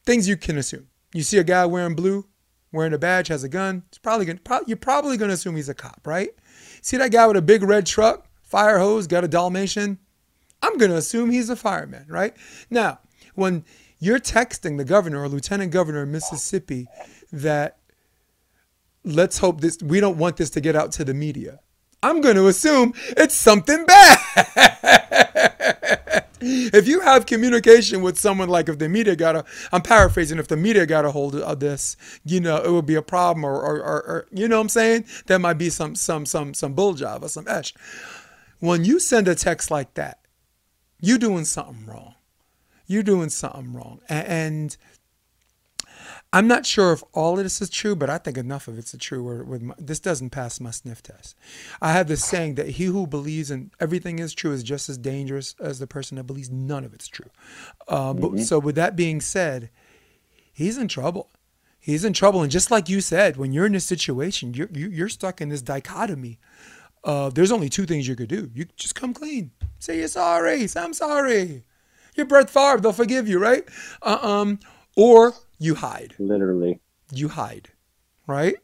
things 0.05 0.27
you 0.27 0.37
can 0.37 0.57
assume. 0.57 0.87
You 1.13 1.23
see 1.23 1.37
a 1.37 1.43
guy 1.43 1.65
wearing 1.65 1.95
blue, 1.95 2.27
wearing 2.71 2.93
a 2.93 2.97
badge, 2.97 3.29
has 3.29 3.43
a 3.43 3.49
gun. 3.49 3.83
It's 3.87 3.97
probably 3.97 4.25
gonna, 4.25 4.39
pro- 4.43 4.61
you're 4.67 4.77
probably 4.77 5.17
going 5.17 5.29
to 5.29 5.33
assume 5.33 5.55
he's 5.55 5.69
a 5.69 5.73
cop, 5.73 6.01
right? 6.05 6.29
See 6.81 6.97
that 6.97 7.11
guy 7.11 7.25
with 7.25 7.37
a 7.37 7.41
big 7.41 7.63
red 7.63 7.85
truck, 7.85 8.27
fire 8.55 8.79
hose, 8.79 9.05
got 9.05 9.25
a 9.25 9.27
Dalmatian. 9.27 9.99
I'm 10.61 10.77
going 10.77 10.89
to 10.89 10.95
assume 10.95 11.29
he's 11.29 11.49
a 11.49 11.57
fireman, 11.57 12.05
right? 12.07 12.33
Now, 12.69 12.99
when 13.33 13.65
you're 13.99 14.17
texting 14.17 14.77
the 14.77 14.85
governor 14.85 15.21
or 15.21 15.27
lieutenant 15.27 15.73
governor 15.73 16.03
of 16.03 16.07
Mississippi 16.07 16.87
that 17.33 17.79
let's 19.03 19.39
hope 19.39 19.59
this, 19.59 19.77
we 19.83 19.99
don't 19.99 20.17
want 20.17 20.37
this 20.37 20.49
to 20.51 20.61
get 20.61 20.73
out 20.73 20.93
to 20.93 21.03
the 21.03 21.13
media. 21.13 21.59
I'm 22.01 22.21
going 22.21 22.37
to 22.37 22.47
assume 22.47 22.93
it's 23.17 23.35
something 23.35 23.85
bad. 23.85 24.19
if 26.39 26.87
you 26.87 27.01
have 27.01 27.25
communication 27.25 28.01
with 28.01 28.17
someone 28.17 28.47
like 28.47 28.69
if 28.69 28.79
the 28.79 28.87
media 28.87 29.17
got 29.17 29.35
a, 29.35 29.43
I'm 29.73 29.81
paraphrasing, 29.81 30.39
if 30.39 30.47
the 30.47 30.55
media 30.55 30.85
got 30.85 31.03
a 31.03 31.11
hold 31.11 31.35
of 31.35 31.59
this, 31.59 31.97
you 32.23 32.39
know, 32.39 32.57
it 32.57 32.71
would 32.71 32.85
be 32.85 32.95
a 32.95 33.01
problem 33.01 33.43
or, 33.43 33.59
or, 33.59 33.77
or, 33.79 34.01
or 34.03 34.27
you 34.31 34.47
know 34.47 34.57
what 34.57 34.61
I'm 34.61 34.69
saying? 34.69 35.05
There 35.25 35.39
might 35.39 35.57
be 35.57 35.69
some, 35.69 35.95
some, 35.95 36.25
some, 36.25 36.53
some 36.53 36.73
bull 36.73 36.93
job 36.93 37.23
or 37.23 37.27
some 37.27 37.47
esh 37.49 37.73
when 38.59 38.85
you 38.85 38.99
send 38.99 39.27
a 39.27 39.35
text 39.35 39.69
like 39.71 39.93
that, 39.95 40.19
you're 40.99 41.17
doing 41.17 41.45
something 41.45 41.85
wrong. 41.85 42.15
You're 42.87 43.03
doing 43.03 43.29
something 43.29 43.73
wrong. 43.73 43.99
And 44.07 44.75
I'm 46.31 46.47
not 46.47 46.65
sure 46.65 46.91
if 46.91 47.03
all 47.13 47.37
of 47.37 47.43
this 47.43 47.61
is 47.61 47.69
true, 47.69 47.95
but 47.95 48.09
I 48.09 48.17
think 48.17 48.37
enough 48.37 48.67
of 48.67 48.77
it's 48.77 48.95
true. 48.99 49.45
My, 49.61 49.73
this 49.77 49.99
doesn't 49.99 50.31
pass 50.31 50.59
my 50.59 50.71
sniff 50.71 51.01
test. 51.01 51.35
I 51.81 51.93
have 51.93 52.07
this 52.07 52.25
saying 52.25 52.55
that 52.55 52.71
he 52.71 52.85
who 52.85 53.07
believes 53.07 53.51
in 53.51 53.71
everything 53.79 54.19
is 54.19 54.33
true 54.33 54.51
is 54.51 54.63
just 54.63 54.89
as 54.89 54.97
dangerous 54.97 55.55
as 55.59 55.79
the 55.79 55.87
person 55.87 56.17
that 56.17 56.25
believes 56.25 56.49
none 56.49 56.83
of 56.83 56.93
it's 56.93 57.07
true. 57.07 57.29
Uh, 57.87 58.13
mm-hmm. 58.13 58.35
But 58.35 58.43
so 58.43 58.59
with 58.59 58.75
that 58.75 58.95
being 58.95 59.21
said, 59.21 59.69
he's 60.51 60.77
in 60.77 60.87
trouble. 60.87 61.29
He's 61.79 62.03
in 62.03 62.13
trouble, 62.13 62.41
and 62.41 62.51
just 62.51 62.71
like 62.71 62.89
you 62.89 62.99
said, 62.99 63.37
when 63.37 63.53
you're 63.53 63.67
in 63.67 63.73
this 63.73 63.85
situation, 63.85 64.55
you're 64.55 64.69
you're 64.73 65.07
stuck 65.07 65.39
in 65.39 65.49
this 65.49 65.61
dichotomy 65.61 66.39
uh, 67.05 67.29
there's 67.29 67.51
only 67.51 67.69
two 67.69 67.85
things 67.85 68.07
you 68.07 68.15
could 68.15 68.29
do. 68.29 68.49
You 68.53 68.65
just 68.75 68.95
come 68.95 69.13
clean. 69.13 69.51
Say 69.79 69.99
you're 69.99 70.07
sorry. 70.07 70.67
Say 70.67 70.81
I'm 70.81 70.93
sorry. 70.93 71.63
You're 72.15 72.25
Brett 72.25 72.49
Favre. 72.49 72.79
They'll 72.81 72.93
forgive 72.93 73.27
you, 73.27 73.39
right? 73.39 73.63
Uh, 74.01 74.17
um, 74.21 74.59
or 74.97 75.33
you 75.59 75.75
hide. 75.75 76.15
Literally. 76.19 76.79
You 77.11 77.29
hide, 77.29 77.69
right? 78.27 78.55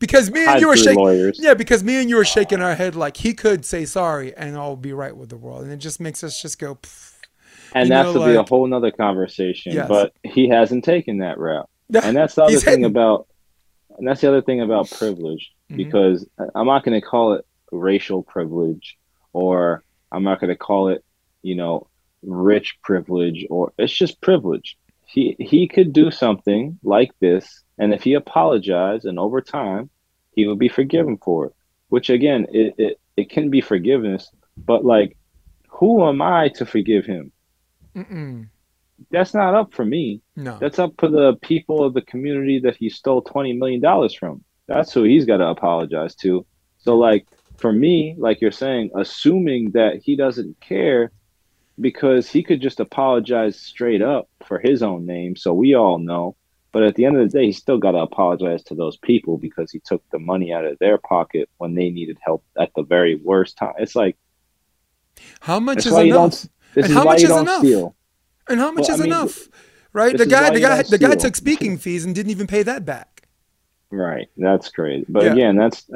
because 0.00 0.30
me 0.30 0.40
and 0.40 0.50
Hide 0.50 0.60
you 0.60 0.68
were 0.68 0.76
shaking. 0.76 0.96
lawyers. 1.02 1.38
Yeah, 1.40 1.54
because 1.54 1.82
me 1.82 2.00
and 2.00 2.10
you 2.10 2.16
were 2.16 2.24
shaking 2.24 2.60
our 2.60 2.74
head 2.74 2.94
like 2.94 3.16
he 3.16 3.32
could 3.32 3.64
say 3.64 3.84
sorry 3.84 4.34
and 4.36 4.56
all 4.56 4.76
be 4.76 4.92
right 4.92 5.16
with 5.16 5.30
the 5.30 5.36
world, 5.36 5.62
and 5.62 5.72
it 5.72 5.78
just 5.78 6.00
makes 6.00 6.22
us 6.24 6.42
just 6.42 6.58
go. 6.58 6.78
And 7.74 7.88
You 7.88 7.94
that's 7.94 8.14
know, 8.14 8.26
to 8.26 8.32
be 8.32 8.34
a 8.36 8.42
whole 8.42 8.66
nother 8.66 8.90
conversation. 8.90 9.72
Yes. 9.72 9.88
But 9.88 10.12
he 10.22 10.48
hasn't 10.48 10.84
taken 10.84 11.18
that 11.18 11.38
route, 11.38 11.68
and 12.02 12.16
that's 12.16 12.34
the 12.34 12.42
other 12.44 12.58
thing 12.58 12.84
about, 12.84 13.28
and 13.96 14.06
that's 14.06 14.20
the 14.20 14.28
other 14.28 14.42
thing 14.42 14.60
about 14.60 14.90
privilege. 14.90 15.52
Mhm. 15.70 15.76
Because 15.76 16.26
I'm 16.54 16.66
not 16.66 16.84
going 16.84 17.00
to 17.00 17.06
call 17.06 17.34
it 17.34 17.46
racial 17.74 18.22
privilege, 18.22 18.96
or 19.32 19.84
I'm 20.12 20.22
not 20.22 20.40
going 20.40 20.50
to 20.50 20.56
call 20.56 20.88
it, 20.88 21.04
you 21.42 21.54
know, 21.54 21.88
rich 22.22 22.78
privilege, 22.82 23.46
or 23.50 23.72
it's 23.78 23.92
just 23.92 24.20
privilege. 24.20 24.76
He 25.06 25.36
he 25.38 25.68
could 25.68 25.92
do 25.92 26.10
something 26.10 26.78
like 26.82 27.12
this, 27.20 27.62
and 27.78 27.92
if 27.92 28.02
he 28.02 28.14
apologized, 28.14 29.04
and 29.04 29.18
over 29.18 29.40
time, 29.40 29.90
he 30.32 30.46
would 30.46 30.58
be 30.58 30.68
forgiven 30.68 31.18
for 31.18 31.46
it. 31.46 31.52
Which 31.88 32.10
again, 32.10 32.46
it 32.52 32.74
it, 32.78 33.00
it 33.16 33.30
can 33.30 33.50
be 33.50 33.60
forgiveness, 33.60 34.30
but 34.56 34.84
like, 34.84 35.16
who 35.68 36.06
am 36.08 36.22
I 36.22 36.48
to 36.56 36.66
forgive 36.66 37.04
him? 37.04 37.30
Mm-mm. 37.94 38.48
that's 39.10 39.34
not 39.34 39.54
up 39.54 39.72
for 39.72 39.84
me. 39.84 40.20
No. 40.34 40.58
That's 40.60 40.80
up 40.80 40.94
for 40.98 41.08
the 41.08 41.36
people 41.42 41.84
of 41.84 41.94
the 41.94 42.02
community 42.02 42.58
that 42.60 42.76
he 42.76 42.88
stole 42.88 43.22
twenty 43.22 43.52
million 43.52 43.80
dollars 43.80 44.14
from. 44.14 44.42
That's 44.66 44.92
who 44.92 45.04
he's 45.04 45.26
got 45.26 45.38
to 45.38 45.46
apologize 45.48 46.14
to. 46.16 46.46
So, 46.78 46.96
like 46.96 47.26
for 47.58 47.72
me, 47.72 48.14
like 48.18 48.40
you're 48.40 48.52
saying, 48.52 48.90
assuming 48.96 49.72
that 49.72 50.00
he 50.02 50.16
doesn't 50.16 50.60
care 50.60 51.12
because 51.80 52.28
he 52.28 52.42
could 52.42 52.60
just 52.60 52.80
apologize 52.80 53.58
straight 53.58 54.02
up 54.02 54.28
for 54.46 54.58
his 54.58 54.82
own 54.82 55.06
name, 55.06 55.36
so 55.36 55.52
we 55.52 55.74
all 55.74 55.98
know. 55.98 56.36
But 56.72 56.82
at 56.82 56.96
the 56.96 57.04
end 57.04 57.16
of 57.16 57.30
the 57.30 57.38
day, 57.38 57.46
he 57.46 57.52
still 57.52 57.78
got 57.78 57.92
to 57.92 57.98
apologize 57.98 58.62
to 58.64 58.74
those 58.74 58.96
people 58.96 59.38
because 59.38 59.70
he 59.70 59.80
took 59.84 60.02
the 60.10 60.18
money 60.18 60.52
out 60.52 60.64
of 60.64 60.78
their 60.78 60.98
pocket 60.98 61.48
when 61.58 61.74
they 61.74 61.90
needed 61.90 62.18
help 62.20 62.44
at 62.58 62.70
the 62.74 62.82
very 62.82 63.14
worst 63.16 63.56
time. 63.56 63.74
It's 63.78 63.94
like 63.94 64.16
How 65.40 65.60
much 65.60 65.86
is 65.86 65.96
enough? 65.96 66.46
And 66.76 66.86
is 66.86 66.92
how 66.92 67.04
much 67.04 67.22
is 67.22 67.30
enough? 67.30 67.58
steal. 67.58 67.94
And 68.48 68.58
how 68.58 68.72
much 68.72 68.88
Well, 68.88 68.94
is 68.94 69.00
I 69.00 69.04
mean, 69.04 69.12
enough? 69.12 69.48
Right? 69.92 70.16
The 70.16 70.26
guy, 70.26 70.50
the 70.50 70.60
guy, 70.60 70.82
the 70.82 70.98
guy 70.98 71.14
took 71.14 71.36
speaking 71.36 71.78
fees 71.78 72.04
and 72.04 72.14
didn't 72.14 72.30
even 72.30 72.48
pay 72.48 72.64
that 72.64 72.84
back. 72.84 73.28
Right. 73.90 74.28
That's 74.36 74.68
crazy. 74.70 75.06
But 75.08 75.24
Yeah. 75.24 75.32
again, 75.32 75.56
that's 75.56 75.88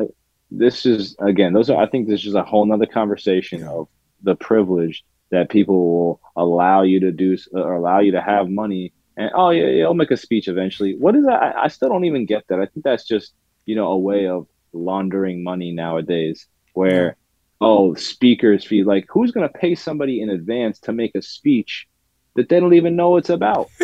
this 0.51 0.87
is 0.87 1.17
again, 1.21 1.53
those 1.53 1.71
are 1.71 1.83
I 1.83 1.87
think 1.89 2.09
this 2.09 2.25
is 2.25 2.35
a 2.35 2.43
whole 2.43 2.65
nother 2.67 2.87
conversation 2.87 3.61
Yeah. 3.61 3.71
of 3.71 3.89
the 4.23 4.35
privilege 4.35 5.05
that 5.31 5.51
people 5.51 5.77
will 5.77 6.21
allow 6.37 6.83
you 6.83 7.01
to 7.01 7.13
do 7.13 7.37
uh, 7.55 7.61
or 7.61 7.75
allow 7.75 8.01
you 8.01 8.13
to 8.13 8.21
have 8.21 8.49
money 8.49 8.93
and 9.17 9.31
oh 9.35 9.51
yeah, 9.51 9.67
yeah, 9.67 9.85
I'll 9.85 9.95
make 9.95 10.11
a 10.13 10.17
speech 10.17 10.49
eventually. 10.49 10.97
What 10.97 11.17
is 11.17 11.25
that? 11.27 11.43
I, 11.43 11.65
I 11.65 11.69
still 11.69 11.89
don't 11.89 12.05
even 12.05 12.25
get 12.25 12.45
that. 12.49 12.61
I 12.61 12.67
think 12.67 12.85
that's 12.85 13.05
just, 13.07 13.35
you 13.67 13.75
know, 13.75 13.89
a 13.89 13.99
way 13.99 14.29
of 14.29 14.47
laundering 14.73 15.43
money 15.43 15.73
nowadays 15.73 16.47
where 16.75 17.17
oh, 17.61 17.95
speakers 17.95 18.65
fee 18.65 18.85
like 18.85 19.07
who's 19.09 19.33
going 19.33 19.49
to 19.49 19.59
pay 19.59 19.75
somebody 19.75 20.21
in 20.23 20.31
advance 20.31 20.79
to 20.81 20.93
make 20.93 21.15
a 21.17 21.23
speech 21.23 21.89
that 22.37 22.49
they 22.49 22.61
don't 22.61 22.75
even 22.75 22.95
know 22.97 23.17
it's 23.17 23.31
about? 23.31 23.69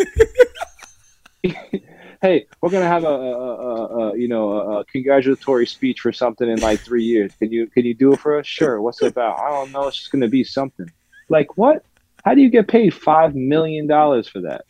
hey, 2.25 2.47
we're 2.61 2.69
gonna 2.69 2.87
have 2.87 3.03
a, 3.03 3.07
a, 3.07 3.55
a, 3.55 4.11
a 4.13 4.17
you 4.17 4.27
know 4.27 4.51
a, 4.79 4.85
congratulatory 4.85 5.67
speech 5.67 5.99
for 5.99 6.11
something 6.11 6.49
in 6.49 6.59
like 6.59 6.79
three 6.79 7.03
years. 7.03 7.31
Can 7.39 7.51
you 7.51 7.67
can 7.67 7.85
you 7.85 7.93
do 7.93 8.13
it 8.13 8.19
for 8.19 8.39
us? 8.39 8.47
Sure. 8.47 8.81
What's 8.81 9.01
it 9.01 9.07
about? 9.07 9.39
I 9.39 9.49
don't 9.49 9.71
know. 9.71 9.87
It's 9.87 9.97
just 9.97 10.11
gonna 10.11 10.27
be 10.27 10.43
something. 10.43 10.87
Like 11.29 11.57
what? 11.57 11.83
How 12.23 12.33
do 12.33 12.41
you 12.41 12.49
get 12.49 12.67
paid 12.67 12.93
five 12.93 13.35
million 13.35 13.85
dollars 13.87 14.27
for 14.27 14.41
that? 14.41 14.65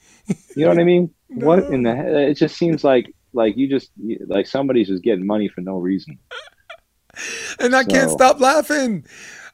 You 0.55 0.63
know 0.65 0.69
what 0.69 0.79
I 0.79 0.83
mean? 0.83 1.09
What 1.27 1.59
in 1.65 1.81
the? 1.83 1.93
he- 1.95 2.31
It 2.31 2.35
just 2.35 2.55
seems 2.55 2.83
like 2.83 3.11
like 3.33 3.57
you 3.57 3.67
just 3.67 3.89
like 4.27 4.47
somebody's 4.47 4.87
just 4.87 5.03
getting 5.03 5.25
money 5.25 5.47
for 5.49 5.61
no 5.61 5.77
reason. 5.77 6.19
and 7.59 7.75
I 7.75 7.83
can't 7.83 8.11
stop 8.11 8.39
laughing. 8.39 9.05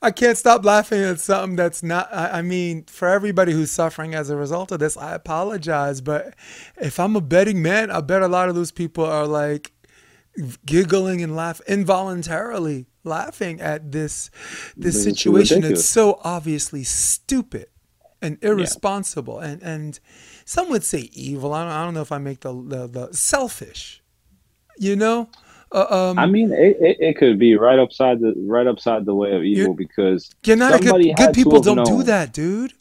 I 0.02 0.10
can't 0.12 0.38
stop 0.38 0.66
laughing 0.66 1.02
at 1.02 1.20
something 1.20 1.56
that's 1.56 1.84
not. 1.84 2.12
I, 2.12 2.39
I 2.39 2.41
mean, 2.41 2.86
for 2.86 3.08
everybody 3.08 3.52
who's 3.52 3.70
suffering 3.70 4.16
as 4.16 4.30
a 4.30 4.36
result 4.36 4.72
of 4.72 4.80
this, 4.80 4.97
I 4.97 5.14
apologize. 5.14 6.02
But 6.02 6.34
if 6.78 6.99
I'm 6.99 7.16
a 7.16 7.22
betting 7.22 7.62
man, 7.62 7.91
I 7.91 8.02
bet 8.02 8.24
a 8.24 8.28
lot 8.28 8.49
of 8.49 8.56
those 8.56 8.72
people 8.72 9.06
are 9.06 9.28
like 9.28 9.72
giggling 10.66 11.22
and 11.22 11.36
laugh 11.36 11.62
involuntarily 11.68 12.88
laughing 13.04 13.60
at 13.60 13.91
this 13.91 14.32
this 14.76 14.95
is 14.95 15.04
situation. 15.04 15.64
It's 15.64 15.86
so 15.86 16.20
obviously 16.24 16.84
stupid 16.84 17.68
and 18.22 18.38
irresponsible 18.41 19.39
and 19.39 19.62
and 19.62 19.99
some 20.45 20.70
would 20.70 20.84
say 20.84 21.10
evil. 21.14 21.54
I 21.54 21.64
don't, 21.64 21.74
I 21.74 21.84
don't 21.86 21.93
know 21.93 22.02
if 22.02 22.12
I 22.12 22.18
make 22.18 22.39
the 22.39 22.54
the, 22.54 22.88
the 22.88 23.14
selfish. 23.14 24.02
You 24.78 24.95
know. 24.95 25.30
Uh, 25.74 26.10
um, 26.12 26.20
I 26.20 26.26
mean, 26.26 26.52
it, 26.52 26.78
it, 26.82 26.98
it 27.00 27.18
could 27.18 27.40
be 27.40 27.56
right 27.56 27.80
upside 27.80 28.20
the 28.20 28.34
right 28.46 28.68
upside 28.68 29.06
the 29.06 29.16
way 29.16 29.34
of 29.36 29.44
evil 29.44 29.74
because 29.74 30.30
You're 30.46 30.58
not 30.58 30.74
somebody 30.84 31.14
good, 31.14 31.34
people 31.34 31.62
don't 31.62 31.86
do 31.86 31.92
known. 31.98 32.06
that, 32.06 32.34
dude. 32.34 32.74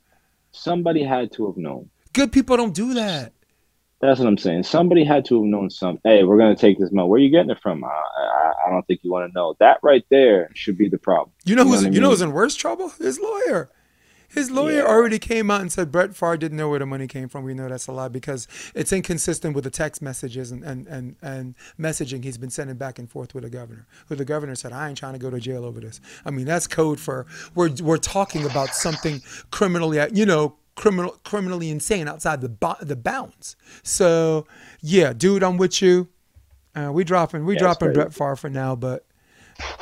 somebody 0.50 1.02
had 1.04 1.32
to 1.32 1.46
have 1.46 1.56
known. 1.56 1.88
Good 2.12 2.32
people 2.32 2.56
don't 2.56 2.74
do 2.74 2.94
that. 2.94 3.32
That's 4.00 4.18
what 4.18 4.26
I'm 4.26 4.38
saying. 4.38 4.62
Somebody 4.64 5.04
had 5.04 5.24
to 5.26 5.36
have 5.36 5.44
known 5.44 5.68
something. 5.70 6.00
Hey, 6.04 6.24
we're 6.24 6.38
gonna 6.38 6.56
take 6.56 6.78
this 6.78 6.90
money. 6.90 7.06
Where 7.08 7.18
are 7.18 7.22
you 7.22 7.30
getting 7.30 7.50
it 7.50 7.60
from? 7.62 7.84
I, 7.84 7.88
I, 7.88 8.52
I 8.66 8.70
don't 8.70 8.84
think 8.86 9.00
you 9.04 9.12
want 9.12 9.30
to 9.30 9.34
know. 9.34 9.54
That 9.60 9.78
right 9.82 10.04
there 10.10 10.50
should 10.54 10.78
be 10.78 10.88
the 10.88 10.98
problem. 10.98 11.30
You 11.44 11.54
know 11.54 11.62
You 11.62 11.66
know 11.66 11.70
who's 11.70 11.82
what 11.84 11.90
I 11.90 11.94
you 11.94 12.00
know 12.00 12.06
mean? 12.08 12.12
who's 12.12 12.22
in 12.22 12.32
worse 12.32 12.56
trouble? 12.56 12.88
His 12.98 13.20
lawyer. 13.20 13.70
His 14.32 14.50
lawyer 14.50 14.78
Yeah. 14.78 14.82
already 14.84 15.18
came 15.18 15.50
out 15.50 15.60
and 15.60 15.72
said 15.72 15.90
Brett 15.90 16.14
Favre 16.14 16.36
didn't 16.36 16.56
know 16.56 16.68
where 16.68 16.78
the 16.78 16.86
money 16.86 17.06
came 17.06 17.28
from. 17.28 17.42
We 17.44 17.52
know 17.52 17.68
that's 17.68 17.86
a 17.88 17.92
lie 17.92 18.08
because 18.08 18.46
it's 18.74 18.92
inconsistent 18.92 19.54
with 19.54 19.64
the 19.64 19.70
text 19.70 20.00
messages 20.00 20.52
and, 20.52 20.62
and, 20.64 20.86
and, 20.86 21.16
and 21.20 21.54
messaging 21.78 22.22
he's 22.22 22.38
been 22.38 22.50
sending 22.50 22.76
back 22.76 22.98
and 22.98 23.10
forth 23.10 23.34
with 23.34 23.42
the 23.44 23.50
governor. 23.50 23.86
Who 24.08 24.14
the 24.14 24.24
governor 24.24 24.54
said, 24.54 24.72
I 24.72 24.88
ain't 24.88 24.98
trying 24.98 25.14
to 25.14 25.18
go 25.18 25.30
to 25.30 25.40
jail 25.40 25.64
over 25.64 25.80
this. 25.80 26.00
I 26.24 26.30
mean, 26.30 26.46
that's 26.46 26.66
code 26.66 27.00
for 27.00 27.26
we're 27.54 27.70
we're 27.82 27.96
talking 27.98 28.46
about 28.46 28.68
something 28.74 29.20
criminally, 29.50 29.98
you 30.12 30.24
know, 30.26 30.56
criminal 30.76 31.18
criminally 31.24 31.68
insane 31.68 32.06
outside 32.08 32.40
the 32.40 32.48
bo- 32.48 32.76
the 32.80 32.96
bounds. 32.96 33.56
So 33.82 34.46
yeah, 34.80 35.12
dude, 35.12 35.42
I'm 35.42 35.56
with 35.56 35.82
you. 35.82 36.08
Uh, 36.74 36.90
we 36.92 37.02
dropping 37.02 37.44
we 37.44 37.54
Yeah, 37.54 37.60
dropping. 37.60 37.92
Brett 37.92 38.14
Favre 38.14 38.36
for 38.36 38.48
now, 38.48 38.76
but 38.76 39.04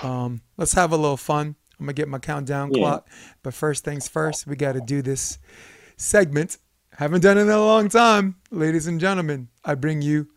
um, 0.02 0.40
let's 0.56 0.72
have 0.72 0.90
a 0.90 0.96
little 0.96 1.18
fun. 1.18 1.54
I'm 1.78 1.86
gonna 1.86 1.92
get 1.94 2.08
my 2.08 2.18
countdown 2.18 2.70
Yeah. 2.72 2.80
clock, 2.82 3.08
but 3.42 3.54
first 3.54 3.84
things 3.84 4.08
first, 4.08 4.46
we 4.46 4.56
got 4.56 4.72
to 4.72 4.80
do 4.80 5.00
this 5.02 5.38
segment. 5.96 6.58
Haven't 6.94 7.20
done 7.22 7.38
it 7.38 7.42
in 7.42 7.48
a 7.50 7.58
long 7.58 7.88
time, 7.88 8.34
ladies 8.50 8.86
and 8.88 9.00
gentlemen. 9.00 9.48
I 9.64 9.74
bring 9.76 10.02
you 10.02 10.28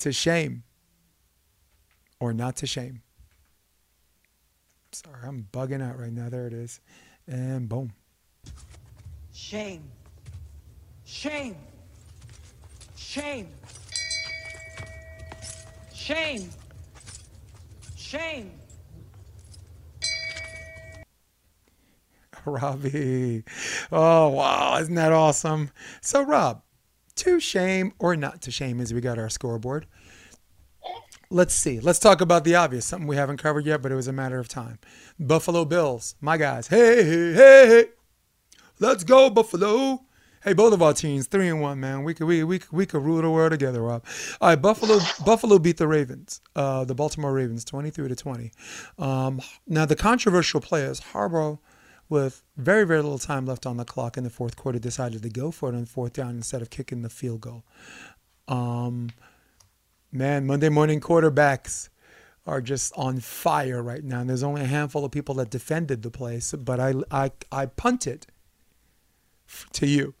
to 0.00 0.12
shame 0.12 0.64
or 2.20 2.34
not 2.34 2.56
to 2.56 2.66
shame. 2.66 3.02
Sorry, 4.92 5.20
I'm 5.24 5.48
bugging 5.52 5.82
out 5.82 5.98
right 5.98 6.12
now. 6.12 6.28
There 6.28 6.46
it 6.46 6.52
is, 6.52 6.80
and 7.26 7.66
boom. 7.68 7.92
Shame. 9.32 9.84
Shame. 11.06 11.56
Shame. 12.96 13.48
Shame. 15.94 16.50
Shame. 17.96 18.50
Robbie. 22.46 23.44
Oh, 23.90 24.28
wow. 24.28 24.78
Isn't 24.78 24.94
that 24.94 25.12
awesome? 25.12 25.70
So, 26.00 26.22
Rob, 26.22 26.62
to 27.16 27.40
shame 27.40 27.92
or 27.98 28.16
not 28.16 28.42
to 28.42 28.50
shame 28.50 28.80
as 28.80 28.92
we 28.92 29.00
got 29.00 29.18
our 29.18 29.28
scoreboard. 29.28 29.86
Let's 31.30 31.54
see. 31.54 31.80
Let's 31.80 31.98
talk 31.98 32.20
about 32.20 32.44
the 32.44 32.54
obvious, 32.56 32.84
something 32.84 33.06
we 33.06 33.16
haven't 33.16 33.38
covered 33.38 33.64
yet, 33.64 33.80
but 33.80 33.90
it 33.90 33.94
was 33.94 34.08
a 34.08 34.12
matter 34.12 34.38
of 34.38 34.48
time. 34.48 34.78
Buffalo 35.18 35.64
Bills, 35.64 36.14
my 36.20 36.36
guys. 36.36 36.66
Hey, 36.66 37.02
hey, 37.02 37.32
hey, 37.32 37.66
hey. 37.66 37.84
Let's 38.78 39.04
go, 39.04 39.30
Buffalo. 39.30 40.00
Hey, 40.44 40.54
both 40.54 40.72
of 40.72 40.82
our 40.82 40.92
teams, 40.92 41.28
three 41.28 41.48
and 41.48 41.62
one, 41.62 41.78
man. 41.78 42.02
We 42.02 42.14
could 42.14 42.26
we 42.26 42.42
we 42.42 42.60
we 42.72 42.84
could 42.84 43.02
rule 43.02 43.22
the 43.22 43.30
world 43.30 43.52
together, 43.52 43.80
Rob. 43.80 44.04
All 44.40 44.48
right, 44.48 44.60
Buffalo 44.60 44.98
Buffalo 45.24 45.60
beat 45.60 45.76
the 45.76 45.86
Ravens, 45.86 46.40
uh, 46.56 46.84
the 46.84 46.96
Baltimore 46.96 47.32
Ravens, 47.32 47.64
twenty 47.64 47.90
three 47.90 48.08
to 48.08 48.16
twenty. 48.16 48.50
Um, 48.98 49.40
now 49.68 49.86
the 49.86 49.94
controversial 49.94 50.60
players, 50.60 51.00
Harbaugh, 51.00 51.60
with 52.12 52.42
very 52.58 52.84
very 52.84 53.00
little 53.02 53.18
time 53.18 53.46
left 53.46 53.64
on 53.64 53.78
the 53.78 53.86
clock 53.86 54.18
in 54.18 54.22
the 54.22 54.28
fourth 54.30 54.54
quarter, 54.54 54.78
decided 54.78 55.22
to 55.22 55.30
go 55.30 55.50
for 55.50 55.70
it 55.70 55.74
on 55.74 55.86
fourth 55.86 56.12
down 56.12 56.36
instead 56.36 56.60
of 56.60 56.68
kicking 56.68 57.00
the 57.00 57.08
field 57.08 57.40
goal. 57.40 57.64
Um, 58.46 59.08
man, 60.12 60.46
Monday 60.46 60.68
morning 60.68 61.00
quarterbacks 61.00 61.88
are 62.46 62.60
just 62.60 62.92
on 62.96 63.18
fire 63.20 63.82
right 63.82 64.04
now. 64.04 64.20
And 64.20 64.28
there's 64.28 64.42
only 64.42 64.60
a 64.60 64.66
handful 64.66 65.06
of 65.06 65.10
people 65.10 65.36
that 65.36 65.48
defended 65.48 66.02
the 66.02 66.10
place, 66.10 66.52
but 66.52 66.78
I 66.78 66.92
I 67.10 67.30
I 67.50 67.64
punted 67.66 68.26
f- 69.48 69.66
to 69.72 69.86
you. 69.86 70.14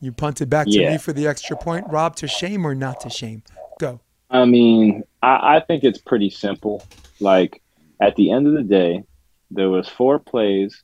You 0.00 0.12
punted 0.12 0.50
back 0.50 0.66
to 0.66 0.78
Yeah. 0.78 0.90
me 0.90 0.98
for 0.98 1.14
the 1.14 1.26
extra 1.26 1.56
point. 1.56 1.86
Rob, 1.88 2.16
to 2.16 2.28
shame 2.28 2.66
or 2.66 2.74
not 2.74 3.00
to 3.00 3.08
shame? 3.08 3.42
Go. 3.80 4.00
I 4.28 4.44
mean, 4.44 5.04
I, 5.22 5.56
I 5.56 5.60
think 5.60 5.84
it's 5.84 5.98
pretty 5.98 6.28
simple. 6.28 6.82
Like 7.18 7.62
at 7.98 8.14
the 8.16 8.30
end 8.30 8.46
of 8.46 8.52
the 8.52 8.62
day, 8.62 9.04
there 9.50 9.70
was 9.70 9.88
four 9.88 10.18
plays 10.18 10.82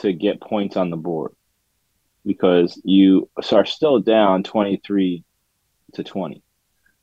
to 0.00 0.12
get 0.12 0.40
points 0.40 0.76
on 0.76 0.90
the 0.90 0.96
board 0.96 1.32
because 2.24 2.80
you 2.84 3.28
are 3.52 3.66
still 3.66 4.00
down 4.00 4.42
23 4.42 5.24
to 5.94 6.04
20. 6.04 6.42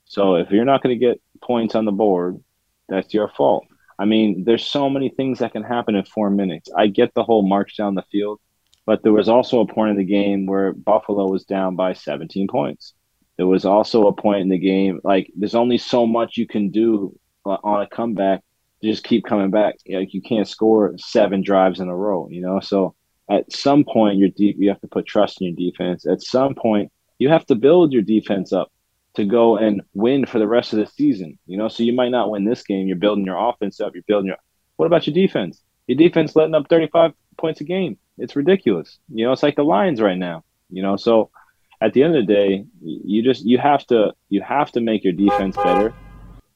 So 0.05 0.35
if 0.35 0.51
you're 0.51 0.65
not 0.65 0.83
going 0.83 0.97
to 0.97 1.05
get 1.05 1.21
points 1.41 1.75
on 1.75 1.85
the 1.85 1.91
board, 1.91 2.43
that's 2.89 3.13
your 3.13 3.29
fault. 3.29 3.65
I 3.97 4.05
mean, 4.05 4.43
there's 4.45 4.65
so 4.65 4.89
many 4.89 5.09
things 5.09 5.39
that 5.39 5.53
can 5.53 5.63
happen 5.63 5.95
in 5.95 6.03
four 6.05 6.29
minutes. 6.29 6.69
I 6.75 6.87
get 6.87 7.13
the 7.13 7.23
whole 7.23 7.47
march 7.47 7.77
down 7.77 7.95
the 7.95 8.03
field, 8.11 8.39
but 8.85 9.03
there 9.03 9.13
was 9.13 9.29
also 9.29 9.59
a 9.59 9.67
point 9.67 9.91
in 9.91 9.97
the 9.97 10.03
game 10.03 10.47
where 10.47 10.73
Buffalo 10.73 11.29
was 11.29 11.45
down 11.45 11.75
by 11.75 11.93
17 11.93 12.47
points. 12.47 12.93
There 13.37 13.47
was 13.47 13.65
also 13.65 14.07
a 14.07 14.13
point 14.13 14.41
in 14.41 14.49
the 14.49 14.57
game 14.57 14.99
like 15.03 15.31
there's 15.35 15.55
only 15.55 15.77
so 15.77 16.05
much 16.05 16.37
you 16.37 16.47
can 16.47 16.69
do 16.69 17.17
uh, 17.45 17.57
on 17.63 17.81
a 17.81 17.87
comeback 17.87 18.43
just 18.83 19.03
keep 19.03 19.25
coming 19.25 19.51
back. 19.51 19.75
Like 19.87 20.13
you 20.13 20.21
can't 20.21 20.47
score 20.47 20.93
seven 20.97 21.41
drives 21.41 21.79
in 21.79 21.87
a 21.87 21.95
row, 21.95 22.27
you 22.29 22.41
know. 22.41 22.59
So 22.59 22.95
at 23.29 23.51
some 23.51 23.83
point, 23.83 24.17
you're 24.17 24.29
deep. 24.29 24.57
You 24.59 24.69
have 24.69 24.81
to 24.81 24.87
put 24.87 25.05
trust 25.05 25.41
in 25.41 25.47
your 25.47 25.71
defense. 25.71 26.05
At 26.05 26.21
some 26.21 26.55
point, 26.55 26.91
you 27.19 27.29
have 27.29 27.45
to 27.47 27.55
build 27.55 27.93
your 27.93 28.01
defense 28.01 28.51
up 28.51 28.71
to 29.15 29.25
go 29.25 29.57
and 29.57 29.81
win 29.93 30.25
for 30.25 30.39
the 30.39 30.47
rest 30.47 30.73
of 30.73 30.79
the 30.79 30.87
season. 30.87 31.37
You 31.45 31.57
know, 31.57 31.67
so 31.67 31.83
you 31.83 31.93
might 31.93 32.09
not 32.09 32.31
win 32.31 32.45
this 32.45 32.63
game. 32.63 32.87
You're 32.87 32.97
building 32.97 33.25
your 33.25 33.37
offense 33.49 33.79
up. 33.79 33.93
You're 33.93 34.03
building 34.07 34.27
your. 34.27 34.37
What 34.77 34.87
about 34.87 35.05
your 35.05 35.13
defense? 35.13 35.61
Your 35.87 35.97
defense 35.97 36.35
letting 36.35 36.55
up 36.55 36.67
35 36.69 37.13
points 37.37 37.61
a 37.61 37.63
game. 37.63 37.97
It's 38.17 38.35
ridiculous. 38.35 38.97
You 39.09 39.25
know, 39.25 39.31
it's 39.31 39.43
like 39.43 39.55
the 39.55 39.63
Lions 39.63 40.01
right 40.01 40.17
now. 40.17 40.43
You 40.69 40.81
know, 40.81 40.95
so 40.95 41.29
at 41.81 41.93
the 41.93 42.03
end 42.03 42.15
of 42.15 42.25
the 42.25 42.33
day, 42.33 42.65
you 42.81 43.23
just 43.23 43.45
you 43.45 43.57
have 43.57 43.85
to 43.87 44.13
you 44.29 44.41
have 44.41 44.71
to 44.71 44.81
make 44.81 45.03
your 45.03 45.13
defense 45.13 45.55
better. 45.55 45.93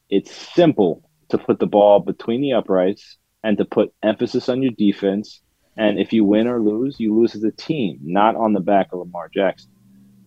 It's 0.09 0.31
simple 0.31 1.04
to 1.29 1.37
put 1.37 1.59
the 1.59 1.67
ball 1.67 1.99
between 1.99 2.41
the 2.41 2.53
uprights 2.53 3.17
and 3.43 3.57
to 3.57 3.65
put 3.65 3.93
emphasis 4.03 4.49
on 4.49 4.61
your 4.61 4.71
defense. 4.77 5.41
And 5.77 5.99
if 5.99 6.13
you 6.13 6.23
win 6.23 6.47
or 6.47 6.61
lose, 6.61 6.99
you 6.99 7.15
lose 7.15 7.35
as 7.35 7.43
a 7.43 7.51
team, 7.51 7.99
not 8.01 8.35
on 8.35 8.53
the 8.53 8.59
back 8.59 8.87
of 8.91 8.99
Lamar 8.99 9.29
Jackson. 9.33 9.71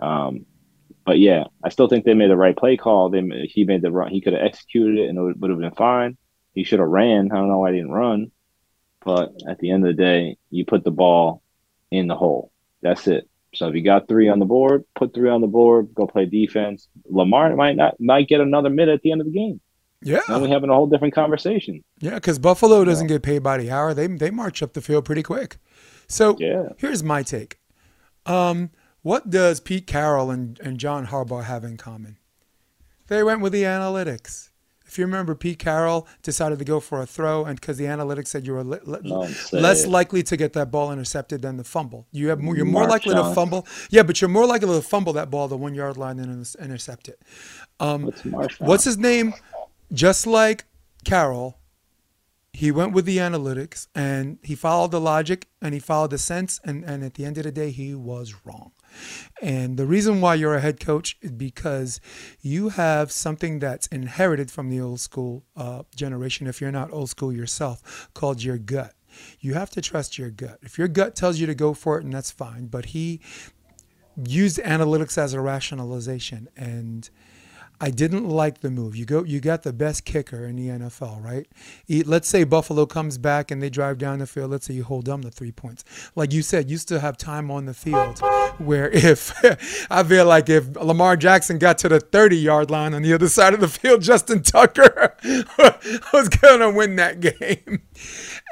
Um, 0.01 0.46
but 1.05 1.18
yeah, 1.18 1.44
I 1.64 1.70
still 1.70 1.88
think 1.88 2.05
they 2.05 2.14
made 2.14 2.30
the 2.30 2.36
right 2.36 2.57
play 2.57 2.76
call. 2.76 3.09
They 3.09 3.22
he 3.51 3.64
made 3.64 3.82
the 3.82 3.90
run. 3.90 4.11
He 4.11 4.20
could 4.20 4.34
have 4.34 4.42
executed 4.42 4.99
it 4.99 5.09
and 5.09 5.18
it 5.18 5.38
would 5.38 5.51
have 5.51 5.59
been 5.59 5.70
fine. 5.72 6.18
He 6.55 6.64
should 6.64 6.80
have 6.80 6.88
ran. 6.88 7.32
I 7.32 7.36
don't 7.36 7.49
know 7.49 7.59
why 7.59 7.70
he 7.70 7.78
didn't 7.78 7.92
run. 7.92 8.30
But 9.05 9.32
at 9.49 9.59
the 9.59 9.70
end 9.70 9.86
of 9.86 9.96
the 9.96 10.03
day, 10.03 10.36
you 10.51 10.66
put 10.66 10.84
the 10.84 10.90
ball 10.90 11.42
in 11.90 12.09
the 12.09 12.16
hole. 12.16 12.53
That's 12.82 13.07
it. 13.07 13.28
So 13.55 13.68
if 13.68 13.74
you 13.74 13.82
got 13.82 14.09
three 14.09 14.28
on 14.28 14.38
the 14.38 14.44
board, 14.44 14.84
put 14.94 15.14
three 15.14 15.30
on 15.30 15.40
the 15.40 15.46
board. 15.46 15.94
Go 15.94 16.07
play 16.07 16.26
defense. 16.26 16.88
Lamar 17.07 17.57
might 17.57 17.76
not 17.76 17.99
might 17.99 18.28
get 18.28 18.40
another 18.40 18.70
minute 18.70 18.92
at 18.92 19.03
the 19.03 19.12
end 19.12 19.20
of 19.20 19.26
the 19.26 19.32
game. 19.32 19.61
Yeah. 20.03 20.20
Now 20.28 20.38
we're 20.38 20.49
having 20.49 20.70
a 20.70 20.74
whole 20.74 20.86
different 20.86 21.14
conversation. 21.14 21.82
Yeah, 22.01 22.14
because 22.14 22.38
Buffalo 22.38 22.84
doesn't 22.84 23.09
yeah. 23.09 23.16
get 23.16 23.22
paid 23.22 23.42
by 23.42 23.59
the 23.59 23.70
hour. 23.70 23.94
They 23.94 24.07
they 24.07 24.30
march 24.30 24.62
up 24.62 24.72
the 24.72 24.80
field 24.80 25.05
pretty 25.05 25.22
quick. 25.22 25.57
So 26.07 26.36
yeah. 26.38 26.68
here's 26.78 27.03
my 27.03 27.22
take. 27.22 27.59
Um, 28.26 28.70
what 29.03 29.30
does 29.30 29.61
Pete 29.61 29.86
Carroll 29.86 30.30
and, 30.30 30.59
and 30.61 30.78
John 30.78 31.07
Harbaugh 31.07 31.44
have 31.44 31.64
in 31.64 31.76
common? 31.76 32.18
They 33.09 33.22
went 33.22 33.40
with 33.40 33.53
the 33.53 33.62
analytics. 33.62 34.51
If 34.86 34.96
you 34.96 35.05
remember, 35.05 35.34
Pete 35.34 35.59
Carroll 35.59 36.09
decided 36.22 36.59
to 36.61 36.64
go 36.64 36.80
for 36.80 37.03
a 37.03 37.07
throw, 37.07 37.44
and 37.44 37.61
because 37.61 37.76
the 37.76 37.84
analytics 37.84 38.28
said 38.28 38.46
you 38.46 38.55
were 38.55 38.64
less 38.64 39.86
likely 39.86 40.22
to 40.22 40.36
get 40.36 40.55
that 40.55 40.70
ball 40.70 40.90
intercepted 40.90 41.42
than 41.42 41.59
the 41.59 41.64
fumble. 41.64 42.07
You 42.11 42.28
have 42.28 42.40
more, 42.40 42.57
you're 42.57 42.64
more 42.64 42.86
likely 42.86 43.14
to 43.14 43.34
fumble. 43.34 43.66
Yeah, 43.90 44.03
but 44.03 44.22
you're 44.22 44.30
more 44.30 44.46
likely 44.46 44.68
to 44.68 44.80
fumble 44.80 45.12
that 45.12 45.30
ball 45.30 45.46
the 45.46 45.59
one 45.59 45.74
yard 45.74 45.99
line 45.99 46.18
and 46.18 46.46
intercept 46.59 47.09
it. 47.09 47.20
Um, 47.78 48.12
what's 48.61 48.84
his 48.84 48.96
name? 48.96 49.34
Just 49.93 50.26
like 50.26 50.64
Carroll, 51.05 51.59
he 52.53 52.70
went 52.70 52.93
with 52.93 53.05
the 53.05 53.18
analytics 53.18 53.86
and 53.95 54.39
he 54.43 54.55
followed 54.55 54.91
the 54.91 55.01
logic 55.01 55.47
and 55.62 55.74
he 55.74 55.80
followed 55.80 56.11
the 56.11 56.18
sense, 56.18 56.61
and, 56.64 56.84
and 56.84 57.05
at 57.05 57.14
the 57.14 57.24
end 57.24 57.39
of 57.39 57.45
the 57.45 57.53
day, 57.53 57.70
he 57.70 57.95
was 57.95 58.34
wrong. 58.45 58.72
And 59.41 59.76
the 59.76 59.86
reason 59.86 60.20
why 60.20 60.34
you're 60.34 60.55
a 60.55 60.61
head 60.61 60.80
coach 60.80 61.16
is 61.20 61.30
because 61.30 62.01
you 62.41 62.70
have 62.70 63.12
something 63.12 63.59
that's 63.59 63.86
inherited 63.89 64.51
from 64.51 64.70
the 64.70 64.80
old 64.80 65.01
school 65.01 65.45
uh, 65.57 65.82
generation, 65.95 66.47
if 66.47 66.61
you're 66.61 66.72
not 66.72 66.93
old 66.93 67.11
school 67.11 67.32
yourself, 67.32 68.09
called 68.14 68.43
your 68.43 68.59
gut. 68.59 68.95
You 69.41 69.55
have 69.55 69.70
to 69.70 69.80
trust 69.80 70.18
your 70.18 70.30
gut. 70.30 70.59
If 70.62 70.78
your 70.78 70.89
gut 70.89 71.16
tells 71.16 71.39
you 71.39 71.47
to 71.47 71.55
go 71.55 71.74
for 71.74 71.99
it, 71.99 72.05
and 72.05 72.12
that's 72.12 72.30
fine. 72.30 72.66
But 72.66 72.86
he 72.86 73.20
used 74.16 74.59
analytics 74.59 75.16
as 75.16 75.32
a 75.32 75.41
rationalization. 75.41 76.49
And 76.57 77.09
I 77.81 77.91
didn't 77.91 78.29
like 78.29 78.61
the 78.61 78.70
move. 78.70 78.97
You 78.97 79.05
go, 79.05 79.22
you 79.22 79.39
got 79.41 79.62
the 79.62 79.72
best 79.72 80.05
kicker 80.05 80.45
in 80.45 80.57
the 80.57 80.66
NFL, 80.66 81.22
right? 81.22 81.47
Let's 81.89 82.29
say 82.29 82.43
Buffalo 82.43 82.87
comes 82.87 83.18
back 83.18 83.53
and 83.53 83.62
they 83.62 83.70
drive 83.70 83.99
down 83.99 84.18
the 84.18 84.26
field. 84.26 84.51
Let's 84.51 84.66
say 84.66 84.74
you 84.74 84.83
hold 84.83 85.05
them 85.05 85.22
to 85.22 85.31
three 85.31 85.53
points. 85.53 85.85
Like 86.16 86.33
you 86.33 86.43
said, 86.43 86.68
you 86.68 86.76
still 86.76 86.99
have 86.99 87.16
time 87.16 87.53
on 87.53 87.66
the 87.66 87.74
field. 87.74 88.18
Where 88.59 88.91
if 88.93 89.33
I 89.91 90.03
feel 90.03 90.26
like 90.26 90.49
if 90.49 90.74
Lamar 90.74 91.16
Jackson 91.16 91.59
got 91.59 91.79
to 91.79 91.89
the 91.89 92.01
30 92.01 92.37
yard 92.37 92.70
line 92.70 92.95
on 92.95 93.03
the 93.03 93.14
other 93.14 93.29
side 93.29 93.55
of 93.55 93.61
the 93.61 93.68
field, 93.68 94.03
Justin 94.09 94.43
Tucker 94.43 95.16
was 96.12 96.29
gonna 96.29 96.70
win 96.70 96.97
that 96.97 97.20
game. 97.20 97.83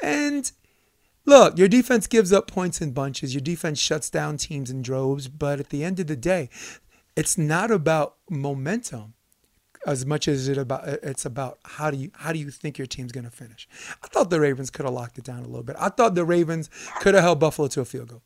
And 0.05 0.53
look, 1.24 1.59
your 1.59 1.68
defense 1.68 2.07
gives 2.07 2.33
up 2.33 2.49
points 2.49 2.81
in 2.81 2.93
bunches. 2.93 3.35
Your 3.35 3.41
defense 3.41 3.81
shuts 3.81 4.09
down 4.09 4.37
teams 4.37 4.70
in 4.70 4.83
droves. 4.83 5.27
But 5.27 5.59
at 5.59 5.70
the 5.70 5.83
end 5.83 5.99
of 5.99 6.07
the 6.07 6.16
day, 6.16 6.49
it's 7.16 7.37
not 7.37 7.72
about 7.72 8.16
momentum 8.31 9.14
as 9.87 10.05
much 10.05 10.26
as 10.26 10.49
it 10.49 10.59
about 10.59 10.87
it's 10.87 11.24
about 11.24 11.59
how 11.64 11.91
do 11.91 11.97
you 11.97 12.11
how 12.16 12.32
do 12.32 12.39
you 12.39 12.51
think 12.51 12.76
your 12.76 12.89
team's 12.89 13.12
going 13.12 13.24
to 13.24 13.30
finish. 13.30 13.68
I 14.03 14.09
thought 14.09 14.28
the 14.30 14.41
Ravens 14.41 14.68
could 14.68 14.84
have 14.84 14.93
locked 14.93 15.16
it 15.16 15.24
down 15.24 15.39
a 15.39 15.47
little 15.47 15.62
bit. 15.62 15.76
I 15.78 15.89
thought 15.89 16.16
the 16.16 16.24
Ravens 16.24 16.68
could 17.01 17.14
have 17.14 17.22
held 17.22 17.39
Buffalo 17.39 17.68
to 17.68 17.80
a 17.80 17.84
field 17.84 18.09
goal. 18.09 18.22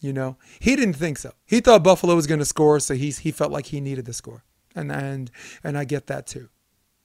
You 0.00 0.12
know, 0.12 0.36
he 0.58 0.74
didn't 0.74 0.94
think 0.94 1.18
so. 1.18 1.32
He 1.44 1.60
thought 1.60 1.84
Buffalo 1.84 2.14
was 2.14 2.26
going 2.26 2.40
to 2.40 2.46
score, 2.46 2.80
so 2.80 2.94
he's 2.94 3.18
he 3.18 3.30
felt 3.30 3.52
like 3.52 3.66
he 3.66 3.80
needed 3.80 4.06
the 4.06 4.14
score, 4.14 4.42
and 4.74 4.90
and 4.90 5.30
and 5.62 5.76
I 5.76 5.84
get 5.84 6.06
that 6.06 6.26
too. 6.26 6.48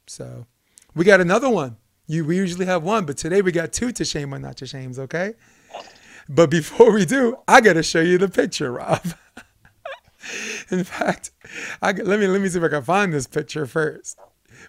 So 0.08 0.48
we 0.96 1.04
got 1.06 1.22
another 1.22 1.50
one. 1.50 1.78
You 2.08 2.26
we 2.26 2.38
usually 2.38 2.66
have 2.66 2.82
one, 2.82 3.06
but 3.06 3.18
today 3.18 3.42
we 3.42 3.52
got 3.52 3.74
two 3.74 3.92
to 3.92 4.06
shame 4.06 4.34
or 4.34 4.40
not 4.40 4.58
to 4.58 4.66
shames. 4.66 4.98
Okay, 4.98 5.34
but 6.30 6.50
before 6.50 6.94
we 6.94 7.06
do, 7.06 7.38
I 7.48 7.60
got 7.60 7.74
to 7.74 7.84
show 7.84 8.02
you 8.02 8.18
the 8.18 8.30
picture, 8.30 8.72
Rob. 8.72 9.02
In 10.72 10.84
fact, 10.84 11.32
I, 11.82 11.92
let 11.92 12.20
me 12.20 12.28
let 12.28 12.42
me 12.42 12.50
see 12.50 12.58
if 12.58 12.64
I 12.64 12.70
can 12.70 12.84
find 12.84 13.14
this 13.14 13.28
picture 13.28 13.66
first. 13.66 14.18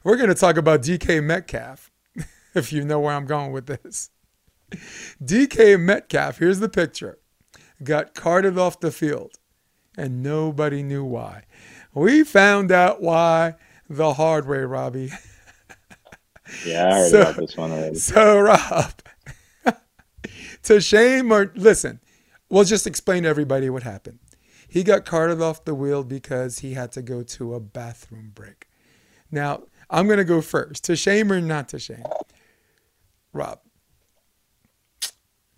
We're 0.05 0.17
going 0.17 0.29
to 0.29 0.35
talk 0.35 0.57
about 0.57 0.83
DK 0.83 1.23
Metcalf, 1.23 1.91
if 2.55 2.73
you 2.73 2.85
know 2.85 3.01
where 3.01 3.15
I'm 3.15 3.27
going 3.27 3.53
with 3.53 3.67
this. 3.67 4.11
DK 5.23 5.81
Metcalf, 5.81 6.39
here's 6.39 6.61
the 6.61 6.69
picture, 6.69 7.19
got 7.83 8.15
carted 8.15 8.57
off 8.57 8.81
the 8.81 8.93
field, 8.93 9.33
and 9.97 10.23
nobody 10.23 10.83
knew 10.83 11.05
why. 11.05 11.45
We 11.93 12.23
found 12.23 12.71
out 12.71 13.03
why 13.03 13.57
the 13.89 14.15
hard 14.15 14.47
way, 14.47 14.59
Robbie. 14.59 15.11
Yeah, 16.67 16.89
I 16.89 16.95
heard 16.95 17.11
so, 17.11 17.21
about 17.21 17.37
this 17.37 17.57
one 17.57 17.71
already. 17.71 17.95
So, 17.95 18.41
Rob, 18.41 18.93
to 20.65 20.81
shame 20.81 21.31
or 21.31 21.53
listen, 21.55 22.01
we'll 22.49 22.65
just 22.65 22.89
explain 22.89 23.23
to 23.23 23.29
everybody 23.29 23.71
what 23.71 23.85
happened. 23.85 24.19
He 24.71 24.85
got 24.85 25.05
carted 25.05 25.43
off 25.43 25.65
the 25.65 25.75
wheel 25.75 26.05
because 26.05 26.61
he 26.61 26.75
had 26.75 26.93
to 26.93 27.03
go 27.03 27.25
to 27.25 27.55
a 27.55 27.61
bathroom 27.61 28.31
break. 28.33 28.69
Now, 29.31 29.65
I'm 29.91 30.07
going 30.07 30.19
to 30.19 30.25
go 30.25 30.41
first. 30.41 30.85
To 30.85 30.95
shame 30.95 31.33
or 31.33 31.41
not 31.41 31.69
to 31.71 31.81
shame? 31.81 32.05
Rob. 33.33 33.59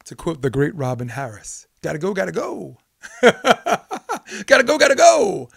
To 0.06 0.16
quote 0.16 0.40
the 0.40 0.50
great 0.50 0.74
Robin 0.74 1.10
Harris, 1.10 1.68
gotta 1.80 1.98
go, 1.98 2.12
gotta 2.12 2.32
go. 2.32 2.78
gotta 3.22 4.64
go, 4.64 4.76
gotta 4.76 4.96
go. 4.96 5.48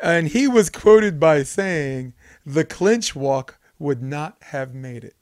And 0.00 0.28
he 0.28 0.46
was 0.48 0.68
quoted 0.68 1.18
by 1.18 1.44
saying, 1.44 2.12
the 2.44 2.64
clinch 2.64 3.16
walk 3.16 3.58
would 3.78 4.02
not 4.02 4.36
have 4.42 4.74
made 4.74 5.02
it. 5.02 5.16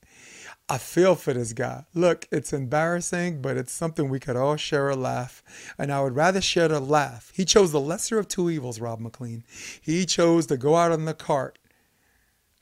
I 0.68 0.78
feel 0.78 1.14
for 1.14 1.34
this 1.34 1.52
guy. 1.52 1.84
Look, 1.92 2.26
it's 2.32 2.52
embarrassing, 2.52 3.42
but 3.42 3.58
it's 3.58 3.72
something 3.72 4.08
we 4.08 4.18
could 4.18 4.36
all 4.36 4.56
share 4.56 4.88
a 4.88 4.96
laugh. 4.96 5.42
And 5.76 5.92
I 5.92 6.00
would 6.00 6.16
rather 6.16 6.40
share 6.40 6.68
the 6.68 6.80
laugh. 6.80 7.32
He 7.34 7.44
chose 7.44 7.72
the 7.72 7.80
lesser 7.80 8.18
of 8.18 8.28
two 8.28 8.48
evils, 8.48 8.80
Rob 8.80 8.98
McLean. 8.98 9.44
He 9.80 10.06
chose 10.06 10.46
to 10.46 10.56
go 10.56 10.76
out 10.76 10.90
on 10.90 11.04
the 11.04 11.12
cart 11.12 11.58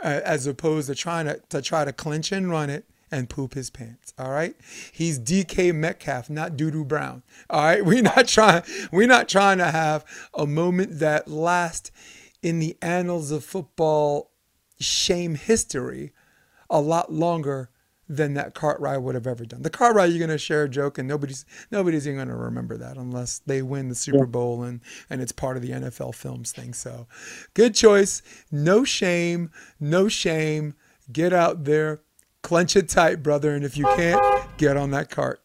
uh, 0.03 0.21
as 0.25 0.49
opposed 0.49 0.89
to 0.89 0.97
trying 0.97 1.27
to, 1.27 1.41
to 1.51 1.63
try 1.63 1.85
to 1.85 1.93
clinch 1.93 2.33
and 2.33 2.51
run 2.51 2.71
it 2.71 2.87
and 3.13 3.29
poop 3.31 3.55
his 3.55 3.71
pants. 3.71 4.13
All 4.19 4.31
right. 4.31 4.57
He's 4.91 5.21
DK 5.21 5.73
Metcalf, 5.73 6.29
not 6.29 6.57
Doodoo 6.57 6.89
Brown. 6.89 7.23
All 7.49 7.63
right. 7.63 7.85
We're 7.85 8.03
not 8.03 8.27
trying, 8.27 8.63
we're 8.91 9.07
not 9.07 9.29
trying 9.29 9.59
to 9.59 9.71
have 9.71 10.05
a 10.35 10.47
moment 10.47 10.99
that 10.99 11.29
lasts 11.29 11.93
in 12.43 12.59
the 12.59 12.77
annals 12.83 13.31
of 13.31 13.45
football 13.45 14.31
shame 14.81 15.37
history 15.37 16.13
a 16.69 16.81
lot 16.81 17.13
longer 17.13 17.69
than 18.17 18.35
that 18.35 18.55
cart 18.55 18.79
ride 18.79 18.99
would 18.99 19.15
have 19.15 19.27
ever 19.27 19.45
done. 19.45 19.63
The 19.63 19.71
cart 19.71 19.97
ride, 19.97 20.07
you're 20.11 20.19
going 20.19 20.29
to 20.31 20.39
share 20.39 20.65
a 20.65 20.69
joke, 20.69 20.99
and 20.99 21.09
nobody's 21.09 21.47
nobody's 21.71 22.07
even 22.07 22.19
going 22.19 22.29
to 22.29 22.35
remember 22.35 22.77
that 22.77 22.97
unless 22.99 23.39
they 23.41 23.63
win 23.63 23.89
the 23.89 23.95
Super 23.95 24.27
Bowl 24.27 24.63
and 24.63 24.81
and 25.09 25.23
it's 25.23 25.33
part 25.33 25.57
of 25.57 25.63
the 25.63 25.71
NFL 25.71 26.15
films 26.15 26.53
thing. 26.53 26.75
So, 26.75 27.07
good 27.55 27.75
choice. 27.75 28.23
No 28.51 28.85
shame, 28.85 29.51
no 29.81 30.09
shame. 30.09 30.75
Get 31.11 31.33
out 31.33 31.65
there, 31.65 32.03
clench 32.43 32.77
it 32.77 32.89
tight, 32.89 33.23
brother, 33.23 33.55
and 33.55 33.65
if 33.65 33.77
you 33.77 33.85
can't, 33.97 34.23
get 34.59 34.77
on 34.77 34.91
that 34.91 35.11
cart. 35.11 35.41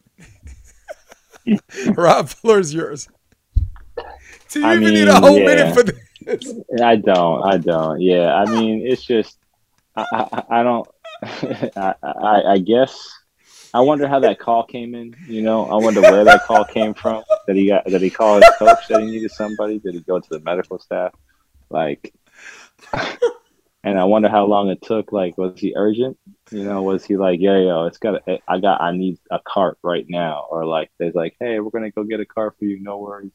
Rob, 1.96 2.30
floor's 2.30 2.74
yours. 2.74 3.08
Do 4.50 4.60
you 4.60 4.66
I 4.66 4.76
even 4.76 4.84
mean, 4.84 4.94
need 4.94 5.08
a 5.08 5.20
whole 5.20 5.40
yeah. 5.40 5.46
minute 5.46 5.74
for 5.74 5.84
this? 5.84 6.54
I 6.82 6.98
don't. 6.98 7.44
I 7.44 7.58
don't. 7.58 8.02
Yeah. 8.02 8.36
I 8.36 8.46
mean, 8.46 8.86
it's 8.86 9.04
just 9.04 9.38
I, 9.96 10.06
I, 10.12 10.60
I 10.60 10.64
don't 10.64 10.88
I, 11.76 11.94
I, 12.04 12.42
I 12.54 12.58
guess 12.60 13.10
I 13.74 13.82
wonder 13.82 14.08
how 14.08 14.20
that 14.22 14.40
call 14.40 14.64
came 14.64 14.96
in. 14.96 15.16
You 15.28 15.42
know, 15.42 15.66
I 15.66 15.76
wonder 15.76 16.02
where 16.02 16.24
that 16.24 16.46
call 16.46 16.66
came 16.66 16.94
from. 16.94 17.24
That 17.48 17.56
he 17.56 17.68
got? 17.68 17.86
that 17.86 18.02
he 18.02 18.10
called 18.10 18.44
his 18.44 18.56
coach 18.58 18.88
that 18.88 19.02
he 19.02 19.08
needed 19.08 19.32
somebody? 19.32 19.80
Did 19.80 19.96
he 19.96 20.02
go 20.02 20.20
to 20.20 20.30
the 20.30 20.40
medical 20.40 20.80
staff? 20.80 21.14
Like, 21.70 22.14
and 23.84 24.00
I 24.00 24.06
wonder 24.06 24.30
how 24.30 24.46
long 24.46 24.70
it 24.70 24.82
took. 24.82 25.12
Like, 25.12 25.38
was 25.38 25.60
he 25.60 25.74
urgent? 25.76 26.18
You 26.52 26.64
know, 26.64 26.82
was 26.82 27.06
he 27.06 27.18
like, 27.18 27.40
yeah, 27.42 27.58
yo, 27.58 27.86
it's 27.86 27.98
got, 27.98 28.22
eh, 28.28 28.38
I 28.48 28.60
got, 28.60 28.82
I 28.82 28.92
need 28.92 29.20
a 29.30 29.40
cart 29.46 29.78
right 29.84 30.06
now, 30.08 30.46
or 30.50 30.66
like, 30.66 30.90
there's 30.98 31.16
like, 31.16 31.36
hey, 31.40 31.60
we're 31.60 31.72
gonna 31.72 31.92
go 31.92 32.04
get 32.04 32.20
a 32.20 32.26
cart 32.26 32.56
for 32.58 32.66
you, 32.66 32.82
no 32.82 33.00
worries. 33.00 33.32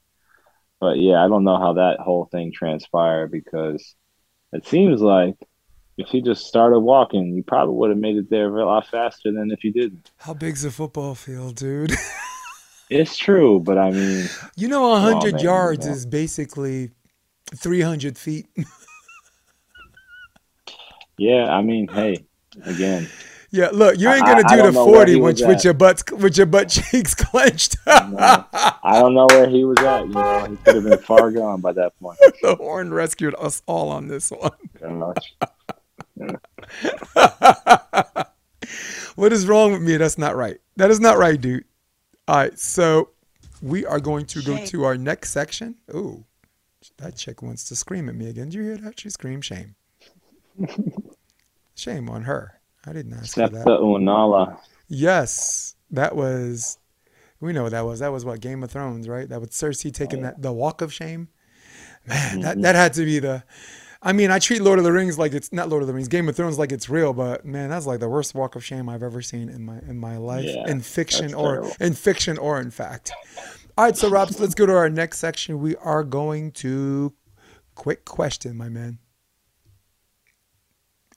But 0.80 0.98
yeah, 0.98 1.24
I 1.24 1.28
don't 1.28 1.44
know 1.44 1.58
how 1.58 1.74
that 1.74 2.00
whole 2.00 2.24
thing 2.24 2.52
transpired 2.52 3.30
because 3.30 3.94
it 4.52 4.66
seems 4.66 5.00
like 5.00 5.36
if 6.02 6.08
he 6.08 6.20
just 6.20 6.46
started 6.46 6.80
walking, 6.80 7.34
you 7.34 7.42
probably 7.42 7.74
would 7.76 7.90
have 7.90 7.98
made 7.98 8.16
it 8.16 8.28
there 8.28 8.48
a 8.48 8.66
lot 8.66 8.86
faster 8.86 9.32
than 9.32 9.50
if 9.50 9.64
you 9.64 9.72
didn't. 9.72 10.10
How 10.18 10.34
big's 10.34 10.64
a 10.64 10.70
football 10.70 11.14
field, 11.14 11.56
dude? 11.56 11.92
it's 12.90 13.16
true, 13.16 13.60
but 13.60 13.78
I 13.78 13.90
mean, 13.90 14.26
you 14.56 14.68
know, 14.68 14.90
100 14.90 15.34
on, 15.34 15.40
yards 15.40 15.86
is 15.86 16.04
basically 16.04 16.90
300 17.54 18.18
feet. 18.18 18.46
yeah, 21.18 21.46
I 21.46 21.62
mean, 21.62 21.88
hey, 21.88 22.24
again. 22.64 23.08
Yeah, 23.54 23.68
look, 23.70 23.98
you 23.98 24.08
ain't 24.08 24.24
gonna 24.24 24.42
I, 24.46 24.56
do 24.56 24.62
I 24.62 24.66
the 24.68 24.72
forty 24.72 25.20
with, 25.20 25.42
with 25.46 25.62
your 25.62 25.74
butt 25.74 26.10
with 26.10 26.38
your 26.38 26.46
butt 26.46 26.68
cheeks 26.70 27.14
clenched. 27.14 27.76
I 27.86 28.94
don't 28.94 29.12
know 29.12 29.26
where 29.26 29.46
he 29.46 29.64
was 29.64 29.76
at. 29.80 30.06
You 30.06 30.14
know, 30.14 30.46
he 30.46 30.56
could 30.56 30.76
have 30.76 30.84
been 30.84 30.98
far 30.98 31.30
gone 31.30 31.60
by 31.60 31.72
that 31.72 31.92
point. 32.00 32.18
the 32.40 32.56
horn 32.56 32.94
rescued 32.94 33.34
us 33.38 33.62
all 33.66 33.90
on 33.90 34.08
this 34.08 34.30
one. 34.30 34.52
what 39.14 39.32
is 39.32 39.46
wrong 39.46 39.72
with 39.72 39.82
me? 39.82 39.96
That's 39.96 40.18
not 40.18 40.36
right. 40.36 40.58
That 40.76 40.90
is 40.90 41.00
not 41.00 41.18
right, 41.18 41.40
dude. 41.40 41.64
All 42.28 42.36
right, 42.36 42.58
so 42.58 43.10
we 43.60 43.84
are 43.86 44.00
going 44.00 44.26
to 44.26 44.42
go 44.42 44.64
to 44.66 44.84
our 44.84 44.96
next 44.96 45.30
section. 45.30 45.76
Ooh, 45.94 46.24
that 46.98 47.16
chick 47.16 47.42
wants 47.42 47.64
to 47.68 47.76
scream 47.76 48.08
at 48.08 48.14
me 48.14 48.28
again. 48.28 48.46
Did 48.46 48.54
you 48.54 48.62
hear 48.62 48.76
that? 48.78 49.00
She 49.00 49.10
screamed 49.10 49.44
shame. 49.44 49.74
shame 51.74 52.08
on 52.08 52.22
her. 52.22 52.60
I 52.86 52.92
didn't 52.92 53.14
ask 53.14 53.34
for 53.34 53.48
that. 53.48 53.66
Unella. 53.66 54.58
Yes, 54.88 55.76
that 55.90 56.16
was. 56.16 56.78
We 57.40 57.52
know 57.52 57.64
what 57.64 57.72
that 57.72 57.84
was. 57.84 58.00
That 58.00 58.12
was 58.12 58.24
what 58.24 58.40
Game 58.40 58.62
of 58.62 58.70
Thrones, 58.70 59.08
right? 59.08 59.28
That 59.28 59.40
was 59.40 59.50
Cersei 59.50 59.92
taking 59.92 60.20
oh, 60.20 60.22
yeah. 60.22 60.30
that 60.30 60.42
the 60.42 60.52
walk 60.52 60.80
of 60.80 60.92
shame. 60.92 61.28
Man, 62.06 62.18
mm-hmm. 62.18 62.40
that 62.42 62.62
that 62.62 62.74
had 62.74 62.92
to 62.94 63.04
be 63.04 63.18
the. 63.18 63.44
I 64.04 64.12
mean, 64.12 64.32
I 64.32 64.40
treat 64.40 64.62
Lord 64.62 64.78
of 64.78 64.84
the 64.84 64.92
Rings 64.92 65.16
like 65.16 65.32
it's 65.32 65.52
not 65.52 65.68
Lord 65.68 65.82
of 65.82 65.86
the 65.86 65.94
Rings, 65.94 66.08
Game 66.08 66.28
of 66.28 66.34
Thrones 66.34 66.58
like 66.58 66.72
it's 66.72 66.88
real, 66.88 67.12
but 67.12 67.44
man, 67.44 67.70
that's 67.70 67.86
like 67.86 68.00
the 68.00 68.08
worst 68.08 68.34
walk 68.34 68.56
of 68.56 68.64
shame 68.64 68.88
I've 68.88 69.02
ever 69.02 69.22
seen 69.22 69.48
in 69.48 69.64
my 69.64 69.78
in 69.78 69.96
my 69.96 70.16
life, 70.16 70.44
yeah, 70.44 70.68
in 70.68 70.80
fiction 70.80 71.32
or 71.34 71.52
terrible. 71.52 71.72
in 71.78 71.94
fiction 71.94 72.36
or 72.36 72.60
in 72.60 72.72
fact. 72.72 73.12
All 73.78 73.84
right, 73.84 73.96
so 73.96 74.10
Rob, 74.10 74.30
so 74.30 74.42
let's 74.42 74.54
go 74.54 74.66
to 74.66 74.74
our 74.74 74.90
next 74.90 75.18
section. 75.18 75.60
We 75.60 75.76
are 75.76 76.02
going 76.02 76.50
to 76.52 77.14
quick 77.74 78.04
question, 78.04 78.56
my 78.56 78.68
man. 78.68 78.98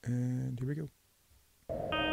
And 0.03 0.59
here 0.59 0.67
we 0.67 0.75
go. 0.75 2.04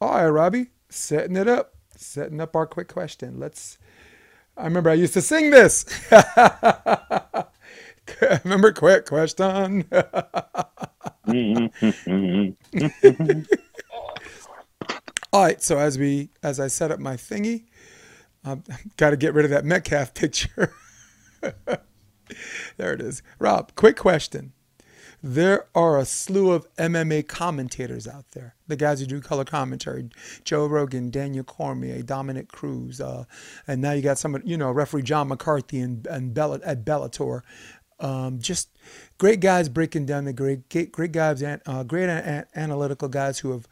All 0.00 0.12
right, 0.12 0.28
Robbie, 0.28 0.68
setting 0.88 1.36
it 1.36 1.46
up, 1.46 1.74
setting 1.94 2.40
up 2.40 2.56
our 2.56 2.66
quick 2.66 2.88
question. 2.88 3.38
Let's. 3.38 3.76
I 4.56 4.64
remember 4.64 4.90
I 4.90 4.94
used 4.94 5.12
to 5.14 5.20
sing 5.20 5.50
this. 5.50 5.84
remember 8.44 8.72
quick 8.72 9.06
question. 9.06 9.84
All 15.32 15.44
right, 15.44 15.62
so 15.62 15.78
as 15.78 15.96
we 15.98 16.30
as 16.42 16.58
I 16.58 16.66
set 16.68 16.90
up 16.90 16.98
my 16.98 17.16
thingy, 17.16 17.64
um, 18.44 18.64
I've 18.70 18.96
got 18.96 19.10
to 19.10 19.16
get 19.18 19.34
rid 19.34 19.44
of 19.44 19.50
that 19.50 19.66
Metcalf 19.66 20.14
picture. 20.14 20.72
there 21.42 22.94
it 22.94 23.02
is. 23.02 23.22
Rob, 23.38 23.74
quick 23.74 23.96
question. 23.96 24.52
There 25.22 25.66
are 25.74 25.98
a 25.98 26.04
slew 26.04 26.50
of 26.52 26.66
MMA 26.76 27.28
commentators 27.28 28.08
out 28.08 28.24
there. 28.32 28.54
The 28.68 28.76
guys 28.76 29.00
who 29.00 29.06
do 29.06 29.20
color 29.20 29.44
commentary, 29.44 30.08
Joe 30.44 30.66
Rogan, 30.66 31.10
Daniel 31.10 31.44
Cormier, 31.44 32.02
Dominick 32.02 32.48
Cruz, 32.48 33.00
uh, 33.00 33.24
and 33.66 33.82
now 33.82 33.92
you 33.92 34.00
got 34.02 34.18
some, 34.18 34.40
you 34.44 34.56
know, 34.56 34.70
referee 34.70 35.02
John 35.02 35.28
McCarthy 35.28 35.80
and, 35.80 36.06
and 36.06 36.32
Bell- 36.32 36.60
at 36.64 36.84
Bellator. 36.84 37.42
Um, 37.98 38.38
just 38.40 38.70
great 39.18 39.40
guys 39.40 39.68
breaking 39.68 40.06
down 40.06 40.24
the 40.24 40.32
great, 40.32 40.70
great, 40.70 40.90
great 40.90 41.12
guys, 41.12 41.42
uh, 41.42 41.82
great 41.84 42.08
analytical 42.54 43.08
guys 43.08 43.40
who 43.40 43.52
have 43.52 43.68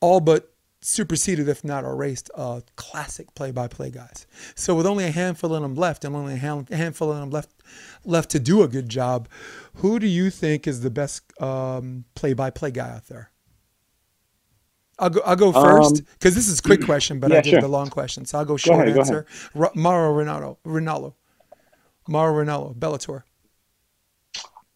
all 0.00 0.20
but 0.20 0.53
superseded, 0.84 1.48
if 1.48 1.64
not 1.64 1.84
erased, 1.84 2.30
uh, 2.34 2.60
classic 2.76 3.34
play-by-play 3.34 3.90
guys. 3.90 4.26
So 4.54 4.74
with 4.74 4.86
only 4.86 5.04
a 5.04 5.10
handful 5.10 5.54
of 5.54 5.62
them 5.62 5.74
left, 5.74 6.04
and 6.04 6.14
only 6.14 6.34
a 6.34 6.36
handful 6.36 7.10
of 7.10 7.18
them 7.18 7.30
left 7.30 7.50
left 8.04 8.30
to 8.30 8.38
do 8.38 8.62
a 8.62 8.68
good 8.68 8.88
job, 8.88 9.28
who 9.76 9.98
do 9.98 10.06
you 10.06 10.30
think 10.30 10.66
is 10.66 10.82
the 10.82 10.90
best 10.90 11.22
um, 11.42 12.04
play-by-play 12.14 12.70
guy 12.72 12.90
out 12.90 13.06
there? 13.06 13.30
I'll 14.98 15.10
go. 15.10 15.20
I'll 15.24 15.36
go 15.36 15.52
first 15.52 16.04
because 16.04 16.34
um, 16.34 16.36
this 16.36 16.48
is 16.48 16.60
a 16.60 16.62
quick 16.62 16.82
question, 16.84 17.18
but 17.18 17.30
yeah, 17.30 17.38
I 17.38 17.40
did 17.40 17.50
sure. 17.50 17.60
the 17.60 17.68
long 17.68 17.88
question, 17.88 18.24
so 18.26 18.38
I'll 18.38 18.44
go 18.44 18.56
short 18.56 18.78
go 18.78 18.82
ahead, 18.84 18.98
answer. 18.98 19.26
Go 19.56 19.70
Mauro 19.74 20.22
Ranallo, 20.22 20.58
Ranallo, 20.64 21.14
Mauro 22.06 22.44
Ranallo, 22.44 22.74
Bellator. 22.76 23.22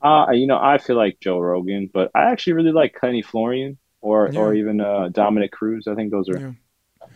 Uh, 0.01 0.27
you 0.33 0.47
know, 0.47 0.59
I 0.59 0.79
feel 0.79 0.97
like 0.97 1.19
Joe 1.21 1.39
Rogan, 1.39 1.91
but 1.93 2.11
I 2.15 2.31
actually 2.31 2.55
really 2.55 2.73
like 2.73 2.97
Kenny 3.01 3.23
Florian 3.23 3.79
or 4.01 4.31
yeah. 4.33 4.41
or 4.41 4.55
even 4.55 4.81
uh, 4.81 5.09
Dominick 5.09 5.53
Cruz. 5.53 5.87
I 5.89 5.95
think 5.95 6.11
those 6.11 6.29
are 6.29 6.39
yeah. 6.39 6.53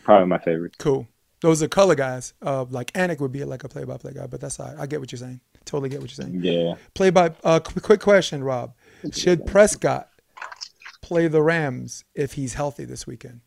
probably 0.05 0.27
my 0.27 0.39
favorite. 0.39 0.79
Cool. 0.79 1.07
Those 1.41 1.63
are 1.63 1.69
color 1.69 1.97
guys. 1.97 2.35
Uh, 2.41 2.65
like 2.71 2.93
Anik 2.93 3.21
would 3.21 3.33
be 3.33 3.45
like 3.45 3.65
a 3.65 3.69
play-by-play 3.69 4.13
guy, 4.13 4.27
but 4.29 4.41
that's 4.41 4.61
all 4.61 4.69
right. 4.69 4.77
I 4.79 4.87
get 4.87 5.01
what 5.01 5.11
you're 5.11 5.19
saying. 5.19 5.41
Totally 5.65 5.89
get 5.89 6.01
what 6.01 6.09
you're 6.17 6.25
saying. 6.25 6.41
Yeah. 6.43 6.75
Play 6.95 7.11
by. 7.11 7.33
Uh, 7.43 7.59
quick 7.59 8.01
question, 8.01 8.45
Rob. 8.45 8.75
Should 9.13 9.45
Prescott 9.45 10.09
play 11.01 11.27
the 11.27 11.43
Rams 11.43 12.05
if 12.15 12.35
he's 12.35 12.55
healthy 12.55 12.85
this 12.85 13.09
weekend? 13.09 13.41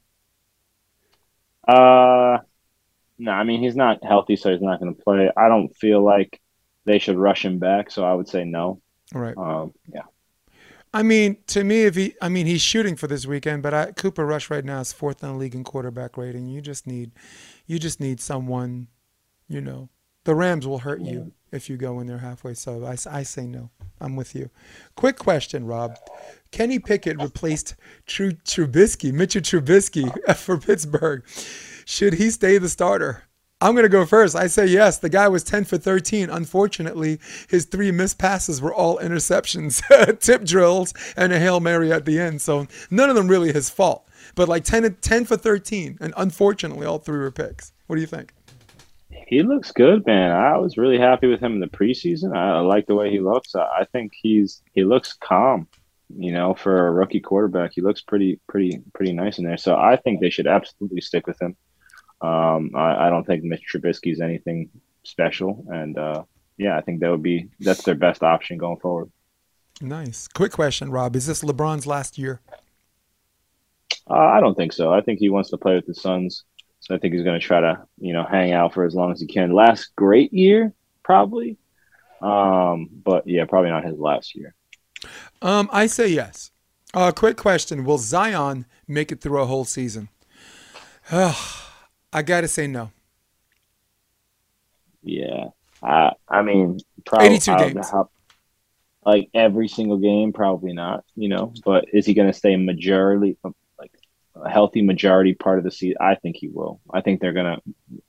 Uh, 1.66 2.40
no. 3.18 3.32
I 3.32 3.44
mean, 3.46 3.62
he's 3.62 3.78
not 3.78 4.04
healthy, 4.04 4.36
so 4.36 4.52
he's 4.52 4.62
not 4.62 4.82
going 4.82 4.94
to 4.94 5.02
play. 5.02 5.32
I 5.38 5.48
don't 5.48 5.74
feel 5.78 6.04
like 6.04 6.42
they 6.84 7.00
should 7.00 7.18
rush 7.18 7.46
him 7.46 7.60
back, 7.60 7.92
so 7.92 8.04
I 8.04 8.14
would 8.14 8.28
say 8.28 8.44
no. 8.44 8.82
All 9.14 9.22
right. 9.22 9.38
Um, 9.38 9.74
yeah. 9.94 10.02
I 10.96 11.04
mean, 11.04 11.36
to 11.48 11.66
me, 11.66 11.82
if 11.82 11.96
he, 11.96 12.16
I 12.22 12.30
mean, 12.30 12.46
he's 12.46 12.62
shooting 12.62 12.96
for 12.96 13.08
this 13.08 13.26
weekend, 13.26 13.62
but 13.64 13.74
I, 13.74 13.92
Cooper 13.92 14.26
Rush 14.26 14.50
right 14.50 14.64
now 14.64 14.80
is 14.80 14.94
fourth 14.94 15.22
in 15.24 15.30
the 15.34 15.36
league 15.36 15.54
in 15.54 15.66
quarterback 15.66 16.16
rating. 16.16 16.48
You 16.48 16.62
just 16.62 16.88
need, 16.88 17.12
you 17.66 17.80
just 17.80 18.00
need 18.00 18.22
someone, 18.22 18.88
you 19.50 19.60
know, 19.60 19.90
the 20.24 20.34
Rams 20.34 20.66
will 20.66 20.80
hurt 20.80 21.02
you 21.02 21.34
if 21.52 21.70
you 21.70 21.76
go 21.76 22.00
in 22.00 22.08
there 22.08 22.20
halfway. 22.20 22.54
So 22.54 22.86
I, 22.86 22.96
I 23.12 23.24
say 23.24 23.46
no. 23.46 23.72
I'm 24.00 24.16
with 24.16 24.36
you. 24.36 24.50
Quick 24.96 25.18
question, 25.18 25.66
Rob. 25.66 25.98
Kenny 26.52 26.80
Pickett 26.80 27.22
replaced 27.22 27.76
Tru, 28.06 28.32
Trubisky, 28.32 29.12
Mitchell 29.12 29.42
Trubisky 29.42 30.10
for 30.38 30.58
Pittsburgh. 30.58 31.26
Should 31.84 32.14
he 32.14 32.30
stay 32.30 32.58
the 32.58 32.70
starter? 32.70 33.24
I'm 33.66 33.74
going 33.74 33.82
to 33.82 33.90
go 33.90 34.06
first. 34.06 34.36
I 34.36 34.46
say 34.46 34.68
yes. 34.68 35.00
The 35.00 35.10
guy 35.10 35.28
was 35.28 35.44
10 35.44 35.66
for 35.66 35.80
13. 35.80 36.30
Unfortunately, 36.30 37.20
his 37.50 37.66
three 37.66 37.90
missed 37.90 38.20
passes 38.20 38.62
were 38.62 38.72
all 38.72 39.00
interceptions, 39.00 39.82
tip 40.20 40.44
drills, 40.44 40.94
and 41.18 41.34
a 41.34 41.40
Hail 41.40 41.60
Mary 41.60 41.92
at 41.92 42.06
the 42.06 42.20
end. 42.20 42.44
So 42.44 42.68
none 42.92 43.10
of 43.10 43.16
them 43.16 43.28
really 43.28 43.52
his 43.52 43.72
fault. 43.72 44.08
But 44.36 44.48
like 44.48 44.66
10, 44.66 44.98
10 45.02 45.26
for 45.26 45.36
13. 45.36 45.98
And 46.00 46.14
unfortunately, 46.16 46.86
all 46.86 47.00
three 47.00 47.18
were 47.18 47.32
picks. 47.32 47.72
What 47.88 47.96
do 47.96 48.02
you 48.02 48.08
think? 48.08 48.36
He 49.10 49.42
looks 49.42 49.72
good, 49.72 50.06
man. 50.06 50.30
I 50.30 50.58
was 50.58 50.78
really 50.78 51.00
happy 51.00 51.26
with 51.26 51.42
him 51.42 51.54
in 51.54 51.60
the 51.60 51.66
preseason. 51.66 52.38
I, 52.38 52.60
like 52.60 52.86
the 52.86 52.94
way 52.94 53.10
he 53.10 53.20
looks. 53.20 53.56
I, 53.56 53.64
I 53.80 53.86
think 53.92 54.12
he's 54.16 54.62
he 54.76 54.84
looks 54.84 55.14
calm 55.14 55.68
you 56.16 56.32
know, 56.32 56.54
for 56.54 56.88
a 56.88 56.92
rookie 56.92 57.20
quarterback, 57.20 57.72
he 57.74 57.82
looks 57.82 58.02
pretty, 58.02 58.40
pretty, 58.48 58.80
pretty 58.94 59.12
nice 59.12 59.38
in 59.40 59.46
there. 59.46 59.58
So 59.58 59.76
I 59.76 59.96
think 59.96 60.22
they 60.22 60.30
should 60.30 60.48
absolutely 60.48 61.02
stick 61.02 61.26
with 61.28 61.42
him. 61.42 61.56
Um, 62.26 62.72
I, 62.74 63.08
I, 63.08 63.10
don't 63.10 63.26
think 63.26 63.44
Mitch 63.44 63.64
Trubisky 63.72 64.12
is 64.12 64.20
anything 64.20 64.70
special, 65.04 65.64
and 65.70 65.96
uh, 65.98 66.24
yeah, 66.58 66.76
I 66.76 66.82
think 66.82 67.00
that 67.02 67.12
would 67.12 67.22
be 67.22 67.50
that's 67.60 67.84
their 67.84 67.94
best 67.94 68.24
option 68.24 68.58
going 68.58 68.80
forward. 68.80 69.12
Nice. 69.80 70.28
Quick 70.30 70.52
question, 70.52 70.90
Rob: 70.90 71.16
Is 71.16 71.28
this 71.28 71.44
LeBron's 71.44 71.86
last 71.86 72.18
year? 72.18 72.42
Uh, 74.10 74.14
I 74.14 74.40
don't 74.40 74.56
think 74.56 74.74
so. 74.74 74.92
I 74.92 75.02
think 75.02 75.20
he 75.20 75.30
wants 75.30 75.52
to 75.52 75.58
play 75.58 75.76
with 75.76 75.86
the 75.86 75.94
Suns, 75.94 76.46
so 76.80 76.96
I 76.96 76.98
think 76.98 77.14
he's 77.14 77.24
going 77.24 77.40
to 77.40 77.46
try 77.46 77.60
to 77.60 77.86
you 78.00 78.14
know 78.14 78.24
hang 78.24 78.54
out 78.54 78.74
for 78.74 78.86
as 78.86 78.96
long 78.96 79.12
as 79.12 79.22
he 79.22 79.28
can. 79.28 79.54
Last 79.54 79.96
great 79.96 80.34
year, 80.34 80.74
probably, 81.04 81.58
um, 82.22 82.90
but 83.04 83.28
yeah, 83.28 83.46
probably 83.46 83.70
not 83.70 83.86
his 83.86 84.00
last 84.00 84.34
year. 84.36 84.56
Um, 85.44 85.70
I 85.72 85.86
say 85.86 86.08
yes. 86.08 86.50
Uh, 86.92 87.12
quick 87.12 87.38
question: 87.38 87.84
Will 87.84 88.00
Zion 88.00 88.66
make 88.88 89.12
it 89.12 89.22
through 89.22 89.42
a 89.42 89.46
whole 89.46 89.66
season? 89.66 90.10
I 92.16 92.22
got 92.22 92.42
to 92.42 92.48
say 92.48 92.66
no. 92.66 92.92
Yeah, 95.04 95.50
I 95.84 96.14
I 96.30 96.44
mean, 96.44 96.80
probably 97.06 97.28
82 97.28 97.58
games. 97.58 97.92
like 99.06 99.30
every 99.34 99.68
single 99.68 99.98
game, 99.98 100.32
probably 100.32 100.72
not. 100.72 101.04
You 101.18 101.28
know, 101.28 101.54
but 101.66 101.86
is 101.92 102.06
he 102.06 102.14
going 102.14 102.32
to 102.32 102.38
stay 102.38 102.56
majority 102.56 103.38
like 103.78 103.92
a 104.34 104.50
healthy 104.50 104.82
majority 104.82 105.34
part 105.34 105.58
of 105.58 105.66
the 105.66 105.72
season? 105.72 105.98
I 106.00 106.16
think 106.16 106.38
he 106.38 106.48
will. 106.48 106.80
I 106.90 107.02
think 107.02 107.20
they're 107.20 107.34
going 107.34 107.58
to 107.58 107.62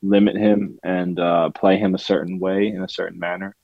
limit 0.03 0.37
him 0.37 0.79
and 0.85 1.19
uh, 1.19 1.51
play 1.51 1.77
him 1.77 1.97
a 1.97 1.99
certain 1.99 2.39
way 2.39 2.69
in 2.69 2.85
a 2.85 2.89
certain 2.89 3.19
manner. 3.19 3.57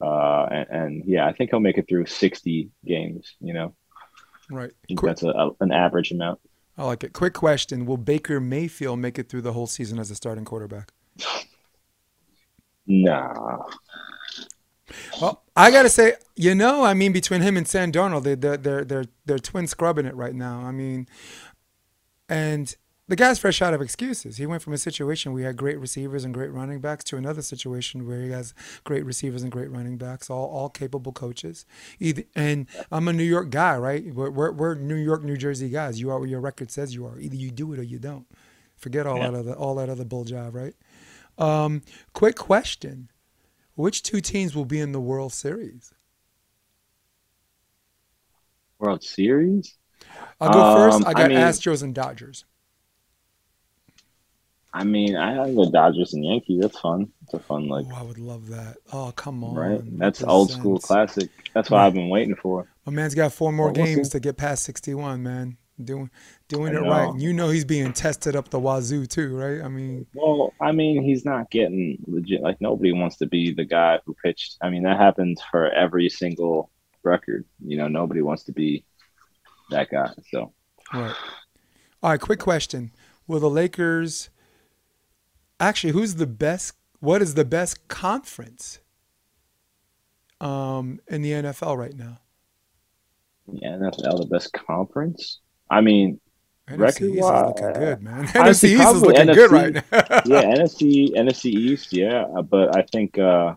Uh, 0.00 0.46
and, 0.50 0.68
and 0.70 1.04
yeah, 1.04 1.26
I 1.26 1.34
think 1.34 1.50
he'll 1.50 1.60
make 1.60 1.76
it 1.76 1.86
through 1.86 2.06
sixty 2.06 2.70
games. 2.86 3.36
You 3.38 3.52
know, 3.52 3.74
Right. 4.50 4.72
I 4.90 4.94
that's 5.02 5.22
a, 5.22 5.28
a, 5.28 5.50
an 5.60 5.72
average 5.72 6.10
amount. 6.10 6.40
I 6.76 6.84
like 6.84 7.04
it. 7.04 7.12
Quick 7.12 7.34
question: 7.34 7.86
Will 7.86 7.96
Baker 7.96 8.40
Mayfield 8.40 8.98
make 8.98 9.18
it 9.18 9.28
through 9.28 9.42
the 9.42 9.52
whole 9.52 9.66
season 9.66 9.98
as 9.98 10.10
a 10.10 10.14
starting 10.14 10.44
quarterback? 10.44 10.92
Nah, 12.86 13.58
Well, 15.20 15.42
I 15.56 15.70
gotta 15.70 15.88
say, 15.88 16.14
you 16.36 16.54
know, 16.54 16.84
I 16.84 16.92
mean, 16.92 17.12
between 17.12 17.40
him 17.40 17.56
and 17.56 17.66
Sam 17.66 17.92
Darnold, 17.92 18.24
they, 18.24 18.34
they're 18.34 18.56
they're 18.56 18.84
they're 18.84 19.04
they're 19.24 19.38
twin 19.38 19.66
scrubbing 19.66 20.06
it 20.06 20.14
right 20.14 20.34
now. 20.34 20.60
I 20.60 20.70
mean, 20.72 21.08
and 22.28 22.74
the 23.06 23.16
guy's 23.16 23.38
fresh 23.38 23.60
out 23.60 23.74
of 23.74 23.82
excuses. 23.82 24.38
He 24.38 24.46
went 24.46 24.62
from 24.62 24.72
a 24.72 24.78
situation 24.78 25.32
where 25.32 25.40
he 25.40 25.46
had 25.46 25.56
great 25.58 25.78
receivers 25.78 26.24
and 26.24 26.32
great 26.32 26.50
running 26.52 26.80
backs 26.80 27.04
to 27.04 27.16
another 27.18 27.42
situation 27.42 28.06
where 28.06 28.22
he 28.22 28.30
has 28.30 28.54
great 28.84 29.04
receivers 29.04 29.42
and 29.42 29.52
great 29.52 29.70
running 29.70 29.98
backs, 29.98 30.30
all 30.30 30.46
all 30.46 30.70
capable 30.70 31.12
coaches. 31.12 31.66
Either, 32.00 32.22
and 32.34 32.66
I'm 32.90 33.06
a 33.08 33.12
New 33.12 33.24
York 33.24 33.50
guy, 33.50 33.76
right? 33.76 34.06
We're, 34.14 34.30
we're, 34.30 34.52
we're 34.52 34.74
New 34.76 34.94
York, 34.96 35.22
New 35.22 35.36
Jersey 35.36 35.68
guys. 35.68 36.00
You 36.00 36.10
are 36.10 36.18
what 36.18 36.30
your 36.30 36.40
record 36.40 36.70
says 36.70 36.94
you 36.94 37.04
are. 37.06 37.18
Either 37.18 37.36
you 37.36 37.50
do 37.50 37.72
it 37.74 37.78
or 37.78 37.82
you 37.82 37.98
don't. 37.98 38.26
Forget 38.76 39.06
all 39.06 39.18
Yeah. 39.18 39.30
that 39.30 39.38
other 39.38 39.52
all 39.54 39.74
that 39.76 39.88
other 39.90 40.04
bull 40.04 40.24
job, 40.24 40.54
right? 40.54 40.74
Um, 41.36 41.82
quick 42.14 42.36
question. 42.36 43.10
Which 43.74 44.02
two 44.02 44.20
teams 44.20 44.54
will 44.54 44.64
be 44.64 44.80
in 44.80 44.92
the 44.92 45.00
World 45.00 45.32
Series? 45.32 45.92
World 48.78 49.02
Series. 49.02 49.76
I'll 50.40 50.52
go 50.52 50.74
first. 50.76 50.96
Um, 50.96 51.04
I 51.06 51.10
I 51.10 51.12
got 51.12 51.28
mean- 51.28 51.38
Astros 51.38 51.82
and 51.82 51.94
Dodgers. 51.94 52.44
I 54.76 54.82
mean, 54.84 55.14
I 55.14 55.44
I 55.44 55.54
go 55.54 55.70
Dodgers 55.70 56.14
and 56.14 56.24
Yankees. 56.24 56.60
That's 56.60 56.78
fun. 56.80 57.08
It's 57.22 57.34
a 57.34 57.38
fun 57.38 57.68
like 57.68 57.86
Oh, 57.92 57.94
I 57.96 58.02
would 58.02 58.18
love 58.18 58.48
that. 58.48 58.78
Oh, 58.92 59.12
come 59.14 59.44
on. 59.44 59.54
right. 59.54 59.80
That's 59.98 60.22
old 60.24 60.50
school 60.50 60.78
classic. 60.80 61.30
That's 61.54 61.70
what 61.70 61.78
Right. 61.78 61.86
I've 61.86 61.94
been 61.94 62.08
waiting 62.08 62.34
for. 62.34 62.66
My 62.84 62.92
man's 62.92 63.14
got 63.14 63.32
four 63.32 63.52
more 63.52 63.66
Well, 63.66 63.74
games 63.74 64.08
to 64.10 64.20
get 64.20 64.36
past 64.36 64.64
61, 64.64 65.22
man. 65.22 65.56
Doing 65.82 66.10
doing 66.48 66.74
I 66.76 66.78
it 66.78 66.82
right. 66.82 67.04
know. 67.04 67.10
And 67.12 67.22
you 67.22 67.32
know 67.32 67.48
he's 67.50 67.64
being 67.64 67.92
tested 67.92 68.36
up 68.36 68.48
the 68.50 68.58
wazoo 68.60 69.06
too, 69.06 69.36
right? 69.36 69.60
I 69.64 69.68
mean, 69.68 70.06
Well, 70.14 70.52
I 70.60 70.72
mean, 70.72 71.02
he's 71.02 71.24
not 71.24 71.50
getting 71.50 71.98
legit. 72.06 72.42
Like 72.42 72.60
nobody 72.60 72.92
wants 72.92 73.16
to 73.18 73.26
be 73.26 73.52
the 73.52 73.64
guy 73.64 73.98
who 74.04 74.14
pitched. 74.24 74.56
I 74.60 74.70
mean, 74.70 74.82
that 74.84 74.98
happens 74.98 75.40
for 75.50 75.70
every 75.70 76.08
single 76.08 76.70
record. 77.02 77.44
You 77.64 77.76
know, 77.76 77.88
nobody 77.88 78.22
wants 78.22 78.44
to 78.44 78.52
be 78.52 78.84
that 79.70 79.88
guy. 79.90 80.10
So 80.30 80.52
right. 80.92 81.14
All 82.02 82.10
right, 82.10 82.20
quick 82.20 82.38
question. 82.40 82.92
Will 83.26 83.40
the 83.40 83.50
Lakers 83.50 84.30
actually 85.60 85.92
who's 85.92 86.16
the 86.16 86.26
best 86.26 86.74
what 87.00 87.22
is 87.22 87.34
the 87.34 87.44
best 87.44 87.88
conference 87.88 88.80
um 90.40 91.00
in 91.08 91.22
the 91.22 91.32
NFL 91.32 91.76
right 91.76 91.96
now? 91.96 92.18
yeah, 93.52 93.70
NFL 93.70 94.20
the 94.20 94.28
best 94.30 94.52
conference. 94.52 95.40
I 95.70 95.80
mean, 95.80 96.20
NFC 96.68 96.88
East 96.88 97.00
is 97.00 97.10
Record-wise, 97.16 97.46
looking 97.46 97.72
good, 97.80 98.02
man. 98.02 98.30
honestly, 98.34 98.70
NFC 98.70 98.80
East 98.80 98.94
is 98.94 99.02
looking 99.02 99.26
good 99.26 99.50
NFC. 99.50 99.52
right 99.52 99.74
now. 99.74 100.22
yeah, 100.26 100.54
NFC 100.56 101.14
NFC 101.14 101.44
East, 101.46 101.92
yeah, 101.92 102.24
but 102.48 102.76
I 102.76 102.82
think, 102.82 103.18
uh, 103.18 103.54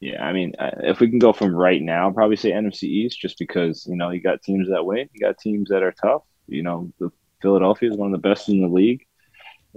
yeah, 0.00 0.24
I 0.24 0.32
mean, 0.32 0.54
uh, 0.58 0.70
if 0.82 1.00
we 1.00 1.08
can 1.08 1.18
go 1.18 1.32
from 1.32 1.54
right 1.54 1.82
now, 1.82 2.06
I'll 2.06 2.12
probably 2.12 2.36
say 2.36 2.52
NFC 2.52 2.84
East, 2.84 3.20
just 3.20 3.38
because 3.38 3.86
you 3.88 3.96
know 3.96 4.10
you 4.10 4.20
got 4.20 4.42
teams 4.42 4.68
that 4.68 4.84
win, 4.84 5.08
you 5.12 5.20
got 5.20 5.38
teams 5.38 5.68
that 5.70 5.82
are 5.82 5.92
tough. 5.92 6.22
You 6.46 6.62
know, 6.62 6.92
the 6.98 7.10
Philadelphia 7.40 7.90
is 7.90 7.96
one 7.96 8.12
of 8.12 8.20
the 8.20 8.28
best 8.28 8.48
in 8.48 8.60
the 8.60 8.68
league, 8.68 9.06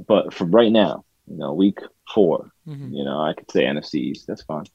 but 0.08 0.34
from 0.34 0.52
right 0.52 0.72
now, 0.72 1.06
you 1.28 1.38
know, 1.38 1.54
week 1.54 1.80
four, 2.14 2.52
Mhm. 2.68 2.96
you 2.96 3.04
know, 3.04 3.20
I 3.22 3.34
could 3.34 3.50
say 3.52 3.66
NFC 3.66 3.96
East. 4.00 4.28
That's 4.28 4.44
fine. 4.44 4.66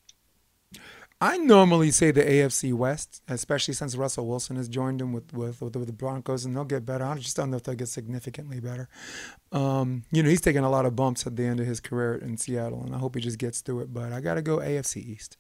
I 1.23 1.37
normally 1.37 1.91
say 1.91 2.13
the 2.13 2.23
AFC 2.23 2.73
West, 2.73 3.21
especially 3.29 3.75
since 3.75 3.95
Russell 3.95 4.27
Wilson 4.27 4.57
has 4.57 4.71
joined 4.71 5.01
them 5.01 5.13
with 5.13 5.35
with, 5.35 5.61
with, 5.61 5.87
the 5.87 5.93
Broncos, 5.93 6.47
and 6.47 6.57
they'll 6.57 6.65
get 6.65 6.87
better. 6.87 7.05
I 7.05 7.19
just 7.19 7.37
don't 7.37 7.51
know 7.51 7.59
if 7.59 7.63
they'll 7.63 7.75
get 7.75 7.89
significantly 7.89 8.59
better. 8.59 8.89
Um, 9.53 10.05
you 10.11 10.23
know, 10.23 10.31
he's 10.31 10.41
taking 10.41 10.65
a 10.65 10.71
lot 10.71 10.87
of 10.87 10.97
bumps 10.97 11.27
at 11.27 11.37
the 11.37 11.45
end 11.45 11.61
of 11.61 11.67
his 11.67 11.79
career 11.79 12.15
in 12.15 12.39
Seattle, 12.39 12.83
and 12.83 12.95
I 12.95 12.99
hope 12.99 13.17
he 13.17 13.21
just 13.21 13.39
gets 13.39 13.61
through 13.61 13.81
it. 13.81 13.93
But 13.93 14.15
I 14.15 14.21
got 14.23 14.35
to 14.35 14.43
go 14.43 14.59
AFC 14.59 14.97
East. 14.97 15.37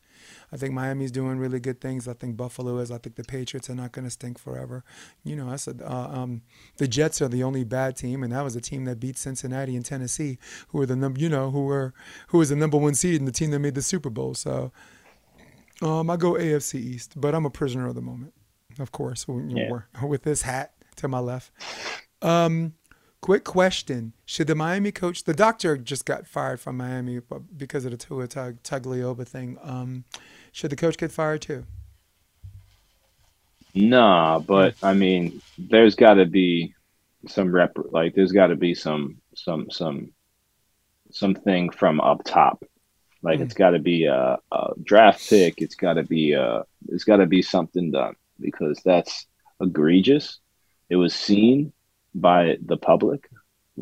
I 0.52 0.58
think 0.58 0.74
Miami's 0.74 1.10
doing 1.10 1.38
really 1.38 1.60
good 1.60 1.80
things. 1.80 2.06
I 2.06 2.12
think 2.12 2.36
Buffalo 2.36 2.76
is. 2.76 2.90
I 2.90 2.98
think 2.98 3.16
the 3.16 3.24
Patriots 3.24 3.70
are 3.70 3.74
not 3.74 3.92
going 3.92 4.04
to 4.04 4.10
stink 4.10 4.38
forever. 4.38 4.84
You 5.24 5.34
know, 5.34 5.48
I 5.48 5.56
said 5.56 5.80
uh, 5.82 6.08
um, 6.12 6.42
the 6.76 6.88
Jets 6.88 7.22
are 7.22 7.28
the 7.28 7.42
only 7.42 7.64
bad 7.64 7.96
team, 7.96 8.22
and 8.22 8.34
that 8.34 8.44
was 8.44 8.54
a 8.54 8.60
team 8.60 8.84
that 8.84 9.00
beat 9.00 9.16
Cincinnati 9.16 9.76
and 9.76 9.84
Tennessee, 9.84 10.36
who 10.68 10.78
were 10.78 10.86
the 10.86 10.96
number, 10.96 11.18
you 11.18 11.30
know, 11.30 11.50
who 11.50 11.64
were 11.64 11.94
who 12.28 12.36
was 12.36 12.50
the 12.50 12.56
number 12.56 12.76
one 12.76 12.94
seed 12.94 13.18
and 13.18 13.26
the 13.26 13.32
team 13.32 13.50
that 13.52 13.60
made 13.60 13.74
the 13.74 13.82
Super 13.82 14.10
Bowl. 14.10 14.34
So. 14.34 14.72
Um, 15.82 16.10
I 16.10 16.16
go 16.16 16.34
AFC 16.34 16.74
East, 16.74 17.12
but 17.16 17.34
I'm 17.34 17.46
a 17.46 17.50
prisoner 17.50 17.86
of 17.88 17.94
the 17.94 18.02
moment, 18.02 18.34
of 18.78 18.92
course, 18.92 19.26
Yeah. 19.28 19.80
with 20.02 20.22
this 20.22 20.42
hat 20.42 20.72
to 20.96 21.08
my 21.08 21.18
left. 21.20 21.52
Um, 22.22 22.74
quick 23.22 23.44
question: 23.44 24.12
Should 24.26 24.46
the 24.48 24.54
Miami 24.54 24.92
coach, 24.92 25.24
the 25.24 25.34
doctor, 25.34 25.76
just 25.76 26.04
got 26.04 26.26
fired 26.26 26.60
from 26.60 26.76
Miami 26.76 27.20
because 27.56 27.84
of 27.84 27.92
the 27.92 27.96
Tua 27.96 28.26
Tug- 28.26 28.62
Tagliova 28.62 29.26
thing? 29.26 29.58
Um, 29.62 30.04
should 30.52 30.70
the 30.70 30.76
coach 30.76 30.98
get 30.98 31.12
fired 31.12 31.42
too? 31.42 31.64
Nah, 33.74 34.38
but 34.40 34.74
I 34.82 34.94
mean, 34.94 35.40
there's 35.56 35.94
got 35.94 36.14
to 36.14 36.26
be 36.26 36.74
some 37.28 37.52
rep. 37.52 37.72
Like, 37.90 38.14
there's 38.14 38.32
got 38.32 38.48
to 38.48 38.56
be 38.56 38.74
some 38.74 39.18
some 39.34 39.70
some 39.70 40.12
something 41.10 41.70
from 41.70 42.00
up 42.00 42.22
top. 42.24 42.64
Like, 43.22 43.40
Mm. 43.40 43.42
it's 43.42 43.54
got 43.54 43.70
to 43.70 43.78
be 43.78 44.04
a, 44.06 44.38
a 44.52 44.68
draft 44.82 45.28
pick. 45.28 45.54
It's 45.58 45.74
got 45.74 45.94
to 45.94 46.02
be 46.04 46.32
a. 46.32 46.64
It's 46.88 47.04
got 47.04 47.16
to 47.18 47.26
be 47.26 47.42
something 47.42 47.90
done 47.90 48.14
because 48.40 48.80
that's 48.84 49.26
egregious. 49.60 50.40
It 50.88 50.96
was 50.96 51.14
seen 51.14 51.72
by 52.14 52.56
the 52.64 52.76
public 52.76 53.28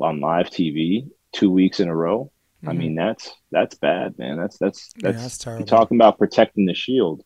on 0.00 0.20
live 0.20 0.50
TV 0.50 1.08
two 1.32 1.50
weeks 1.50 1.80
in 1.80 1.88
a 1.88 1.94
row. 1.94 2.32
I 2.66 2.72
Mhm. 2.72 2.76
mean, 2.78 2.94
that's 2.96 3.30
that's 3.52 3.76
bad, 3.76 4.18
man. 4.18 4.36
That's 4.36 4.58
that's 4.58 4.90
Yeah, 4.96 5.12
that's, 5.12 5.22
that's 5.22 5.38
you're 5.38 5.44
terrible. 5.44 5.66
talking 5.66 5.96
about 5.96 6.18
protecting 6.18 6.66
the 6.66 6.74
shield. 6.74 7.22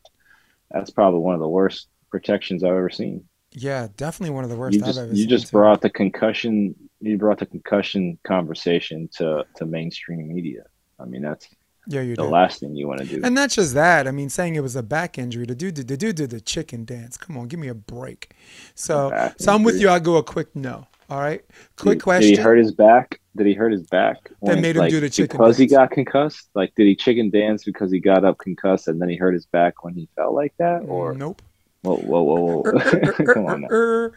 That's 0.70 0.90
probably 0.90 1.20
one 1.20 1.34
of 1.34 1.40
the 1.40 1.48
worst 1.48 1.88
protections 2.10 2.62
I've 2.64 2.70
ever 2.72 2.90
seen. 2.90 3.28
yeah, 3.52 3.88
definitely 3.96 4.34
one 4.34 4.44
of 4.44 4.50
the 4.50 4.56
worst 4.56 4.76
You 4.76 4.82
I've 4.82 4.86
just 4.86 4.98
ever 4.98 5.14
you 5.14 5.26
just 5.26 5.46
too. 5.48 5.52
brought 5.52 5.80
the 5.80 5.90
concussion 5.90 6.74
you 7.00 7.18
brought 7.18 7.38
the 7.38 7.46
concussion 7.46 8.18
conversation 8.24 9.08
to 9.16 9.44
to 9.56 9.66
mainstream 9.66 10.28
media. 10.28 10.62
I 10.98 11.04
mean, 11.06 11.22
that's 11.22 11.48
yeah, 11.86 12.00
you 12.00 12.14
the 12.14 12.24
last 12.24 12.60
thing 12.60 12.76
you 12.76 12.86
want 12.86 13.00
to 13.00 13.06
do. 13.06 13.20
And 13.24 13.34
not 13.34 13.50
just 13.50 13.74
that. 13.74 14.06
I 14.06 14.10
mean, 14.12 14.28
saying 14.28 14.54
it 14.54 14.62
was 14.62 14.76
a 14.76 14.82
back 14.82 15.18
injury. 15.18 15.46
The 15.46 15.54
dude, 15.54 15.76
the 15.76 15.96
dude 15.96 16.16
did 16.16 16.30
the 16.30 16.40
chicken 16.40 16.84
dance. 16.84 17.16
Come 17.16 17.36
on, 17.36 17.48
give 17.48 17.58
me 17.58 17.68
a 17.68 17.74
break. 17.74 18.34
So, 18.74 19.10
Back 19.10 19.34
so 19.38 19.52
I'm 19.52 19.62
with 19.62 19.80
you. 19.80 19.90
I 19.90 19.98
go 19.98 20.16
a 20.16 20.22
quick 20.22 20.54
no. 20.54 20.86
All 21.10 21.20
right. 21.20 21.44
Quick 21.76 21.98
Did- 21.98 22.04
question. 22.04 22.30
Did 22.30 22.38
he 22.38 22.42
hurt 22.42 22.58
his 22.58 22.72
back? 22.72 23.20
Did 23.36 23.46
he 23.46 23.54
hurt 23.54 23.72
his 23.72 23.82
back? 23.82 24.30
That 24.42 24.60
made 24.60 24.76
him 24.76 24.82
like, 24.82 24.90
do 24.90 25.00
the 25.00 25.10
chicken 25.10 25.38
because 25.38 25.56
he 25.56 25.66
got 25.66 25.90
concussed. 25.90 26.48
Like, 26.54 26.74
did 26.74 26.86
he 26.86 26.94
chicken 26.94 27.30
dance 27.30 27.64
because 27.64 27.90
he 27.90 27.98
got 27.98 28.24
up 28.24 28.38
concussed 28.38 28.88
and 28.88 29.00
then 29.00 29.08
he 29.08 29.16
hurt 29.16 29.32
his 29.34 29.46
back 29.46 29.84
when 29.84 29.94
he 29.94 30.08
felt 30.16 30.34
like 30.34 30.54
that? 30.58 30.82
Mm, 30.82 30.88
or 30.88 31.14
nope. 31.14 31.40
whoa, 31.82 31.96
whoa, 31.96 32.22
whoa, 32.22 32.62
whoa! 32.62 33.24
Come 33.34 33.46
on, 33.46 33.60
now. 33.62 33.68
Er, 33.70 34.12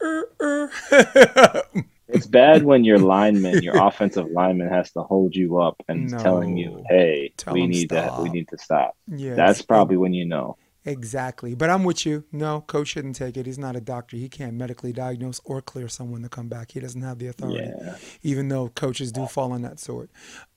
er, 0.00 0.30
er, 0.40 1.62
It's 2.12 2.26
bad 2.26 2.64
when 2.64 2.84
your 2.84 2.98
lineman, 2.98 3.62
your 3.62 3.76
offensive 3.86 4.28
lineman, 4.30 4.68
has 4.68 4.90
to 4.92 5.02
hold 5.02 5.34
you 5.34 5.58
up 5.60 5.76
and 5.88 6.06
is 6.06 6.22
telling 6.22 6.56
you, 6.56 6.84
"Hey, 6.88 7.32
Tell 7.36 7.54
we 7.54 7.66
need 7.66 7.88
to, 7.90 7.94
we 7.94 8.00
stop. 8.00 8.32
need 8.34 8.48
to 8.48 8.58
stop." 8.58 8.96
yes, 9.08 9.36
That's 9.36 9.62
probably 9.62 9.96
when 9.96 10.12
you 10.12 10.24
know. 10.26 10.56
exactly. 10.84 11.54
But 11.54 11.68
I'm 11.70 11.84
with 11.84 12.06
you. 12.06 12.24
No, 12.32 12.62
coach 12.62 12.88
shouldn't 12.88 13.16
take 13.16 13.36
it. 13.36 13.46
He's 13.46 13.58
not 13.58 13.76
a 13.76 13.80
doctor. 13.80 14.16
He 14.16 14.28
can't 14.28 14.54
medically 14.54 14.92
diagnose 14.92 15.40
or 15.44 15.60
clear 15.60 15.88
someone 15.88 16.22
to 16.22 16.28
come 16.28 16.48
back. 16.48 16.72
He 16.72 16.80
doesn't 16.80 17.02
have 17.02 17.18
the 17.18 17.26
authority. 17.28 17.70
Yeah. 17.82 17.96
even 18.22 18.48
though 18.48 18.68
coaches 18.70 19.12
do 19.12 19.26
fall 19.26 19.52
on 19.52 19.62
that 19.62 19.78
sword. 19.78 20.08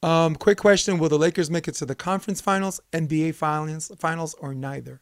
Um, 0.02 0.36
quick 0.36 0.58
question: 0.58 0.98
Will 0.98 1.10
the 1.10 1.20
Lakers 1.20 1.50
make 1.52 1.68
it 1.68 1.76
to 1.76 1.86
the 1.86 1.96
conference 1.96 2.42
finals, 2.42 2.80
NBA 2.94 3.36
finals, 3.36 3.92
finals, 4.00 4.34
or 4.40 4.54
neither? 4.54 5.02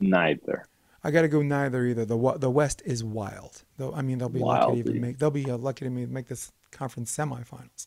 Neither. 0.00 0.66
I 1.04 1.10
got 1.10 1.22
to 1.22 1.28
go 1.28 1.42
neither 1.42 1.86
either. 1.86 2.04
The 2.04 2.36
the 2.38 2.50
West 2.50 2.82
is 2.84 3.04
wild. 3.04 3.62
Though 3.76 3.92
I 3.92 4.02
mean, 4.02 4.18
they'll 4.18 4.28
be 4.28 4.40
lucky 4.40 4.72
to 4.72 4.78
even 4.78 5.00
make. 5.00 5.18
They'll 5.18 5.30
be 5.30 5.50
uh, 5.50 5.56
lucky 5.56 5.84
to 5.84 5.90
ma- 5.90 6.06
make 6.08 6.26
this 6.28 6.50
conference 6.70 7.16
semifinals. 7.16 7.86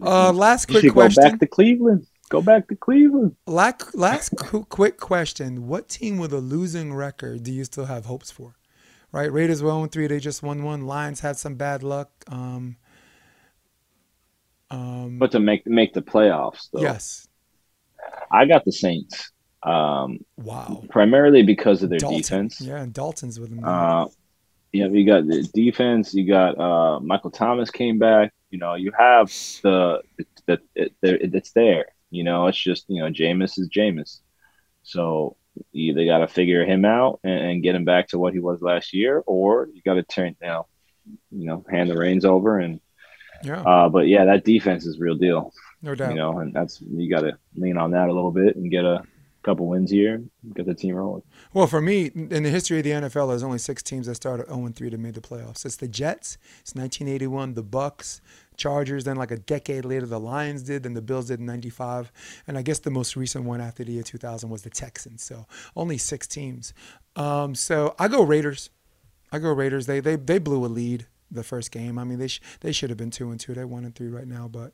Uh, 0.00 0.32
last 0.32 0.66
quick 0.66 0.90
question. 0.92 1.22
go 1.22 1.30
back 1.30 1.40
to 1.40 1.46
Cleveland. 1.46 2.06
Go 2.28 2.42
back 2.42 2.66
to 2.68 2.74
Cleveland. 2.74 3.36
Last, 3.46 3.94
last 3.94 4.30
quick 4.68 4.98
question: 4.98 5.68
What 5.68 5.88
team 5.88 6.18
with 6.18 6.32
a 6.32 6.38
losing 6.40 6.92
record 6.92 7.44
do 7.44 7.52
you 7.52 7.62
still 7.64 7.84
have 7.84 8.06
hopes 8.06 8.32
for? 8.32 8.56
Right, 9.12 9.32
Raiders 9.32 9.62
were 9.62 9.70
0 9.70 9.86
3. 9.86 10.08
They 10.08 10.18
just 10.18 10.42
won 10.42 10.64
one. 10.64 10.86
Lions 10.86 11.20
had 11.20 11.36
some 11.36 11.54
bad 11.54 11.82
luck. 11.84 12.10
Um, 12.28 12.76
Um, 14.70 15.18
but 15.18 15.30
to 15.32 15.38
make 15.38 15.66
make 15.66 15.94
the 15.94 16.02
playoffs, 16.02 16.68
though. 16.72 16.80
yes. 16.80 17.28
I 18.32 18.46
got 18.46 18.64
the 18.64 18.72
Saints. 18.72 19.30
Um, 19.62 20.18
Wow. 20.36 20.84
primarily 20.90 21.42
because 21.42 21.82
of 21.82 21.90
their 21.90 21.98
Dalton. 21.98 22.18
defense. 22.20 22.60
Yeah, 22.60 22.80
and 22.82 22.92
Dalton's 22.92 23.40
with 23.40 23.50
them. 23.50 23.64
Uh, 23.64 24.06
you 24.72 24.84
know, 24.86 24.94
you 24.94 25.06
got 25.06 25.26
the 25.26 25.42
defense. 25.54 26.12
You 26.14 26.26
got 26.26 26.58
uh, 26.58 27.00
Michael 27.00 27.30
Thomas 27.30 27.70
came 27.70 27.98
back. 27.98 28.32
You 28.50 28.58
know, 28.58 28.74
you 28.74 28.92
have 28.96 29.28
the 29.62 30.02
the, 30.46 30.60
the, 30.74 30.90
the 31.02 31.36
it's 31.36 31.52
there. 31.52 31.86
You 32.10 32.22
know, 32.24 32.46
it's 32.46 32.58
just 32.58 32.84
you 32.88 33.02
know, 33.02 33.10
Jameis 33.10 33.58
is 33.58 33.68
Jameis. 33.68 34.20
So 34.82 35.36
you 35.72 35.92
either 35.92 36.04
got 36.04 36.18
to 36.18 36.28
figure 36.28 36.64
him 36.64 36.84
out 36.84 37.18
and, 37.24 37.40
and 37.40 37.62
get 37.62 37.74
him 37.74 37.84
back 37.84 38.08
to 38.08 38.18
what 38.18 38.34
he 38.34 38.38
was 38.40 38.60
last 38.60 38.92
year, 38.92 39.22
or 39.26 39.68
you 39.72 39.80
got 39.82 39.94
to 39.94 40.02
turn 40.02 40.36
you 40.40 40.46
know, 40.46 40.66
you 41.30 41.46
know, 41.46 41.64
hand 41.70 41.90
the 41.90 41.96
reins 41.96 42.24
over 42.24 42.58
and. 42.60 42.80
yeah, 43.42 43.62
Uh, 43.62 43.88
but 43.88 44.06
yeah, 44.06 44.24
that 44.26 44.44
defense 44.44 44.86
is 44.86 44.98
real 45.00 45.14
deal. 45.16 45.52
no 45.82 45.94
doubt. 45.94 46.10
You 46.10 46.16
know, 46.16 46.38
and 46.38 46.52
that's 46.52 46.80
you 46.82 47.08
got 47.10 47.20
to 47.20 47.36
lean 47.56 47.78
on 47.78 47.90
that 47.92 48.08
a 48.08 48.12
little 48.12 48.30
bit 48.32 48.56
and 48.56 48.70
get 48.70 48.84
a 48.84 49.02
couple 49.46 49.66
wins 49.66 49.92
here, 49.92 50.22
get 50.54 50.66
the 50.66 50.74
team 50.74 50.96
rolling. 50.96 51.22
Well, 51.54 51.68
for 51.68 51.80
me, 51.80 52.06
in 52.06 52.42
the 52.42 52.50
history 52.50 52.78
of 52.78 52.84
the 52.84 52.90
NFL, 52.90 53.28
there's 53.28 53.44
only 53.44 53.58
six 53.58 53.80
teams 53.80 54.08
that 54.08 54.16
started 54.16 54.48
0 54.48 54.72
3 54.74 54.90
to 54.90 54.98
make 54.98 55.14
the 55.14 55.20
playoffs. 55.20 55.64
It's 55.64 55.76
the 55.76 55.86
Jets. 55.86 56.36
It's 56.60 56.74
1981. 56.74 57.54
The 57.54 57.62
Bucks, 57.62 58.20
Chargers. 58.56 59.04
Then, 59.04 59.16
like 59.16 59.30
a 59.30 59.38
decade 59.38 59.84
later, 59.84 60.04
the 60.04 60.18
Lions 60.18 60.64
did. 60.64 60.82
Then 60.82 60.94
the 60.94 61.00
Bills 61.00 61.28
did 61.28 61.38
in 61.38 61.46
'95. 61.46 62.12
And 62.48 62.58
I 62.58 62.62
guess 62.62 62.80
the 62.80 62.90
most 62.90 63.14
recent 63.16 63.44
one 63.44 63.60
after 63.60 63.84
the 63.84 63.92
year 63.92 64.02
2000 64.02 64.50
was 64.50 64.62
the 64.62 64.70
Texans. 64.70 65.22
So 65.22 65.46
only 65.76 65.96
six 65.96 66.26
teams. 66.26 66.74
Um, 67.14 67.54
so 67.54 67.94
I 67.98 68.08
go 68.08 68.22
Raiders. 68.22 68.70
I 69.30 69.38
go 69.38 69.52
Raiders. 69.52 69.86
They 69.86 70.00
they 70.00 70.16
they 70.16 70.38
blew 70.38 70.64
a 70.64 70.66
lead 70.66 71.06
the 71.30 71.42
first 71.42 71.70
game. 71.70 71.98
I 71.98 72.04
mean, 72.04 72.18
they 72.18 72.28
sh- 72.28 72.40
they 72.60 72.72
should 72.72 72.90
have 72.90 72.96
been 72.96 73.10
two 73.10 73.30
and 73.30 73.40
two. 73.40 73.54
They're 73.54 73.66
one 73.66 73.84
and 73.84 73.94
three 73.94 74.08
right 74.08 74.26
now. 74.26 74.48
But 74.48 74.72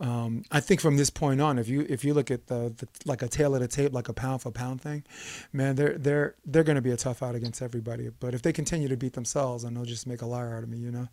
um, 0.00 0.44
I 0.50 0.60
think 0.60 0.80
from 0.80 0.96
this 0.96 1.10
point 1.10 1.40
on, 1.40 1.58
if 1.58 1.68
you 1.68 1.86
if 1.88 2.04
you 2.04 2.14
look 2.14 2.30
at 2.30 2.46
the, 2.46 2.74
the 2.76 2.88
like 3.04 3.22
a 3.22 3.28
tail 3.28 3.54
of 3.54 3.60
the 3.60 3.68
tape, 3.68 3.92
like 3.92 4.08
a 4.08 4.12
pound 4.12 4.42
for 4.42 4.50
pound 4.50 4.80
thing, 4.80 5.04
man, 5.52 5.76
they're 5.76 5.98
they're 5.98 6.34
they're 6.44 6.64
going 6.64 6.76
to 6.76 6.82
be 6.82 6.90
a 6.90 6.96
tough 6.96 7.22
out 7.22 7.34
against 7.34 7.62
everybody. 7.62 8.10
But 8.20 8.34
if 8.34 8.42
they 8.42 8.52
continue 8.52 8.88
to 8.88 8.96
beat 8.96 9.14
themselves, 9.14 9.64
then 9.64 9.74
they'll 9.74 9.84
just 9.84 10.06
make 10.06 10.22
a 10.22 10.26
liar 10.26 10.56
out 10.56 10.62
of 10.62 10.68
me. 10.68 10.78
You 10.78 10.90
know. 10.90 11.08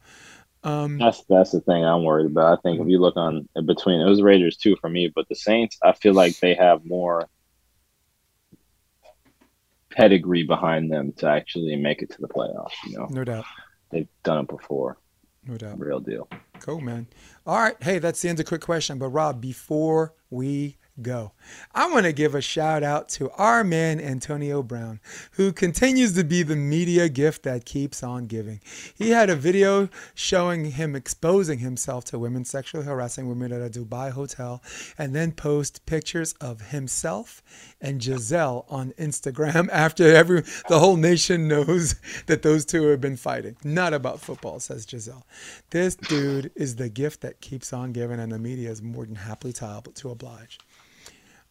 Um, 0.66 0.98
That's 0.98 1.22
that's 1.28 1.52
the 1.52 1.60
thing 1.60 1.84
I'm 1.84 2.06
worried 2.06 2.28
about. 2.28 2.58
I 2.58 2.62
think 2.62 2.80
if 2.80 2.88
you 2.88 2.98
look 3.00 3.18
on 3.18 3.50
between 3.66 4.00
it 4.00 4.06
was 4.10 4.22
Raiders 4.22 4.56
too 4.56 4.78
for 4.80 4.90
me, 4.90 5.12
but 5.14 5.28
the 5.28 5.36
Saints, 5.36 5.78
I 5.84 5.92
feel 5.92 6.14
like 6.14 6.40
they 6.40 6.54
have 6.54 6.86
more 6.86 7.28
pedigree 9.90 10.44
behind 10.44 10.92
them 10.92 11.12
to 11.18 11.28
actually 11.28 11.76
make 11.76 12.02
it 12.02 12.12
to 12.12 12.22
the 12.22 12.30
playoffs. 12.30 12.72
You 12.88 12.98
know, 12.98 13.08
no 13.10 13.24
doubt. 13.26 13.46
They've 13.94 14.08
done 14.24 14.40
it 14.46 14.48
before, 14.48 14.98
No 15.46 15.58
doubt. 15.58 15.80
real 15.80 16.00
deal. 16.00 16.28
Cool, 16.60 16.82
man. 16.82 17.08
All 17.46 17.58
right. 17.60 17.76
Hey, 17.84 18.00
that's 18.00 18.22
the 18.22 18.30
end 18.30 18.40
of 18.40 18.46
quick 18.46 18.62
question. 18.62 18.98
But 18.98 19.10
Rob, 19.10 19.42
before 19.42 20.14
we 20.30 20.78
go, 21.02 21.32
I 21.74 21.92
want 21.92 22.06
to 22.06 22.14
give 22.14 22.36
a 22.36 22.42
shout 22.42 22.84
out 22.84 23.10
to 23.10 23.32
our 23.32 23.64
man 23.64 24.00
Antonio 24.00 24.62
Brown, 24.62 25.00
who 25.32 25.52
continues 25.52 26.14
to 26.14 26.24
be 26.24 26.44
the 26.44 26.56
media 26.56 27.10
gift 27.10 27.44
that 27.44 27.66
keeps 27.66 28.04
on 28.04 28.28
giving. 28.28 28.62
He 28.94 29.10
had 29.10 29.30
a 29.30 29.36
video 29.36 29.90
showing 30.14 30.66
him 30.72 30.96
exposing 30.96 31.60
himself 31.60 32.06
to 32.06 32.20
women 32.20 32.46
sexually 32.46 32.86
harassing 32.86 33.28
women 33.28 33.52
at 33.52 33.62
a 33.62 33.80
Dubai 33.80 34.12
hotel, 34.12 34.62
and 34.98 35.16
then 35.16 35.32
post 35.32 35.86
pictures 35.86 36.34
of 36.34 36.70
himself 36.70 37.42
and 37.82 38.02
Giselle 38.02 38.66
on 38.70 38.92
Instagram 39.00 39.70
after 39.72 40.16
every 40.16 40.42
the 40.70 40.80
whole 40.80 40.98
nation 40.98 41.48
knows 41.48 41.96
that 42.28 42.44
those 42.44 42.66
two 42.66 42.88
have 42.88 43.02
been 43.02 43.18
fighting. 43.18 43.58
Not 43.64 43.94
about 43.94 44.22
football, 44.22 44.60
says 44.60 44.86
Giselle. 44.90 45.26
This 45.72 45.96
dude 45.96 46.52
is 46.56 46.76
the 46.76 46.90
gift 46.90 47.22
that 47.22 47.42
keeps 47.42 47.74
on 47.74 47.92
giving, 47.92 48.20
and 48.20 48.32
the 48.32 48.40
media 48.40 48.70
is 48.70 48.82
more 48.82 49.06
than 49.06 49.16
happily 49.16 49.54
to, 49.54 49.82
to 49.96 50.10
oblige. 50.10 50.60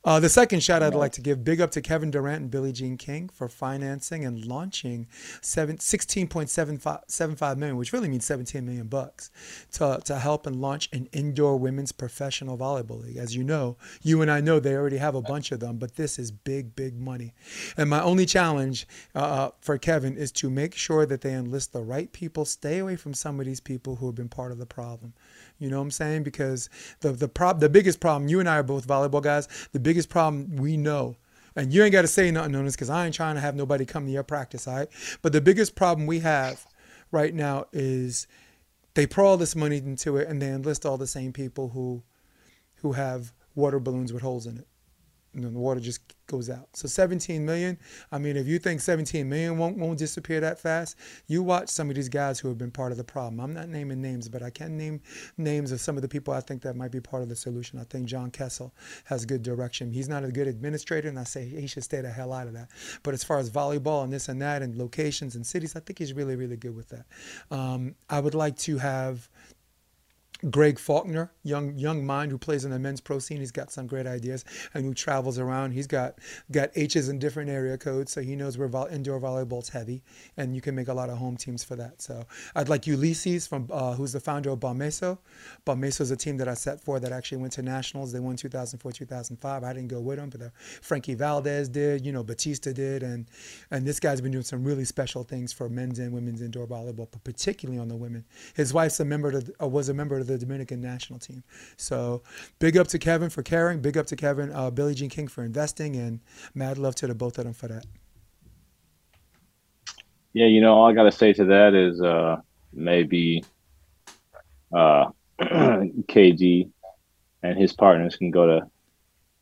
Uh, 0.05 0.19
the 0.19 0.29
second 0.29 0.61
shout 0.61 0.83
I'd 0.83 0.97
like 0.97 1.13
to 1.13 1.21
give 1.21 1.45
big 1.45 1.61
up 1.61 1.71
to 1.73 1.81
Kevin 1.81 2.11
Durant 2.11 2.43
and 2.43 2.51
Billie 2.51 2.73
Jean 2.73 2.97
King 2.97 3.29
for 3.29 3.49
financing 3.49 4.25
and 4.25 4.45
launching 4.45 5.07
seven, 5.41 5.77
16.75 5.77 7.57
million, 7.57 7.77
which 7.77 7.93
really 7.93 8.09
means 8.09 8.25
17 8.25 8.67
million 8.67 8.89
bucks, 8.89 9.31
to, 9.73 10.01
to 10.05 10.19
help 10.19 10.49
and 10.49 10.61
launch 10.61 10.89
an 10.93 11.09
indoor 11.13 11.57
women's 11.57 11.93
professional 11.93 12.59
volleyball 12.59 13.01
league. 13.01 13.17
As 13.17 13.37
you 13.37 13.45
know, 13.45 13.77
you 14.03 14.23
and 14.23 14.31
I 14.31 14.41
know 14.41 14.59
they 14.59 14.75
already 14.75 14.97
have 14.97 15.15
a 15.15 15.23
bunch 15.23 15.53
of 15.53 15.61
them, 15.61 15.77
but 15.77 15.95
this 15.95 16.19
is 16.19 16.33
big, 16.33 16.75
big 16.75 16.99
money. 16.99 17.33
And 17.77 17.89
my 17.89 18.03
only 18.03 18.27
challenge 18.27 18.89
uh, 19.15 19.51
for 19.61 19.79
Kevin 19.79 20.17
is 20.17 20.33
to 20.33 20.51
make 20.51 20.75
sure 20.75 21.07
that 21.07 21.21
they 21.21 21.33
enlist 21.33 21.73
the 21.73 21.83
right 21.83 22.13
people, 22.13 22.45
stay 22.45 22.79
away 22.79 22.97
from 22.97 23.15
some 23.15 23.39
of 23.39 23.47
these 23.47 23.61
people 23.61 23.97
who 23.97 24.07
have 24.07 24.17
been 24.17 24.29
part 24.29 24.51
of 24.51 24.59
the 24.59 24.67
problem. 24.67 25.15
You 25.63 25.71
know 25.71 25.77
what 25.79 25.85
I'm 25.85 25.91
saying? 25.93 26.25
Because 26.25 26.69
the 27.01 27.13
the 27.13 27.29
prob 27.29 27.61
the 27.61 27.69
biggest 27.69 28.01
problem, 28.01 28.29
you 28.29 28.41
and 28.41 28.49
I 28.49 28.59
are 28.59 28.63
both 28.65 28.87
volleyball 28.87 29.23
guys. 29.23 29.47
The 29.71 29.79
biggest 29.79 30.09
problem 30.09 30.57
we 30.57 30.77
know, 30.77 31.17
and 31.55 31.73
you 31.73 31.85
ain't 31.85 31.93
got 31.93 32.03
to 32.03 32.09
say 32.09 32.31
nothing 32.33 32.57
on 32.57 32.65
this 32.65 32.75
because 32.75 32.91
I 32.91 33.07
ain't 33.07 33.15
trying 33.15 33.37
to 33.37 33.41
have 33.41 33.55
nobody 33.55 33.85
come 33.85 34.05
to 34.07 34.11
your 34.11 34.25
practice, 34.25 34.67
all 34.67 34.77
right? 34.77 34.89
But 35.23 35.33
the 35.33 35.41
biggest 35.41 35.77
problem 35.77 36.09
we 36.09 36.19
have 36.19 36.67
right 37.13 37.33
now 37.33 37.67
is 37.73 38.27
they 38.95 39.07
pour 39.07 39.25
all 39.25 39.37
this 39.37 39.55
money 39.55 39.77
into 39.77 40.17
it 40.17 40.29
and 40.29 40.43
they 40.43 40.49
enlist 40.49 40.85
all 40.85 40.99
the 40.99 41.07
same 41.07 41.33
people 41.33 41.69
who 41.69 42.03
who 42.79 42.93
have 42.93 43.33
water 43.55 43.79
balloons 43.79 44.13
with 44.13 44.23
holes 44.23 44.47
in 44.47 44.59
it. 44.59 44.67
And 45.35 45.45
the 45.45 45.51
water 45.51 45.81
just 45.81 46.01
goes 46.27 46.49
out. 46.49 46.69
So 46.75 46.89
17 46.89 47.45
million. 47.45 47.79
I 48.11 48.19
mean, 48.19 48.37
if 48.37 48.47
you 48.47 48.59
think 48.59 48.81
17 48.81 49.29
million 49.29 49.59
won't 49.59 49.77
won't 49.79 49.99
disappear 49.99 50.41
that 50.41 50.59
fast, 50.59 50.97
you 51.27 51.43
watch 51.43 51.69
some 51.69 51.91
of 51.91 51.97
these 51.97 52.09
guys 52.09 52.39
who 52.41 52.49
have 52.49 52.59
been 52.59 52.71
part 52.71 52.93
of 52.93 52.99
the 52.99 53.05
problem. 53.05 53.41
I'm 53.41 53.53
not 53.53 53.69
naming 53.69 54.01
names, 54.01 54.29
but 54.29 54.43
I 54.43 54.51
can 54.51 54.77
name 54.77 55.01
names 55.37 55.73
of 55.73 55.81
some 55.81 55.97
of 55.97 56.03
the 56.03 56.09
people 56.09 56.33
I 56.35 56.41
think 56.41 56.63
that 56.63 56.75
might 56.75 56.91
be 56.91 57.01
part 57.01 57.23
of 57.23 57.29
the 57.29 57.37
solution. 57.37 57.79
I 57.79 57.85
think 57.85 58.07
John 58.07 58.31
Kessel 58.31 58.75
has 59.05 59.25
good 59.27 59.43
direction. 59.43 59.91
He's 59.93 60.09
not 60.09 60.25
a 60.25 60.33
good 60.33 60.49
administrator, 60.49 61.09
and 61.09 61.19
I 61.19 61.25
say 61.25 61.47
he 61.47 61.67
should 61.67 61.85
stay 61.85 62.01
the 62.01 62.11
hell 62.11 62.33
out 62.33 62.47
of 62.47 62.55
that. 62.55 62.69
But 63.03 63.15
as 63.15 63.25
far 63.25 63.39
as 63.39 63.51
volleyball 63.51 64.05
and 64.05 64.13
this 64.13 64.29
and 64.29 64.41
that 64.43 64.63
and 64.63 64.77
locations 64.77 65.37
and 65.37 65.47
cities, 65.47 65.77
I 65.77 65.81
think 65.81 65.99
he's 65.99 66.13
really 66.13 66.37
really 66.37 66.57
good 66.57 66.75
with 66.75 66.89
that. 66.89 67.07
Um, 67.51 67.95
I 68.09 68.21
would 68.21 68.35
like 68.35 68.57
to 68.59 68.79
have 68.79 69.29
Greg 70.51 70.79
Faulkner, 70.79 71.31
young 71.45 71.77
young 71.79 72.05
mind 72.05 72.33
who 72.33 72.39
plays 72.39 72.65
in 72.65 72.73
the 72.73 72.79
men's 72.79 73.01
pro 73.01 73.21
scene. 73.21 73.39
He's 73.39 73.53
got 73.53 73.71
some 73.71 73.87
great 73.87 74.07
ideas 74.07 74.45
and 74.75 74.85
who 74.85 74.93
travels 74.93 75.39
around. 75.39 75.71
He's 75.71 75.87
got 75.87 76.19
got 76.51 76.71
H's 76.75 77.09
in 77.09 77.21
different 77.21 77.49
area 77.49 77.79
codes, 77.79 78.13
so 78.13 78.23
he 78.23 78.35
knows 78.35 78.59
where 78.59 78.69
indoor 78.91 79.21
volleyball's 79.21 79.69
heavy, 79.69 80.03
and 80.37 80.55
you 80.55 80.61
can 80.61 80.75
make 80.75 80.89
a 80.89 80.95
lot 80.95 81.11
of 81.11 81.19
home 81.19 81.37
teams 81.37 81.63
for 81.63 81.77
that. 81.77 82.03
So 82.03 82.25
I'd 82.57 82.69
like 82.69 82.87
Ulysses 82.89 83.47
from 83.47 83.69
uh, 83.71 83.95
who's 83.95 84.13
the 84.13 84.21
founder 84.21 84.51
of 84.51 84.59
Balmeso. 84.59 85.19
Balmeso 85.65 86.01
is 86.01 86.11
a 86.11 86.17
team 86.17 86.37
that 86.39 86.49
I 86.49 86.55
set 86.55 86.81
for 86.81 86.99
that 86.99 87.13
actually 87.13 87.39
went 87.39 87.53
to 87.55 87.63
nationals. 87.63 88.13
They 88.13 88.21
won 88.21 88.35
2004, 88.35 88.91
2005. 88.93 89.65
I 89.65 89.73
didn't 89.73 89.89
go 89.89 90.01
with 90.01 90.19
them, 90.19 90.31
but 90.31 90.43
uh, 90.43 90.49
Frankie 90.81 91.15
Valdez 91.15 91.69
did. 91.69 92.05
You 92.05 92.11
know, 92.11 92.25
Batista 92.25 92.73
did, 92.73 93.05
and 93.05 93.29
and 93.71 93.87
this 93.87 94.01
guy's 94.01 94.21
been 94.21 94.33
doing 94.33 94.45
some 94.45 94.65
really 94.65 94.85
special 94.85 95.23
things 95.23 95.53
for 95.53 95.69
men's 95.69 96.01
and 96.01 96.13
women's 96.13 96.43
indoor 96.43 96.67
volleyball, 96.67 97.09
but 97.11 97.23
particularly 97.23 97.81
on 97.81 97.87
the 97.87 97.97
women. 97.97 98.25
His 98.55 98.75
wife's 98.75 98.99
a 98.99 99.05
member 99.05 99.31
the, 99.31 99.55
uh, 99.63 99.69
was 99.69 99.89
a 99.89 99.95
member 99.95 100.19
of 100.19 100.27
the 100.27 100.32
Dominican 100.39 100.81
national 100.81 101.19
team. 101.19 101.43
So 101.77 102.23
big 102.59 102.77
up 102.77 102.89
to 102.89 102.99
Kevin 102.99 103.31
for 103.31 103.43
caring. 103.43 103.81
Big 103.81 103.97
up 103.97 104.07
to 104.07 104.17
Kevin, 104.17 104.53
uh, 104.53 104.71
Billie 104.71 104.95
Jean 104.95 105.11
King 105.11 105.29
for 105.29 105.45
investing, 105.45 105.97
and 105.97 106.21
mad 106.55 106.79
love 106.79 106.95
to 106.97 107.07
the 107.07 107.15
both 107.15 107.39
of 107.39 107.45
them 107.45 107.55
for 107.55 107.69
that. 107.69 107.87
Yeah, 110.33 110.47
you 110.47 110.61
know, 110.61 110.75
all 110.75 110.91
I 110.91 110.95
got 110.95 111.05
to 111.05 111.13
say 111.13 111.33
to 111.35 111.45
that 111.47 111.75
is 111.75 112.01
uh, 112.01 112.41
maybe 112.73 113.45
uh, 114.75 115.11
KD 115.41 116.71
and 117.43 117.59
his 117.59 117.73
partners 117.73 118.17
can 118.17 118.31
go 118.31 118.47
to 118.47 118.67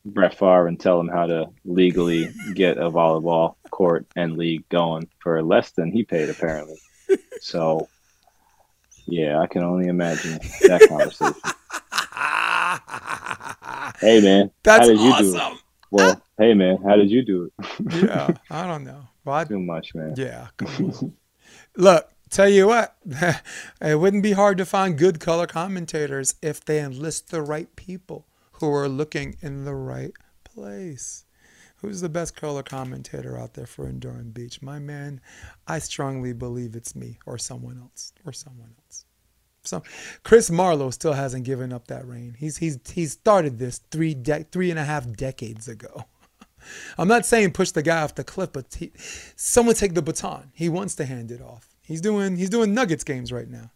Brett 0.04 0.34
Favre 0.34 0.66
and 0.66 0.80
tell 0.80 0.98
him 0.98 1.08
how 1.08 1.26
to 1.26 1.46
legally 1.64 2.28
get 2.54 2.78
a 2.78 2.90
volleyball 2.90 3.54
court 3.70 4.06
and 4.16 4.36
league 4.36 4.68
going 4.68 5.08
for 5.18 5.42
less 5.42 5.72
than 5.72 5.92
he 5.92 6.04
paid, 6.04 6.30
apparently. 6.30 6.78
So, 7.40 7.88
yeah, 9.10 9.40
I 9.40 9.46
can 9.46 9.62
only 9.62 9.88
imagine 9.88 10.38
that 10.62 10.86
conversation. 10.88 11.34
Hey, 14.00 14.20
man, 14.20 14.50
That's 14.62 14.86
how 14.88 14.92
did 14.94 15.00
you 15.00 15.16
do 15.18 15.36
it? 15.36 15.42
Well, 15.90 16.22
hey, 16.38 16.54
man, 16.54 16.78
how 16.86 16.96
did 16.96 17.10
you 17.10 17.24
do 17.24 17.50
it? 17.58 18.04
yeah, 18.04 18.34
I 18.50 18.66
don't 18.66 18.84
know. 18.84 19.08
Well, 19.24 19.36
I, 19.36 19.44
Too 19.44 19.58
much, 19.58 19.94
man. 19.94 20.14
yeah. 20.16 20.48
Look, 21.76 22.10
tell 22.30 22.48
you 22.48 22.68
what, 22.68 22.96
it 23.80 23.98
wouldn't 23.98 24.22
be 24.22 24.32
hard 24.32 24.56
to 24.58 24.64
find 24.64 24.96
good 24.96 25.20
color 25.20 25.46
commentators 25.46 26.34
if 26.40 26.64
they 26.64 26.80
enlist 26.80 27.30
the 27.30 27.42
right 27.42 27.74
people 27.76 28.26
who 28.52 28.72
are 28.72 28.88
looking 28.88 29.36
in 29.42 29.64
the 29.64 29.74
right 29.74 30.12
place. 30.44 31.24
Who's 31.80 32.02
the 32.02 32.10
best 32.10 32.36
color 32.36 32.62
commentator 32.62 33.38
out 33.38 33.54
there 33.54 33.66
for 33.66 33.88
Enduring 33.88 34.32
Beach? 34.32 34.60
My 34.60 34.78
man, 34.78 35.20
I 35.66 35.78
strongly 35.78 36.34
believe 36.34 36.76
it's 36.76 36.94
me 36.94 37.18
or 37.24 37.38
someone 37.38 37.78
else 37.78 38.12
or 38.26 38.32
someone 38.32 38.74
else. 38.84 39.06
So 39.62 39.82
Chris 40.22 40.50
Marlowe 40.50 40.90
still 40.90 41.14
hasn't 41.14 41.44
given 41.44 41.72
up 41.72 41.86
that 41.88 42.06
reign. 42.06 42.36
He's 42.38 42.58
he's 42.58 42.78
he's 42.90 43.12
started 43.12 43.58
this 43.58 43.78
three 43.90 44.14
de- 44.14 44.44
three 44.44 44.70
and 44.70 44.78
a 44.78 44.84
half 44.84 45.10
decades 45.12 45.68
ago. 45.68 46.04
I'm 46.98 47.08
not 47.08 47.24
saying 47.24 47.52
push 47.52 47.70
the 47.70 47.82
guy 47.82 48.02
off 48.02 48.14
the 48.14 48.24
cliff, 48.24 48.52
but 48.52 48.74
he, 48.74 48.92
someone 49.36 49.74
take 49.74 49.94
the 49.94 50.02
baton. 50.02 50.50
He 50.54 50.68
wants 50.68 50.94
to 50.96 51.06
hand 51.06 51.30
it 51.30 51.40
off. 51.40 51.74
He's 51.82 52.00
doing 52.00 52.36
he's 52.36 52.50
doing 52.50 52.74
Nuggets 52.74 53.04
games 53.04 53.32
right 53.32 53.48
now. 53.48 53.70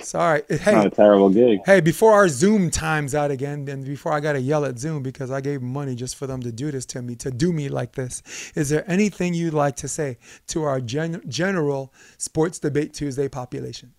Sorry. 0.00 0.42
Not 0.50 0.60
Hey, 0.60 0.86
a 0.86 0.90
terrible 0.90 1.30
gig. 1.30 1.60
hey, 1.64 1.80
before 1.80 2.12
our 2.12 2.28
Zoom 2.28 2.70
times 2.70 3.14
out 3.14 3.30
again, 3.30 3.68
and 3.68 3.84
before 3.84 4.12
I 4.12 4.20
got 4.20 4.32
to 4.32 4.40
yell 4.40 4.64
at 4.64 4.78
Zoom 4.78 5.02
because 5.02 5.30
I 5.30 5.40
gave 5.40 5.62
money 5.62 5.94
just 5.94 6.16
for 6.16 6.26
them 6.26 6.42
to 6.42 6.52
do 6.52 6.70
this 6.70 6.84
to 6.86 7.02
me, 7.02 7.14
to 7.16 7.30
do 7.30 7.52
me 7.52 7.68
like 7.68 7.92
this, 7.92 8.22
is 8.54 8.68
there 8.68 8.84
anything 8.90 9.32
you'd 9.34 9.54
like 9.54 9.76
to 9.76 9.88
say 9.88 10.18
to 10.48 10.64
our 10.64 10.80
gen- 10.80 11.22
general 11.28 11.92
Sports 12.18 12.58
Debate 12.58 12.92
Tuesday 12.94 13.28
population? 13.28 13.94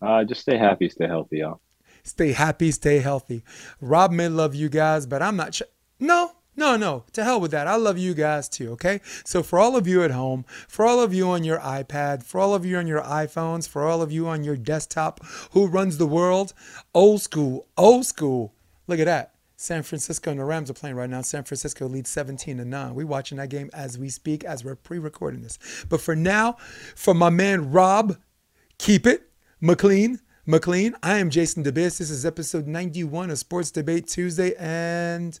Uh, 0.00 0.24
just 0.24 0.42
stay 0.42 0.56
happy, 0.56 0.88
stay 0.88 1.06
healthy, 1.06 1.38
y'all. 1.38 1.60
Stay 2.02 2.32
happy, 2.32 2.70
stay 2.70 2.98
healthy. 2.98 3.42
Rob 3.80 4.12
may 4.12 4.28
love 4.28 4.54
you 4.54 4.68
guys, 4.68 5.06
but 5.06 5.22
I'm 5.22 5.36
not 5.36 5.54
sure. 5.54 5.66
No, 5.98 6.32
no, 6.56 6.76
no. 6.76 7.04
To 7.12 7.24
hell 7.24 7.40
with 7.40 7.50
that. 7.50 7.66
I 7.66 7.76
love 7.76 7.98
you 7.98 8.14
guys 8.14 8.48
too, 8.48 8.72
okay? 8.72 9.00
So, 9.24 9.42
for 9.42 9.58
all 9.58 9.76
of 9.76 9.86
you 9.86 10.02
at 10.02 10.10
home, 10.10 10.44
for 10.68 10.84
all 10.84 11.00
of 11.00 11.12
you 11.12 11.28
on 11.28 11.44
your 11.44 11.58
iPad, 11.58 12.22
for 12.22 12.40
all 12.40 12.54
of 12.54 12.64
you 12.64 12.76
on 12.76 12.86
your 12.86 13.02
iPhones, 13.02 13.68
for 13.68 13.84
all 13.84 14.02
of 14.02 14.12
you 14.12 14.28
on 14.28 14.44
your 14.44 14.56
desktop, 14.56 15.24
who 15.52 15.66
runs 15.66 15.98
the 15.98 16.06
world? 16.06 16.52
Old 16.94 17.22
school, 17.22 17.66
old 17.76 18.06
school. 18.06 18.54
Look 18.86 19.00
at 19.00 19.06
that. 19.06 19.34
San 19.56 19.82
Francisco 19.82 20.30
and 20.30 20.40
the 20.40 20.44
Rams 20.44 20.68
are 20.68 20.74
playing 20.74 20.96
right 20.96 21.08
now. 21.08 21.22
San 21.22 21.44
Francisco 21.44 21.86
leads 21.86 22.10
17 22.10 22.58
to 22.58 22.64
9. 22.64 22.94
We're 22.94 23.06
watching 23.06 23.38
that 23.38 23.48
game 23.50 23.70
as 23.72 23.96
we 23.96 24.08
speak, 24.08 24.44
as 24.44 24.64
we're 24.64 24.74
pre 24.74 24.98
recording 24.98 25.42
this. 25.42 25.58
But 25.88 26.00
for 26.00 26.14
now, 26.14 26.56
for 26.94 27.14
my 27.14 27.30
man 27.30 27.70
Rob, 27.70 28.16
keep 28.78 29.06
it 29.06 29.30
McLean. 29.60 30.20
McLean, 30.46 30.94
I 31.02 31.18
am 31.18 31.30
Jason 31.30 31.64
DeBiss. 31.64 31.98
This 31.98 32.10
is 32.10 32.26
episode 32.26 32.66
91 32.66 33.30
of 33.30 33.38
Sports 33.38 33.70
Debate 33.70 34.06
Tuesday, 34.06 34.54
and 34.58 35.40